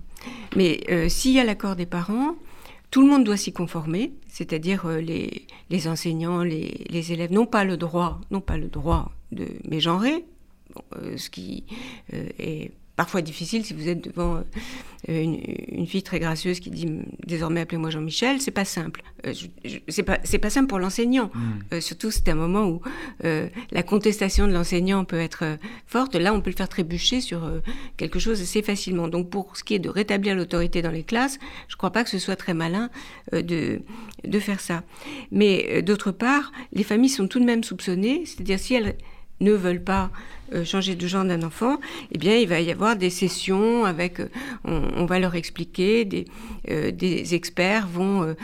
Mais 0.56 1.10
s'il 1.10 1.32
y 1.32 1.40
a 1.40 1.44
l'accord 1.44 1.76
des 1.76 1.86
parents, 1.86 2.36
tout 2.92 3.02
le 3.02 3.08
monde 3.08 3.24
doit 3.24 3.38
s'y 3.38 3.54
conformer, 3.54 4.14
c'est-à-dire 4.28 4.88
les, 4.88 5.46
les, 5.70 5.88
enseignants, 5.88 6.42
les, 6.42 6.86
les, 6.90 7.12
élèves 7.14 7.32
n'ont 7.32 7.46
pas 7.46 7.64
le 7.64 7.78
droit, 7.78 8.20
n'ont 8.32 8.42
pas 8.42 8.58
le 8.58 8.68
droit 8.68 9.12
de 9.32 9.46
mégenrer, 9.70 10.26
ce 11.16 11.30
qui 11.30 11.64
est 12.12 12.72
parfois 12.98 13.22
difficile 13.22 13.64
si 13.64 13.74
vous 13.74 13.88
êtes 13.88 14.04
devant 14.04 14.44
euh, 15.10 15.22
une, 15.22 15.86
fille 15.86 16.04
très 16.04 16.20
gracieuse 16.20 16.60
qui 16.60 16.72
dit 16.72 16.90
désormais 17.26 17.62
appelez-moi 17.62 17.92
Jean-Michel, 17.92 18.42
c'est 18.42 18.52
pas 18.52 18.66
simple. 18.66 19.04
Euh, 19.26 19.34
c'est 19.88 20.04
pas 20.04 20.18
c'est 20.24 20.40
pas 20.40 20.50
simple 20.50 20.68
pour 20.68 20.80
l'enseignant. 20.80 21.30
Mm. 21.34 21.40
Euh, 21.74 21.82
surtout 21.82 22.12
c'est 22.12 22.28
un 22.28 22.36
moment 22.36 22.66
où 22.68 22.82
la 23.72 23.84
contestation 23.84 24.48
de 24.48 24.52
l'enseignant 24.52 25.06
peut 25.06 25.20
être 25.20 25.58
forte. 25.86 26.16
Là, 26.16 26.34
on 26.34 26.42
peut 26.42 26.50
le 26.50 26.56
faire 26.56 26.68
trébucher 26.68 27.22
sur 27.22 27.50
quelque 27.98 28.20
chose 28.20 28.42
assez 28.42 28.64
facilement. 28.64 29.08
Donc 29.08 29.30
pour 29.30 29.56
ce 29.56 29.64
qui 29.64 29.76
est 29.76 29.80
de 29.80 29.90
rétablir 29.90 30.36
l'autorité 30.36 30.82
dans 30.82 30.92
les 30.92 31.04
classes, 31.04 31.38
je 31.68 31.76
crois 31.76 31.92
pas 31.92 32.04
que 32.04 32.10
ce 32.10 32.20
soit 32.20 32.36
très 32.36 32.54
malin 32.54 32.90
de 33.32 33.82
de 34.24 34.40
faire 34.40 34.60
ça. 34.60 34.84
Mais 35.32 35.84
d'autre 35.84 36.12
part, 36.12 36.52
les 36.74 36.84
familles 36.84 37.10
sont 37.10 37.28
tout 37.28 37.40
de 37.40 37.46
même 37.46 37.64
soupçonnées, 37.64 38.24
c'est-à-dire 38.26 38.60
si 38.60 38.74
elles 38.74 38.98
ne 39.40 39.52
veulent 39.52 39.84
pas 39.84 40.10
euh, 40.54 40.64
changer 40.64 40.96
de 40.96 41.08
genre 41.08 41.26
d'un 41.26 41.44
enfant, 41.44 41.78
eh 42.12 42.18
bien, 42.18 42.38
il 42.38 42.48
va 42.48 42.62
y 42.62 42.72
avoir 42.72 42.96
des 42.96 43.10
sessions 43.10 43.84
avec, 43.84 44.22
euh, 44.22 44.30
on, 44.64 45.06
va 45.06 45.20
leur 45.20 45.36
expliquer, 45.36 46.06
des, 46.06 46.26
euh, 46.70 46.92
experts 47.32 47.88
vont 47.88 48.36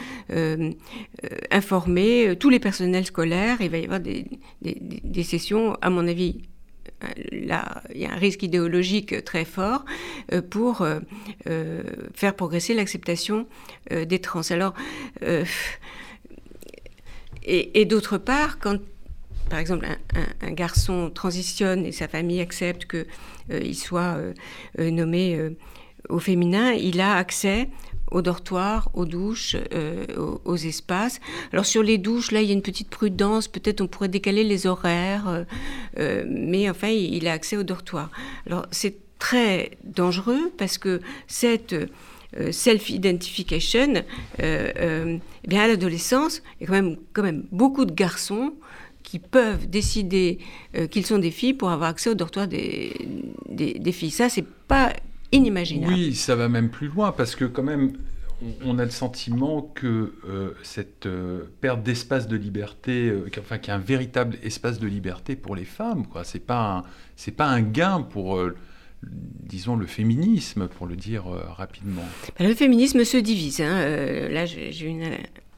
informer 1.50 2.36
tous 2.38 2.50
les 2.50 2.60
personnels 2.60 3.06
scolaires, 3.06 3.58
il 3.62 3.70
va 3.70 3.78
y 3.78 3.86
avoir 3.86 4.02
des, 4.02 5.24
sessions, 5.24 5.78
à 5.82 5.90
mon 5.90 6.08
avis, 6.08 6.42
Là, 7.34 7.84
il 7.94 8.00
y 8.00 8.06
a 8.06 8.14
un 8.14 8.18
risque 8.18 8.44
idéologique 8.44 9.26
très 9.26 9.44
fort 9.44 9.84
pour 10.50 10.88
faire 12.14 12.34
progresser 12.34 12.74
l'acceptation 12.74 13.46
des 13.92 14.20
trans. 14.20 14.50
Alors, 14.52 14.74
et 17.44 17.84
d'autre 17.84 18.18
part, 18.18 18.58
quand 18.58 18.78
par 19.54 19.60
exemple, 19.60 19.86
un, 20.42 20.52
garçon 20.52 21.12
transitionne 21.14 21.86
et 21.86 21.92
sa 21.92 22.08
famille 22.08 22.42
accepte 22.42 22.88
qu'il 22.88 23.06
euh, 23.52 23.74
soit 23.74 24.18
euh, 24.18 24.34
euh, 24.80 24.90
nommé 24.90 25.40
au 26.10 26.18
féminin, 26.18 26.72
il 26.72 27.00
a 27.00 27.14
accès 27.14 27.70
aux 28.10 28.24
dortoirs, 28.24 28.90
aux 28.96 29.06
douches, 29.06 29.56
aux, 30.18 30.56
espaces. 30.56 31.20
Alors 31.52 31.68
sur 31.68 31.84
les 31.84 32.00
douches, 32.00 32.32
là, 32.32 32.42
il 32.42 32.48
y 32.48 32.50
a 32.50 32.54
une 32.54 32.64
petite 32.64 32.90
prudence. 32.90 33.48
Peut-être 33.48 33.82
on 33.82 33.86
pourrait 33.86 34.08
décaler 34.08 34.44
les 34.44 34.66
horaires, 34.66 35.46
mais 36.00 36.68
enfin, 36.68 36.88
il, 36.90 37.28
a 37.28 37.34
accès 37.34 37.56
aux 37.56 37.64
dortoirs. 37.64 38.10
Alors 38.48 38.66
c'est 38.72 38.96
très 39.20 39.78
dangereux 39.84 40.52
parce 40.58 40.80
que 40.80 41.00
cette 41.28 41.76
self-identification, 42.50 44.04
eh 44.40 45.20
bien 45.48 45.62
à 45.62 45.68
l'adolescence, 45.68 46.42
il 46.60 46.64
y 46.64 46.66
a 46.66 46.68
quand 46.70 46.82
même, 46.82 46.98
quand 47.14 47.24
même 47.24 47.46
beaucoup 47.52 47.86
de 47.86 47.94
garçons 47.94 48.54
qui 49.14 49.20
peuvent 49.20 49.70
décider 49.70 50.40
euh, 50.76 50.88
qu'ils 50.88 51.06
sont 51.06 51.20
des 51.20 51.30
filles 51.30 51.54
pour 51.54 51.70
avoir 51.70 51.92
accès 51.92 52.10
au 52.10 52.16
dortoir 52.16 52.48
des, 52.48 52.92
des, 53.48 53.92
filles. 53.92 54.10
Ça, 54.10 54.28
c'est 54.28 54.44
pas 54.44 54.92
inimaginable. 55.32 55.94
Oui, 55.94 56.16
ça 56.16 56.36
va 56.36 56.50
même 56.50 56.72
plus 56.72 56.88
loin 56.88 57.12
parce 57.12 57.36
que 57.36 57.46
quand 57.46 57.62
même, 57.62 57.94
on, 58.66 58.80
a 58.80 58.86
le 58.86 58.90
sentiment 58.90 59.62
que 59.76 60.16
euh, 60.28 60.56
cette 60.64 61.06
euh, 61.06 61.44
perte 61.62 61.84
d'espace 61.84 62.28
de 62.28 62.36
liberté, 62.36 63.14
enfin, 63.38 63.60
qu'il 63.60 63.68
y 63.68 63.72
a 63.72 63.76
un 63.76 63.78
véritable 63.78 64.36
espace 64.42 64.80
de 64.80 64.88
liberté 64.88 65.36
pour 65.36 65.56
les 65.56 65.66
femmes, 65.66 66.08
quoi. 66.08 66.24
C'est 66.24 66.44
pas 66.44 66.84
c'est 67.16 67.36
pas 67.36 67.46
un 67.46 67.62
gain 67.62 68.02
pour 68.02 68.42
disons, 69.04 69.76
le 69.76 69.86
féminisme, 69.86 70.68
pour 70.70 70.88
le 70.88 70.96
dire 70.96 71.26
rapidement 71.26 72.02
bah, 72.40 72.48
Le 72.48 72.56
féminisme 72.56 73.04
se 73.04 73.18
divise. 73.18 73.62
Hein. 73.62 74.30
là, 74.30 74.48
j'ai 74.48 74.90
eu 74.90 75.04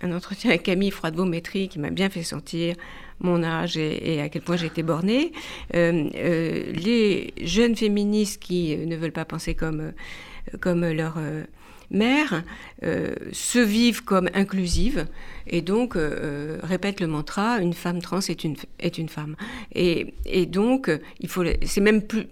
un 0.01 0.12
entretien 0.12 0.49
avec 0.49 0.64
Camille 0.64 0.91
Froidevaux-Métry 0.91 1.70
qui 1.70 1.80
m'a 1.80 1.89
bien 1.89 2.10
fait 2.10 2.24
sentir 2.24 2.76
mon 3.20 3.43
âge 3.43 3.78
et, 3.78 4.22
à 4.22 4.30
quel 4.30 4.41
point 4.41 4.57
j'étais 4.57 4.84
bornée. 4.84 5.32
Euh, 5.74 6.09
euh, 6.16 6.72
les 6.74 7.34
jeunes 7.41 7.76
féministes 7.76 8.41
qui 8.41 8.76
ne 8.78 8.95
veulent 8.95 9.11
pas 9.11 9.26
penser 9.26 9.55
comme, 9.55 9.93
comme 10.59 10.89
leur 10.89 11.18
mère 11.91 12.43
se 12.82 13.59
vivent 13.59 14.03
comme 14.03 14.30
inclusives 14.34 15.05
et 15.47 15.61
donc 15.61 15.95
répètent 16.63 16.99
le 16.99 17.07
mantra 17.07 17.59
une 17.59 17.74
femme 17.74 18.01
trans 18.01 18.20
est 18.20 18.43
une, 18.43 18.55
est 18.80 18.97
une 18.97 19.09
femme. 19.09 19.36
Et, 19.74 20.13
et 20.26 20.45
donc, 20.45 20.89
il 21.20 21.30
faut, 21.30 21.43
c'est 21.63 21.82
même 21.82 22.01
plus, 22.01 22.26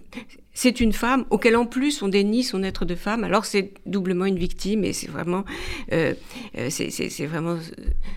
c'est 0.54 0.80
une 0.80 0.92
femme 0.92 1.24
auquel 1.30 1.56
en 1.56 1.66
plus 1.66 2.00
on 2.02 2.08
dénie 2.08 2.44
son 2.44 2.62
être 2.62 2.84
de 2.84 2.94
femme. 2.94 3.24
Alors 3.24 3.44
c'est 3.44 3.72
doublement 3.86 4.24
une 4.24 4.38
victime 4.38 4.84
et 4.84 4.92
c'est 4.92 5.10
vraiment, 5.10 5.44
euh, 5.92 6.14
c'est 6.70 7.26
vraiment 7.26 7.58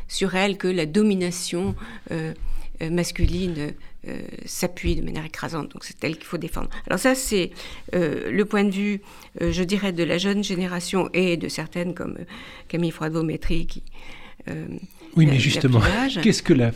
sur 0.08 0.36
elle 0.36 0.58
que 0.58 0.68
la 0.68 0.86
domination 0.86 1.76
euh, 2.12 2.34
masculine 2.82 3.74
s'appuie 4.46 4.96
de 4.96 5.02
manière 5.02 5.26
écrasante. 5.26 5.72
Donc 5.74 5.84
c'est 5.84 6.02
elle 6.04 6.16
qu'il 6.16 6.26
faut 6.26 6.38
défendre. 6.38 6.70
Alors 6.88 7.00
ça, 7.00 7.16
c'est 7.16 7.52
le 7.94 8.44
point 8.44 8.64
de 8.64 8.72
vue, 8.72 9.02
je 9.42 9.64
dirais, 9.64 9.92
de 9.92 10.04
la 10.04 10.18
jeune 10.18 10.44
génération 10.44 11.10
et 11.14 11.38
de 11.38 11.50
certaines 11.50 11.94
comme 11.94 12.18
Camille 12.68 12.92
Froidevaux-Métry 12.92 13.66
qui... 13.66 13.84
oui, 15.16 15.26
mais 15.26 15.40
justement, 15.40 15.82
qu'est-ce 16.22 16.44
que 16.44 16.54
la 16.54 16.68
euh, 16.68 16.72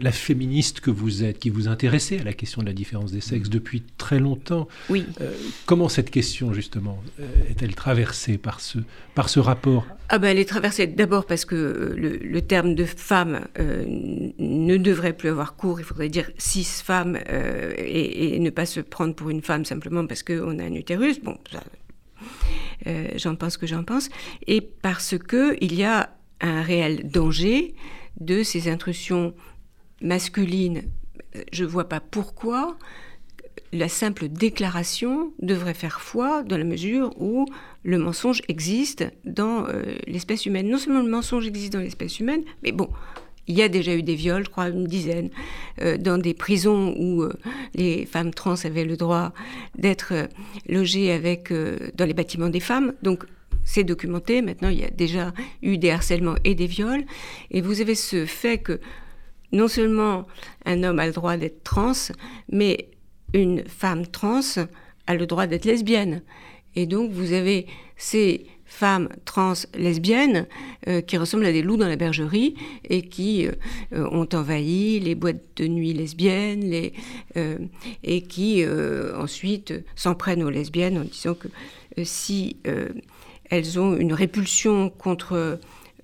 la 0.00 0.10
féministe 0.10 0.80
que 0.80 0.90
vous 0.90 1.22
êtes, 1.22 1.38
qui 1.38 1.50
vous 1.50 1.68
intéressez 1.68 2.18
à 2.18 2.24
la 2.24 2.32
question 2.32 2.62
de 2.62 2.66
la 2.66 2.72
différence 2.72 3.12
des 3.12 3.20
sexes 3.20 3.48
depuis 3.48 3.82
très 3.96 4.18
longtemps. 4.18 4.66
Oui. 4.88 5.06
Euh, 5.20 5.32
comment 5.66 5.88
cette 5.88 6.10
question, 6.10 6.52
justement, 6.52 7.02
euh, 7.20 7.26
est-elle 7.48 7.74
traversée 7.74 8.38
par 8.38 8.60
ce, 8.60 8.78
par 9.14 9.28
ce 9.28 9.38
rapport? 9.38 9.86
Ah 10.08 10.18
ben, 10.18 10.28
Elle 10.28 10.38
est 10.38 10.48
traversée 10.48 10.86
d'abord 10.88 11.26
parce 11.26 11.44
que 11.44 11.94
le, 11.96 12.40
terme 12.42 12.74
de 12.74 12.84
femme 12.84 13.46
ne 13.58 14.76
devrait 14.76 15.12
plus 15.12 15.28
avoir 15.28 15.54
cours. 15.54 15.78
Il 15.78 15.84
faudrait 15.84 16.08
dire 16.08 16.30
cis 16.38 16.64
femme 16.64 17.18
et, 17.76 18.38
ne 18.40 18.50
pas 18.50 18.66
se 18.66 18.80
prendre 18.80 19.14
pour 19.14 19.30
une 19.30 19.42
femme 19.42 19.64
simplement 19.64 20.06
parce 20.06 20.22
qu'on 20.22 20.58
a 20.58 20.64
un 20.64 20.74
utérus. 20.74 21.20
Bon, 21.22 21.36
j'en 23.16 23.36
pense 23.36 23.56
que 23.56 23.66
j'en 23.66 23.84
pense. 23.84 24.08
Et 24.46 24.60
parce 24.60 25.16
qu'il 25.18 25.74
y 25.74 25.84
a 25.84 26.10
un 26.40 26.62
réel 26.62 27.08
danger 27.10 27.74
de 28.18 28.42
ces 28.42 28.68
intrusions 28.68 29.34
masculines, 30.00 30.82
je 31.52 31.64
ne 31.64 31.68
vois 31.68 31.88
pas 31.88 32.00
pourquoi 32.00 32.76
la 33.72 33.88
simple 33.88 34.28
déclaration 34.28 35.32
devrait 35.40 35.74
faire 35.74 36.00
foi 36.00 36.42
dans 36.42 36.58
la 36.58 36.64
mesure 36.64 37.12
où 37.20 37.46
le 37.84 37.98
mensonge 37.98 38.42
existe 38.48 39.04
dans 39.24 39.66
euh, 39.68 39.94
l'espèce 40.06 40.46
humaine. 40.46 40.68
Non 40.68 40.78
seulement 40.78 41.02
le 41.02 41.10
mensonge 41.10 41.46
existe 41.46 41.72
dans 41.72 41.80
l'espèce 41.80 42.18
humaine, 42.18 42.42
mais 42.62 42.72
bon, 42.72 42.88
il 43.46 43.56
y 43.56 43.62
a 43.62 43.68
déjà 43.68 43.94
eu 43.94 44.02
des 44.02 44.14
viols, 44.14 44.44
je 44.44 44.50
crois 44.50 44.68
une 44.68 44.86
dizaine, 44.86 45.30
euh, 45.80 45.96
dans 45.98 46.18
des 46.18 46.34
prisons 46.34 46.94
où 46.98 47.22
euh, 47.22 47.32
les 47.74 48.06
femmes 48.06 48.34
trans 48.34 48.54
avaient 48.64 48.84
le 48.84 48.96
droit 48.96 49.32
d'être 49.78 50.12
logées 50.68 51.12
avec, 51.12 51.52
dans 51.94 52.04
les 52.04 52.14
bâtiments 52.14 52.48
des 52.48 52.60
femmes. 52.60 52.92
Donc 53.02 53.24
c'est 53.64 53.84
documenté. 53.84 54.42
Maintenant, 54.42 54.68
il 54.68 54.80
y 54.80 54.84
a 54.84 54.90
déjà 54.90 55.32
eu 55.62 55.78
des 55.78 55.90
harcèlements 55.90 56.36
et 56.44 56.54
des 56.54 56.66
viols. 56.66 57.04
Et 57.50 57.60
vous 57.60 57.80
avez 57.80 57.94
ce 57.94 58.26
fait 58.26 58.58
que 58.58 58.80
non 59.52 59.68
seulement 59.68 60.26
un 60.64 60.82
homme 60.82 60.98
a 60.98 61.06
le 61.06 61.12
droit 61.12 61.36
d'être 61.36 61.62
trans, 61.64 61.92
mais 62.50 62.88
une 63.32 63.64
femme 63.66 64.06
trans 64.06 64.40
a 65.06 65.14
le 65.14 65.26
droit 65.26 65.46
d'être 65.46 65.64
lesbienne. 65.64 66.22
Et 66.76 66.86
donc, 66.86 67.10
vous 67.10 67.32
avez 67.32 67.66
ces 67.96 68.46
femmes 68.70 69.08
trans 69.24 69.54
lesbiennes 69.74 70.46
euh, 70.86 71.00
qui 71.00 71.16
ressemblent 71.16 71.44
à 71.44 71.52
des 71.52 71.60
loups 71.60 71.76
dans 71.76 71.88
la 71.88 71.96
bergerie 71.96 72.54
et 72.88 73.02
qui 73.02 73.48
euh, 73.48 73.52
ont 73.92 74.28
envahi 74.32 75.00
les 75.00 75.16
boîtes 75.16 75.42
de 75.56 75.66
nuit 75.66 75.92
lesbiennes 75.92 76.60
les, 76.60 76.92
euh, 77.36 77.58
et 78.04 78.22
qui 78.22 78.64
ensuite 79.16 79.74
s'en 79.96 80.14
prennent 80.14 80.44
aux 80.44 80.50
lesbiennes 80.50 80.98
en 80.98 81.04
disant 81.04 81.34
que 81.34 81.48
si 82.04 82.56
elles 83.50 83.78
ont 83.78 83.96
une 83.96 84.12
répulsion 84.12 84.90
contre 84.90 85.58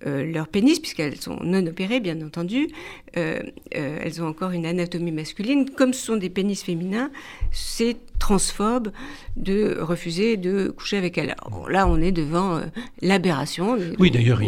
euh, 0.07 0.31
leur 0.31 0.47
pénis, 0.49 0.79
puisqu'elles 0.79 1.17
sont 1.17 1.39
non 1.43 1.67
opérées, 1.67 2.01
bien 2.01 2.21
entendu. 2.21 2.69
Euh, 3.17 3.41
euh, 3.75 3.99
elles 4.03 4.23
ont 4.23 4.27
encore 4.27 4.51
une 4.51 4.67
anatomie 4.67 5.11
masculine. 5.11 5.71
Comme 5.71 5.95
ce 5.95 6.05
sont 6.05 6.17
des 6.17 6.29
pénis 6.29 6.63
féminins, 6.63 7.11
c'est 7.51 7.97
transphobe 8.19 8.91
de 9.37 9.79
refuser 9.81 10.37
de 10.37 10.69
coucher 10.69 10.99
avec 10.99 11.17
elles. 11.17 11.35
là, 11.71 11.89
on 11.89 12.01
est 12.03 12.13
devant 12.13 12.61
l'aberration. 13.01 13.79
Oui, 13.99 14.11
d'ailleurs, 14.11 14.41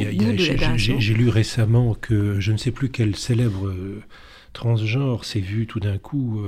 j'ai 0.77 1.15
lu 1.15 1.29
récemment 1.31 1.95
que 1.95 2.39
je 2.41 2.53
ne 2.53 2.59
sais 2.59 2.71
plus 2.71 2.91
quel 2.91 3.17
célèbre 3.17 3.73
transgenre 4.53 5.25
s'est 5.25 5.41
vu 5.41 5.67
tout 5.67 5.81
d'un 5.81 5.99
coup 5.99 6.43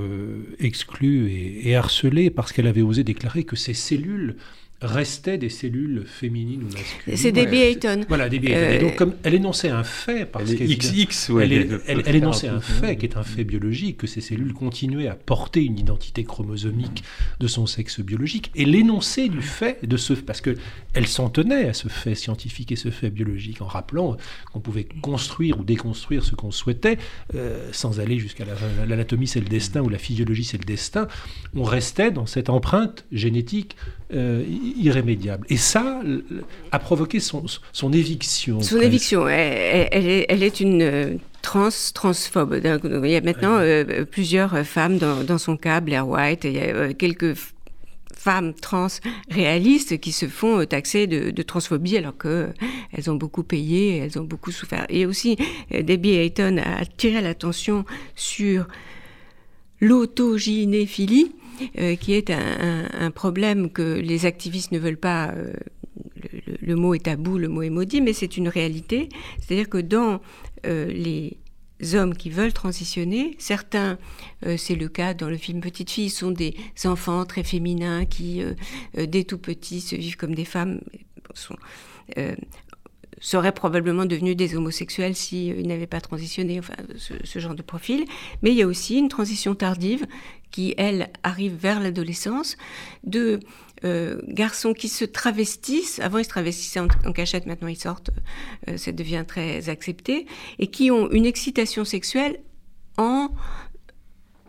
exclu 0.59 1.29
et, 1.31 1.69
et 1.69 1.75
harcelé 1.75 2.29
parce 2.29 2.51
qu'elle 2.51 2.67
avait 2.67 2.81
osé 2.81 3.03
déclarer 3.03 3.45
que 3.45 3.55
ses 3.55 3.73
cellules 3.73 4.35
restaient 4.81 5.37
des 5.37 5.49
cellules 5.49 6.05
féminines 6.05 6.63
ou 6.63 6.73
masculines. 6.73 7.17
C'est 7.17 7.31
Debbie 7.31 7.61
Hayton. 7.61 8.01
Voilà, 8.07 8.29
Debbie 8.29 8.51
Hayton. 8.51 8.71
Et 8.71 8.79
donc, 8.79 8.95
comme 8.95 9.13
elle 9.23 9.35
énonçait 9.35 9.69
un 9.69 9.83
fait, 9.83 10.25
parce 10.25 10.49
elle 10.51 10.77
XX, 10.77 11.29
elle, 11.39 11.81
elle, 11.87 12.15
énonçait 12.15 12.47
un 12.47 12.61
fait 12.61 12.97
qui 12.97 13.05
est 13.05 13.17
un 13.17 13.23
fait 13.23 13.43
biologique, 13.43 13.97
que 13.97 14.07
ces 14.07 14.21
cellules 14.21 14.53
continuaient 14.53 15.07
à 15.07 15.15
porter 15.15 15.63
une 15.63 15.77
identité 15.77 16.23
chromosomique 16.23 17.03
de 17.39 17.47
son 17.47 17.67
sexe 17.67 17.99
biologique, 17.99 18.51
et 18.55 18.65
l'énoncé 18.65 19.29
du 19.29 19.41
fait 19.41 19.85
de 19.85 19.97
ce, 19.97 20.13
parce 20.13 20.41
que 20.41 20.55
elle 20.93 21.07
s'en 21.07 21.29
tenait 21.29 21.69
à 21.69 21.73
ce 21.73 21.87
fait 21.87 22.15
scientifique 22.15 22.71
et 22.71 22.75
ce 22.75 22.89
fait 22.89 23.09
biologique, 23.09 23.61
en 23.61 23.67
rappelant 23.67 24.17
qu'on 24.51 24.59
pouvait 24.59 24.87
construire 25.01 25.59
ou 25.59 25.63
déconstruire 25.63 26.23
ce 26.23 26.35
qu'on 26.35 26.51
souhaitait, 26.51 26.97
euh, 27.35 27.69
sans 27.71 27.99
aller 27.99 28.17
jusqu'à 28.17 28.45
l'anatomie 28.87 29.27
c'est 29.27 29.39
le 29.39 29.47
destin 29.47 29.81
ou 29.81 29.89
la 29.89 29.99
physiologie 29.99 30.43
c'est 30.43 30.57
le 30.57 30.65
destin. 30.65 31.07
On 31.55 31.63
restait 31.63 32.11
dans 32.11 32.25
cette 32.25 32.49
empreinte 32.49 33.05
génétique 33.11 33.75
euh, 34.13 34.43
irrémédiable. 34.77 35.45
Et 35.49 35.57
ça 35.57 36.01
a 36.71 36.79
provoqué 36.79 37.19
son, 37.19 37.43
son 37.71 37.93
éviction. 37.93 38.61
Son 38.61 38.79
éviction, 38.79 39.27
elle, 39.27 40.07
est, 40.07 40.25
elle, 40.29 40.43
est, 40.43 40.59
une 40.59 40.81
euh, 40.81 41.15
trans, 41.41 41.69
transphobe. 41.93 42.59
Il 42.63 43.09
y 43.09 43.15
a 43.15 43.21
maintenant 43.21 43.57
euh, 43.57 44.05
plusieurs 44.05 44.65
femmes 44.65 44.97
dans, 44.97 45.23
dans, 45.23 45.37
son 45.37 45.57
cas, 45.57 45.81
Blair 45.81 46.07
White, 46.07 46.43
il 46.45 46.53
y 46.53 46.59
a 46.59 46.93
quelques 46.93 47.35
femmes 48.15 48.53
trans 48.53 48.87
réalistes 49.31 49.99
qui 49.99 50.11
se 50.11 50.27
font 50.27 50.63
taxer 50.65 51.07
de, 51.07 51.31
de 51.31 51.41
transphobie 51.41 51.97
alors 51.97 52.13
qu'elles 52.17 53.09
ont 53.09 53.15
beaucoup 53.15 53.43
payé, 53.43 53.97
elles 53.97 54.19
ont 54.19 54.23
beaucoup 54.23 54.51
souffert. 54.51 54.85
Et 54.89 55.05
aussi, 55.05 55.37
Debbie 55.71 56.13
Hayton 56.13 56.57
a 56.57 56.81
attiré 56.81 57.21
l'attention 57.21 57.83
sur 58.15 58.67
l'autogynéphilie, 59.81 61.31
euh, 61.77 61.95
qui 61.95 62.13
est 62.13 62.29
un, 62.31 63.11
problème 63.11 63.69
que 63.69 63.99
les 63.99 64.25
activistes 64.25 64.71
ne 64.71 64.79
veulent 64.79 64.97
pas. 64.97 65.31
Euh, 65.31 65.53
le, 66.61 66.75
mot 66.75 66.93
est 66.93 67.05
tabou, 67.05 67.37
le 67.37 67.47
mot 67.47 67.61
est 67.61 67.69
maudit, 67.69 68.01
mais 68.01 68.13
c'est 68.13 68.37
une 68.37 68.47
réalité. 68.47 69.09
C'est-à-dire 69.39 69.69
que 69.69 69.77
dans 69.77 70.21
euh, 70.65 70.85
les 70.85 71.37
hommes 71.95 72.15
qui 72.15 72.29
veulent 72.29 72.53
transitionner, 72.53 73.35
certains, 73.39 73.97
c'est 74.55 74.75
le 74.75 74.87
cas 74.87 75.15
dans 75.15 75.29
le 75.29 75.37
film 75.37 75.61
Petite 75.61 75.89
fille, 75.89 76.11
sont 76.11 76.29
des 76.29 76.53
enfants 76.85 77.25
très 77.25 77.43
féminins 77.43 78.05
qui, 78.05 78.43
dès 78.95 79.23
tout 79.23 79.39
petits, 79.39 79.81
se 79.81 79.95
vivent 79.95 80.15
comme 80.15 80.35
des 80.35 80.45
femmes. 80.45 80.79
Seraient 83.21 83.53
probablement 83.53 84.05
devenus 84.05 84.35
des 84.35 84.55
homosexuels 84.55 85.15
s'ils 85.15 85.65
n'avaient 85.67 85.87
pas 85.87 86.01
transitionné, 86.01 86.59
enfin 86.59 86.73
ce, 86.97 87.39
genre 87.39 87.55
de 87.55 87.61
profil. 87.61 88.03
Mais 88.41 88.51
il 88.51 88.57
y 88.57 88.63
a 88.63 88.67
aussi 88.67 88.97
une 88.97 89.07
transition 89.07 89.55
tardive 89.55 90.05
qui, 90.49 90.73
elle, 90.77 91.09
arrive 91.23 91.55
vers 91.55 91.79
l'adolescence, 91.79 92.57
de 93.05 93.39
euh, 93.85 94.19
garçons 94.27 94.73
qui 94.73 94.89
se 94.89 95.05
travestissent, 95.05 95.99
avant 95.99 96.17
ils 96.17 96.25
se 96.25 96.29
travestissaient 96.29 96.81
en, 96.81 97.13
cachette, 97.13 97.45
maintenant 97.45 97.69
ils 97.69 97.77
sortent, 97.79 98.09
euh, 98.67 98.75
ça 98.75 98.91
devient 98.91 99.23
très 99.25 99.69
accepté, 99.69 100.25
et 100.59 100.67
qui 100.67 100.91
ont 100.91 101.09
une 101.09 101.25
excitation 101.25 101.85
sexuelle 101.85 102.39
en 102.97 103.29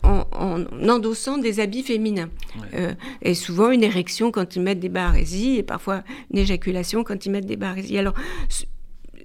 en, 0.02 0.64
endossant 0.88 1.38
des 1.38 1.60
habits 1.60 1.82
féminins. 1.82 2.30
Euh, 2.74 2.94
et 3.22 3.34
souvent 3.34 3.70
une 3.70 3.82
érection 3.82 4.30
quand 4.30 4.56
ils 4.56 4.62
mettent 4.62 4.80
des 4.80 4.88
barésies, 4.88 5.56
et 5.56 5.62
parfois 5.62 6.02
une 6.32 6.38
éjaculation 6.38 7.04
quand 7.04 7.26
ils 7.26 7.30
mettent 7.30 7.46
des 7.46 7.56
barésies. 7.56 7.98
Alors, 7.98 8.14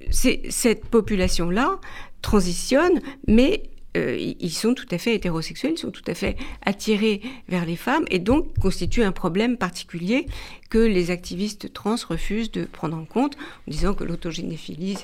cette 0.10 0.86
population-là 0.86 1.80
transitionne, 2.22 3.02
mais 3.28 3.64
euh, 3.96 4.18
ils 4.18 4.52
sont 4.52 4.74
tout 4.74 4.86
à 4.92 4.98
fait 4.98 5.16
hétérosexuels, 5.16 5.74
ils 5.74 5.78
sont 5.78 5.92
tout 5.92 6.04
à 6.08 6.14
fait 6.14 6.36
attirés 6.66 7.22
vers 7.48 7.66
les 7.66 7.76
femmes 7.76 8.06
et 8.10 8.20
donc 8.20 8.58
constituent 8.60 9.04
un 9.04 9.12
problème 9.12 9.58
particulier 9.58 10.26
que 10.70 10.78
les 10.78 11.12
activistes 11.12 11.72
trans 11.74 11.96
refusent 12.08 12.52
de 12.52 12.66
prendre 12.66 12.98
en 12.98 13.06
compte 13.06 13.36
en 13.36 13.72
disant 13.72 13.94
que 13.94 14.04
l'autogénéphilie, 14.04 14.98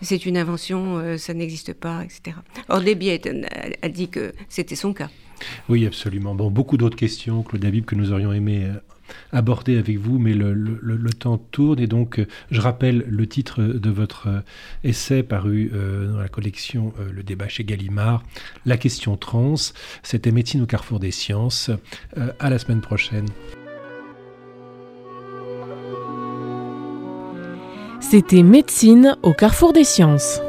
c'est 0.00 0.26
une 0.26 0.36
invention, 0.36 0.98
euh, 0.98 1.16
ça 1.16 1.34
n'existe 1.34 1.72
pas, 1.74 2.04
etc. 2.04 2.36
Or, 2.68 2.80
Debbie 2.80 3.10
a, 3.10 3.88
dit 3.88 4.08
que 4.08 4.32
c'était 4.48 4.76
son 4.76 4.92
cas. 4.92 5.10
Oui, 5.68 5.84
absolument. 5.86 6.34
Bon, 6.34 6.50
beaucoup 6.50 6.76
d'autres 6.76 6.96
questions, 6.96 7.42
Claude 7.42 7.64
Habib, 7.64 7.84
que 7.84 7.94
nous 7.94 8.12
aurions 8.12 8.32
aimé 8.32 8.64
euh, 8.64 8.78
aborder 9.32 9.78
avec 9.78 9.98
vous, 9.98 10.18
mais 10.18 10.34
le, 10.34 11.10
temps 11.18 11.38
tourne 11.38 11.80
et 11.80 11.86
donc 11.86 12.18
euh, 12.18 12.26
je 12.50 12.60
rappelle 12.60 13.04
le 13.08 13.26
titre 13.26 13.62
de 13.62 13.90
votre 13.90 14.28
euh, 14.28 14.40
essai 14.84 15.22
paru 15.22 15.70
euh, 15.72 16.12
dans 16.12 16.18
la 16.18 16.28
collection 16.28 16.92
Le 17.12 17.22
débat 17.22 17.48
chez 17.48 17.64
Gallimard, 17.64 18.22
La 18.66 18.76
question 18.76 19.16
trans. 19.16 19.54
C'était 20.02 20.32
Médecine 20.32 20.62
au 20.62 20.66
carrefour 20.66 21.00
des 21.00 21.10
sciences. 21.10 21.70
à 22.38 22.50
la 22.50 22.58
semaine 22.58 22.80
prochaine. 22.80 23.26
C'était 28.00 28.42
Médecine 28.42 29.16
au 29.22 29.32
carrefour 29.32 29.72
des 29.72 29.84
sciences. 29.84 30.40